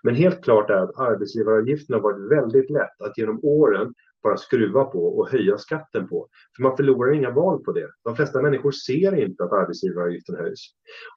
Men 0.03 0.15
helt 0.15 0.43
klart 0.43 0.69
är 0.69 0.77
att 0.77 0.99
arbetsgivaravgifterna 0.99 1.97
har 1.97 2.03
varit 2.03 2.31
väldigt 2.31 2.69
lätt 2.69 3.01
att 3.01 3.17
genom 3.17 3.39
åren 3.43 3.93
bara 4.23 4.37
skruva 4.37 4.83
på 4.83 5.05
och 5.17 5.29
höja 5.29 5.57
skatten 5.57 6.07
på. 6.07 6.27
För 6.55 6.63
man 6.63 6.77
förlorar 6.77 7.13
inga 7.13 7.31
val 7.31 7.63
på 7.63 7.71
det. 7.71 7.87
De 8.03 8.15
flesta 8.15 8.41
människor 8.41 8.71
ser 8.71 9.15
inte 9.23 9.43
att 9.43 9.51
arbetsgivaravgiften 9.51 10.35
höjs. 10.35 10.59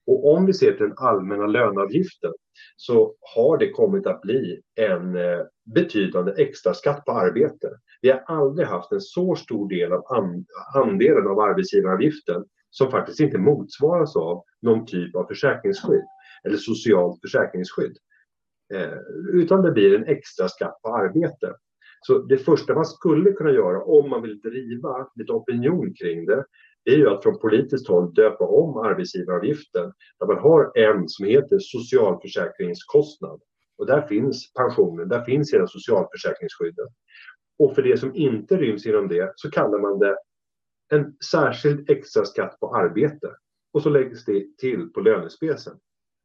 Och 0.07 0.35
om 0.35 0.47
vi 0.47 0.53
ser 0.53 0.73
till 0.73 0.87
den 0.87 0.95
allmänna 0.97 1.47
löneavgiften 1.47 2.33
så 2.77 3.15
har 3.35 3.59
det 3.59 3.71
kommit 3.71 4.07
att 4.07 4.21
bli 4.21 4.61
en 4.75 5.17
eh, 5.17 5.41
betydande 5.75 6.33
extra 6.33 6.75
skatt 6.75 7.05
på 7.05 7.13
arbete. 7.13 7.69
Vi 8.05 8.11
har 8.11 8.25
aldrig 8.27 8.67
haft 8.67 8.93
en 8.93 9.01
så 9.01 9.35
stor 9.35 9.69
del 9.69 9.93
av 9.93 10.05
andelen 10.75 11.27
av 11.27 11.41
arbetsgivaravgiften 11.41 12.45
som 12.71 12.91
faktiskt 12.91 13.21
inte 13.21 13.39
motsvaras 13.39 14.17
av 14.17 14.43
någon 14.63 14.87
typ 14.87 15.17
av 15.17 15.25
försäkringsskydd 15.25 16.05
eller 16.45 16.57
socialt 16.57 17.21
försäkringsskydd. 17.21 17.97
Eh, 18.75 18.99
utan 19.33 19.63
det 19.63 19.73
blir 19.73 19.95
en 19.95 20.05
extra 20.05 20.49
skatt 20.49 20.83
på 20.83 20.97
arbete. 20.97 21.55
Så 22.07 22.19
det 22.19 22.39
första 22.39 22.75
man 22.75 22.85
skulle 22.85 23.33
kunna 23.33 23.51
göra 23.51 23.85
om 23.85 24.11
man 24.11 24.23
vill 24.23 24.41
driva 24.41 25.09
lite 25.15 25.33
opinion 25.33 25.95
kring 25.95 26.27
det 26.27 26.45
är 26.85 26.97
ju 26.97 27.09
att 27.09 27.23
från 27.23 27.39
politiskt 27.39 27.89
håll 27.89 28.15
döpa 28.15 28.45
om 28.45 28.77
arbetsgivaravgiften 28.77 29.93
där 30.19 30.27
man 30.27 30.39
har 30.39 30.79
en 30.79 31.09
som 31.09 31.27
heter 31.27 31.59
socialförsäkringskostnad. 31.61 33.41
Och 33.79 33.87
där 33.87 34.03
finns 34.03 34.53
pensionen, 34.53 35.09
där 35.09 35.25
finns 35.25 35.55
hela 35.55 35.67
socialförsäkringsskyddet. 35.67 36.89
Och 37.59 37.75
för 37.75 37.83
det 37.83 37.97
som 37.97 38.15
inte 38.15 38.57
ryms 38.57 38.87
inom 38.87 39.09
det 39.09 39.33
så 39.37 39.51
kallar 39.51 39.79
man 39.79 39.99
det 39.99 40.17
en 40.93 41.17
särskild 41.31 41.91
extra 41.91 42.25
skatt 42.25 42.61
på 42.61 42.77
arbete. 42.77 43.37
Och 43.73 43.83
så 43.83 43.91
läggs 43.91 44.25
det 44.25 44.59
till 44.59 44.93
på 44.93 45.01
lönespecen. 45.01 45.79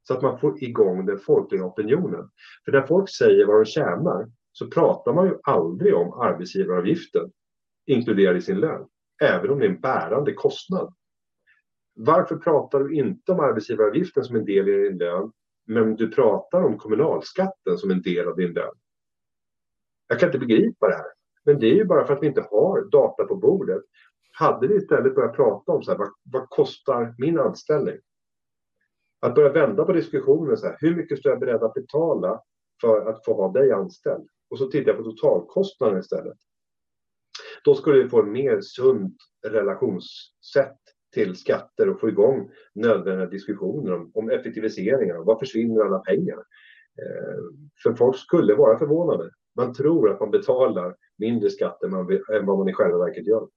Så 0.07 0.13
att 0.13 0.21
man 0.21 0.39
får 0.39 0.63
igång 0.63 1.05
den 1.05 1.19
folkliga 1.19 1.65
opinionen. 1.65 2.29
För 2.65 2.71
när 2.71 2.81
folk 2.81 3.09
säger 3.09 3.45
vad 3.45 3.55
de 3.55 3.65
tjänar 3.65 4.31
så 4.51 4.67
pratar 4.67 5.13
man 5.13 5.27
ju 5.27 5.37
aldrig 5.43 5.95
om 5.95 6.13
arbetsgivaravgiften 6.13 7.31
inkluderad 7.85 8.37
i 8.37 8.41
sin 8.41 8.59
lön. 8.59 8.87
Även 9.21 9.49
om 9.49 9.59
det 9.59 9.65
är 9.65 9.69
en 9.69 9.81
bärande 9.81 10.33
kostnad. 10.33 10.93
Varför 11.95 12.35
pratar 12.35 12.79
du 12.79 12.95
inte 12.95 13.31
om 13.31 13.39
arbetsgivaravgiften 13.39 14.23
som 14.23 14.35
en 14.35 14.45
del 14.45 14.69
i 14.69 14.89
din 14.89 14.97
lön 14.97 15.31
men 15.67 15.95
du 15.95 16.11
pratar 16.11 16.63
om 16.63 16.77
kommunalskatten 16.77 17.77
som 17.77 17.91
en 17.91 18.01
del 18.01 18.27
av 18.27 18.35
din 18.35 18.53
lön? 18.53 18.75
Jag 20.07 20.19
kan 20.19 20.29
inte 20.29 20.39
begripa 20.39 20.87
det 20.87 20.95
här. 20.95 21.18
Men 21.45 21.59
det 21.59 21.67
är 21.67 21.75
ju 21.75 21.85
bara 21.85 22.05
för 22.05 22.13
att 22.13 22.23
vi 22.23 22.27
inte 22.27 22.47
har 22.51 22.89
data 22.91 23.23
på 23.23 23.35
bordet. 23.35 23.81
Hade 24.31 24.67
vi 24.67 24.75
istället 24.75 25.15
börjat 25.15 25.35
prata 25.35 25.71
om 25.71 25.83
så 25.83 25.91
här, 25.91 25.97
vad, 25.97 26.09
vad 26.23 26.49
kostar 26.49 27.15
min 27.17 27.39
anställning? 27.39 27.97
Att 29.21 29.35
börja 29.35 29.49
vända 29.49 29.85
på 29.85 29.93
diskussionen. 29.93 30.57
Så 30.57 30.67
här, 30.67 30.77
hur 30.79 30.95
mycket 30.95 31.19
står 31.19 31.31
jag 31.31 31.39
beredd 31.39 31.63
att 31.63 31.73
betala 31.73 32.41
för 32.81 33.09
att 33.09 33.25
få 33.25 33.33
ha 33.33 33.51
dig 33.51 33.71
anställd? 33.71 34.27
Och 34.49 34.57
så 34.57 34.67
tittar 34.67 34.91
jag 34.91 34.97
på 34.97 35.03
totalkostnaden 35.03 35.99
istället. 35.99 36.37
Då 37.63 37.75
skulle 37.75 38.03
vi 38.03 38.09
få 38.09 38.21
en 38.21 38.31
mer 38.31 38.59
sunt 38.61 39.15
relationssätt 39.47 40.79
till 41.13 41.35
skatter 41.35 41.89
och 41.89 41.99
få 41.99 42.09
igång 42.09 42.51
nödvändiga 42.75 43.29
diskussioner 43.29 43.93
om, 43.93 44.11
om 44.13 44.29
effektiviseringar 44.29 45.17
och 45.17 45.25
var 45.25 45.39
försvinner 45.39 45.85
alla 45.85 45.99
pengar? 45.99 46.37
Eh, 47.01 47.39
för 47.83 47.93
folk 47.93 48.17
skulle 48.17 48.55
vara 48.55 48.79
förvånade. 48.79 49.31
Man 49.55 49.73
tror 49.73 50.11
att 50.11 50.19
man 50.19 50.31
betalar 50.31 50.95
mindre 51.19 51.49
skatt 51.49 51.83
än, 51.83 51.91
man, 51.91 52.11
än 52.11 52.45
vad 52.45 52.57
man 52.57 52.69
i 52.69 52.73
själva 52.73 52.97
verket 52.97 53.27
gör. 53.27 53.47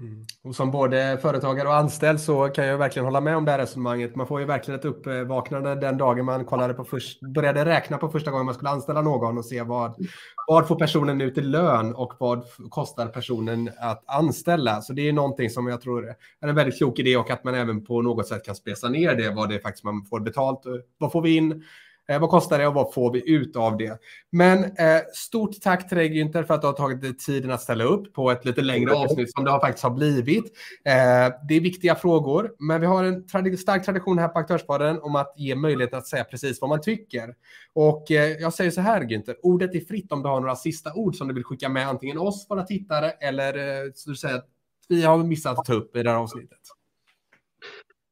Mm. 0.00 0.24
Och 0.44 0.54
som 0.54 0.70
både 0.70 1.18
företagare 1.22 1.68
och 1.68 1.74
anställd 1.74 2.20
så 2.20 2.48
kan 2.48 2.66
jag 2.66 2.78
verkligen 2.78 3.04
hålla 3.04 3.20
med 3.20 3.36
om 3.36 3.44
det 3.44 3.50
här 3.50 3.58
resonemanget. 3.58 4.16
Man 4.16 4.26
får 4.26 4.40
ju 4.40 4.46
verkligen 4.46 4.80
ett 4.80 4.84
uppvaknande 4.84 5.74
den 5.74 5.98
dagen 5.98 6.24
man 6.24 6.44
kollade 6.44 6.74
på 6.74 6.84
först, 6.84 7.20
började 7.20 7.64
räkna 7.64 7.98
på 7.98 8.08
första 8.08 8.30
gången 8.30 8.46
man 8.46 8.54
skulle 8.54 8.70
anställa 8.70 9.02
någon 9.02 9.38
och 9.38 9.44
se 9.44 9.62
vad, 9.62 10.06
vad 10.48 10.68
får 10.68 10.76
personen 10.76 11.20
ut 11.20 11.38
i 11.38 11.40
lön 11.40 11.94
och 11.94 12.12
vad 12.18 12.44
kostar 12.70 13.06
personen 13.06 13.70
att 13.80 14.04
anställa. 14.06 14.80
Så 14.80 14.92
det 14.92 15.08
är 15.08 15.12
någonting 15.12 15.50
som 15.50 15.66
jag 15.66 15.80
tror 15.80 16.08
är 16.40 16.48
en 16.48 16.54
väldigt 16.54 16.78
klok 16.78 16.98
idé 16.98 17.16
och 17.16 17.30
att 17.30 17.44
man 17.44 17.54
även 17.54 17.84
på 17.84 18.02
något 18.02 18.28
sätt 18.28 18.44
kan 18.44 18.54
spesa 18.54 18.88
ner 18.88 19.14
det, 19.14 19.30
vad 19.30 19.48
det 19.48 19.54
är 19.54 19.60
faktiskt 19.60 19.84
man 19.84 20.04
får 20.04 20.20
betalt. 20.20 20.60
Vad 20.98 21.12
får 21.12 21.22
vi 21.22 21.36
in? 21.36 21.64
Eh, 22.08 22.20
vad 22.20 22.30
kostar 22.30 22.58
det 22.58 22.66
och 22.66 22.74
vad 22.74 22.94
får 22.94 23.12
vi 23.12 23.30
ut 23.30 23.56
av 23.56 23.76
det? 23.76 23.98
Men 24.32 24.64
eh, 24.64 25.00
stort 25.14 25.60
tack 25.60 25.88
till 25.88 25.98
dig 25.98 26.08
Günther 26.08 26.42
för 26.42 26.54
att 26.54 26.60
du 26.60 26.66
har 26.66 26.74
tagit 26.74 27.00
dig 27.00 27.16
tiden 27.16 27.50
att 27.50 27.60
ställa 27.60 27.84
upp 27.84 28.14
på 28.14 28.30
ett 28.30 28.44
lite 28.44 28.62
längre 28.62 28.92
avsnitt 28.92 29.32
som 29.32 29.44
det 29.44 29.50
har 29.50 29.60
faktiskt 29.60 29.84
har 29.84 29.90
blivit. 29.90 30.44
Eh, 30.84 31.34
det 31.48 31.54
är 31.54 31.60
viktiga 31.60 31.94
frågor, 31.94 32.54
men 32.58 32.80
vi 32.80 32.86
har 32.86 33.04
en 33.04 33.26
trad 33.26 33.58
stark 33.58 33.84
tradition 33.84 34.18
här 34.18 34.28
på 34.28 34.38
Aktörspodden 34.38 35.00
om 35.02 35.16
att 35.16 35.34
ge 35.36 35.54
möjlighet 35.54 35.94
att 35.94 36.06
säga 36.06 36.24
precis 36.24 36.60
vad 36.60 36.70
man 36.70 36.80
tycker. 36.80 37.34
Och 37.72 38.10
eh, 38.10 38.30
jag 38.30 38.54
säger 38.54 38.70
så 38.70 38.80
här 38.80 39.00
Günther, 39.00 39.34
ordet 39.42 39.74
är 39.74 39.80
fritt 39.80 40.12
om 40.12 40.22
du 40.22 40.28
har 40.28 40.40
några 40.40 40.56
sista 40.56 40.94
ord 40.94 41.16
som 41.16 41.28
du 41.28 41.34
vill 41.34 41.44
skicka 41.44 41.68
med 41.68 41.88
antingen 41.88 42.18
oss, 42.18 42.46
våra 42.48 42.62
tittare, 42.62 43.10
eller 43.10 43.84
eh, 43.84 43.90
så 43.94 44.10
du 44.10 44.16
säger 44.16 44.34
att 44.34 44.48
vi 44.88 45.02
har 45.02 45.18
missat 45.18 45.58
att 45.58 45.64
ta 45.64 45.74
upp 45.74 45.96
i 45.96 46.02
det 46.02 46.10
här 46.10 46.16
avsnittet. 46.16 46.58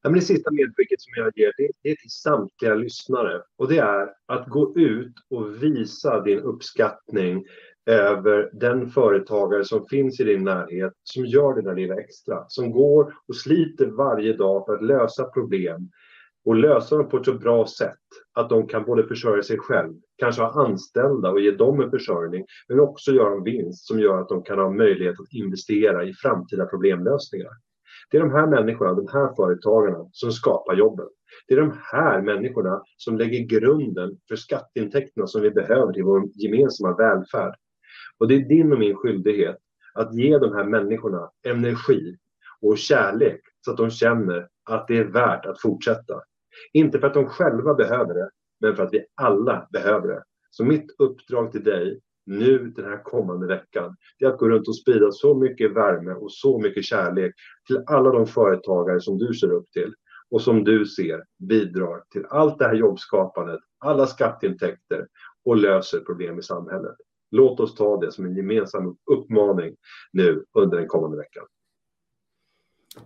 Ja, 0.03 0.09
men 0.09 0.19
det 0.19 0.25
sista 0.25 0.51
medskicket 0.51 1.01
som 1.01 1.11
jag 1.15 1.31
ger 1.35 1.53
det, 1.57 1.71
det 1.83 1.89
är 1.89 1.95
till 1.95 2.11
samtliga 2.11 2.75
lyssnare 2.75 3.41
och 3.57 3.67
det 3.67 3.77
är 3.77 4.09
att 4.25 4.47
gå 4.47 4.73
ut 4.77 5.13
och 5.29 5.63
visa 5.63 6.21
din 6.21 6.39
uppskattning 6.39 7.45
över 7.85 8.49
den 8.53 8.89
företagare 8.89 9.65
som 9.65 9.85
finns 9.87 10.19
i 10.19 10.23
din 10.23 10.43
närhet 10.43 10.93
som 11.03 11.25
gör 11.25 11.55
det 11.55 11.61
där 11.61 11.75
lilla 11.75 11.95
extra, 11.95 12.45
som 12.47 12.71
går 12.71 13.13
och 13.27 13.35
sliter 13.35 13.85
varje 13.85 14.33
dag 14.33 14.65
för 14.65 14.73
att 14.73 14.83
lösa 14.83 15.23
problem 15.23 15.89
och 16.45 16.55
lösa 16.55 16.97
dem 16.97 17.09
på 17.09 17.17
ett 17.17 17.25
så 17.25 17.33
bra 17.33 17.67
sätt 17.67 17.97
att 18.33 18.49
de 18.49 18.67
kan 18.67 18.83
både 18.83 19.07
försörja 19.07 19.43
sig 19.43 19.57
själv, 19.57 19.93
kanske 20.17 20.41
ha 20.41 20.65
anställda 20.65 21.31
och 21.31 21.41
ge 21.41 21.51
dem 21.51 21.81
en 21.81 21.91
försörjning, 21.91 22.45
men 22.67 22.79
också 22.79 23.11
göra 23.11 23.33
en 23.33 23.43
vinst 23.43 23.87
som 23.87 23.99
gör 23.99 24.21
att 24.21 24.29
de 24.29 24.43
kan 24.43 24.59
ha 24.59 24.71
möjlighet 24.71 25.19
att 25.19 25.33
investera 25.33 26.03
i 26.03 26.13
framtida 26.13 26.65
problemlösningar. 26.65 27.51
Det 28.11 28.17
är 28.17 28.21
de 28.21 28.31
här 28.31 28.47
människorna, 28.47 28.93
de 28.93 29.07
här 29.07 29.35
företagarna 29.35 30.09
som 30.11 30.31
skapar 30.31 30.75
jobben. 30.75 31.07
Det 31.47 31.53
är 31.53 31.57
de 31.57 31.73
här 31.91 32.21
människorna 32.21 32.83
som 32.97 33.17
lägger 33.17 33.39
grunden 33.39 34.17
för 34.27 34.35
skatteintäkterna 34.35 35.27
som 35.27 35.41
vi 35.41 35.51
behöver 35.51 35.93
till 35.93 36.03
vår 36.03 36.23
gemensamma 36.33 36.95
välfärd. 36.95 37.55
Och 38.17 38.27
det 38.27 38.35
är 38.35 38.39
din 38.39 38.73
och 38.73 38.79
min 38.79 38.95
skyldighet 38.95 39.57
att 39.93 40.15
ge 40.15 40.37
de 40.37 40.53
här 40.53 40.63
människorna 40.63 41.31
energi 41.47 42.17
och 42.61 42.77
kärlek 42.77 43.41
så 43.65 43.71
att 43.71 43.77
de 43.77 43.89
känner 43.89 44.47
att 44.69 44.87
det 44.87 44.97
är 44.97 45.03
värt 45.03 45.45
att 45.45 45.61
fortsätta. 45.61 46.21
Inte 46.73 46.99
för 46.99 47.07
att 47.07 47.13
de 47.13 47.25
själva 47.25 47.73
behöver 47.73 48.13
det, 48.13 48.29
men 48.59 48.75
för 48.75 48.83
att 48.83 48.93
vi 48.93 49.05
alla 49.15 49.67
behöver 49.71 50.07
det. 50.07 50.23
Så 50.49 50.65
mitt 50.65 50.95
uppdrag 50.99 51.51
till 51.51 51.63
dig 51.63 51.99
nu 52.25 52.67
den 52.75 52.85
här 52.85 53.03
kommande 53.03 53.47
veckan, 53.47 53.95
det 54.19 54.25
är 54.25 54.29
att 54.29 54.37
gå 54.37 54.49
runt 54.49 54.67
och 54.67 54.77
sprida 54.77 55.11
så 55.11 55.35
mycket 55.35 55.71
värme 55.71 56.13
och 56.13 56.31
så 56.31 56.59
mycket 56.59 56.83
kärlek 56.83 57.33
till 57.67 57.83
alla 57.87 58.11
de 58.11 58.27
företagare 58.27 59.01
som 59.01 59.17
du 59.17 59.33
ser 59.33 59.51
upp 59.51 59.71
till 59.71 59.93
och 60.31 60.41
som 60.41 60.63
du 60.63 60.85
ser 60.85 61.23
bidrar 61.39 62.03
till 62.11 62.25
allt 62.29 62.59
det 62.59 62.65
här 62.65 62.75
jobbskapandet, 62.75 63.59
alla 63.79 64.07
skatteintäkter 64.07 65.07
och 65.45 65.57
löser 65.57 65.99
problem 65.99 66.39
i 66.39 66.43
samhället. 66.43 66.95
Låt 67.31 67.59
oss 67.59 67.75
ta 67.75 67.97
det 67.97 68.11
som 68.11 68.25
en 68.25 68.35
gemensam 68.35 68.95
uppmaning 69.11 69.75
nu 70.13 70.45
under 70.53 70.77
den 70.77 70.87
kommande 70.87 71.17
veckan. 71.17 71.45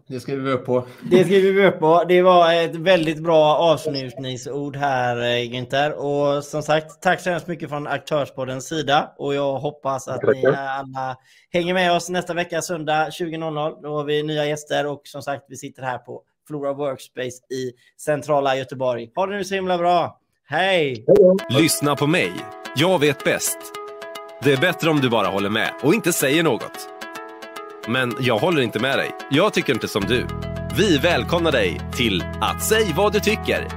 Det 0.07 0.19
skriver 0.19 0.43
vi 0.43 0.51
upp 0.51 0.65
på. 0.65 0.87
Det 1.11 1.23
skriver 1.23 1.51
vi 1.51 1.67
upp 1.67 1.79
på. 1.79 2.03
Det 2.07 2.21
var 2.21 2.53
ett 2.53 2.75
väldigt 2.75 3.23
bra 3.23 3.55
avslutningsord 3.55 4.75
här 4.75 5.17
eh, 5.17 5.49
Günther. 5.51 5.91
Och 5.91 6.43
som 6.43 6.63
sagt, 6.63 7.01
tack 7.01 7.21
så 7.21 7.29
hemskt 7.29 7.47
mycket 7.47 7.69
från 7.69 7.87
Aktörspoddens 7.87 8.67
sida. 8.67 9.11
Och 9.17 9.35
jag 9.35 9.59
hoppas 9.59 10.07
att 10.07 10.21
ni 10.23 10.45
alla 10.45 11.17
hänger 11.51 11.73
med 11.73 11.91
oss 11.91 12.09
nästa 12.09 12.33
vecka 12.33 12.61
söndag 12.61 13.09
20.00. 13.09 13.81
Då 13.81 13.97
har 13.97 14.03
vi 14.03 14.23
nya 14.23 14.45
gäster 14.45 14.87
och 14.87 15.01
som 15.03 15.21
sagt, 15.21 15.45
vi 15.47 15.55
sitter 15.55 15.83
här 15.83 15.97
på 15.97 16.21
Flora 16.47 16.73
Workspace 16.73 17.53
i 17.53 17.71
centrala 18.01 18.55
Göteborg. 18.55 19.11
Ha 19.15 19.25
det 19.25 19.37
nu 19.37 19.43
så 19.43 19.55
himla 19.55 19.77
bra. 19.77 20.19
Hej! 20.47 21.05
Lyssna 21.49 21.95
på 21.95 22.07
mig. 22.07 22.31
Jag 22.75 22.99
vet 22.99 23.23
bäst. 23.23 23.57
Det 24.43 24.53
är 24.53 24.57
bättre 24.57 24.89
om 24.89 24.99
du 24.99 25.09
bara 25.09 25.27
håller 25.27 25.49
med 25.49 25.69
och 25.83 25.93
inte 25.93 26.13
säger 26.13 26.43
något. 26.43 26.94
Men 27.87 28.13
jag 28.19 28.37
håller 28.37 28.61
inte 28.61 28.79
med 28.79 28.97
dig. 28.97 29.11
Jag 29.29 29.53
tycker 29.53 29.73
inte 29.73 29.87
som 29.87 30.01
du. 30.01 30.27
Vi 30.77 30.97
välkomnar 30.97 31.51
dig 31.51 31.81
till 31.95 32.23
att 32.41 32.63
säg 32.63 32.93
vad 32.95 33.13
du 33.13 33.19
tycker. 33.19 33.67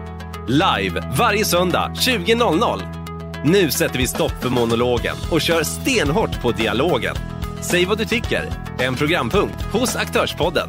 Live 0.46 1.12
varje 1.18 1.44
söndag 1.44 1.92
20.00. 1.94 3.42
Nu 3.44 3.70
sätter 3.70 3.98
vi 3.98 4.06
stopp 4.06 4.32
för 4.42 4.50
monologen 4.50 5.16
och 5.30 5.40
kör 5.40 5.62
stenhårt 5.62 6.42
på 6.42 6.50
dialogen. 6.50 7.14
Säg 7.60 7.84
vad 7.84 7.98
du 7.98 8.04
tycker. 8.04 8.42
En 8.78 8.94
programpunkt 8.94 9.62
hos 9.62 9.96
Aktörspodden. 9.96 10.68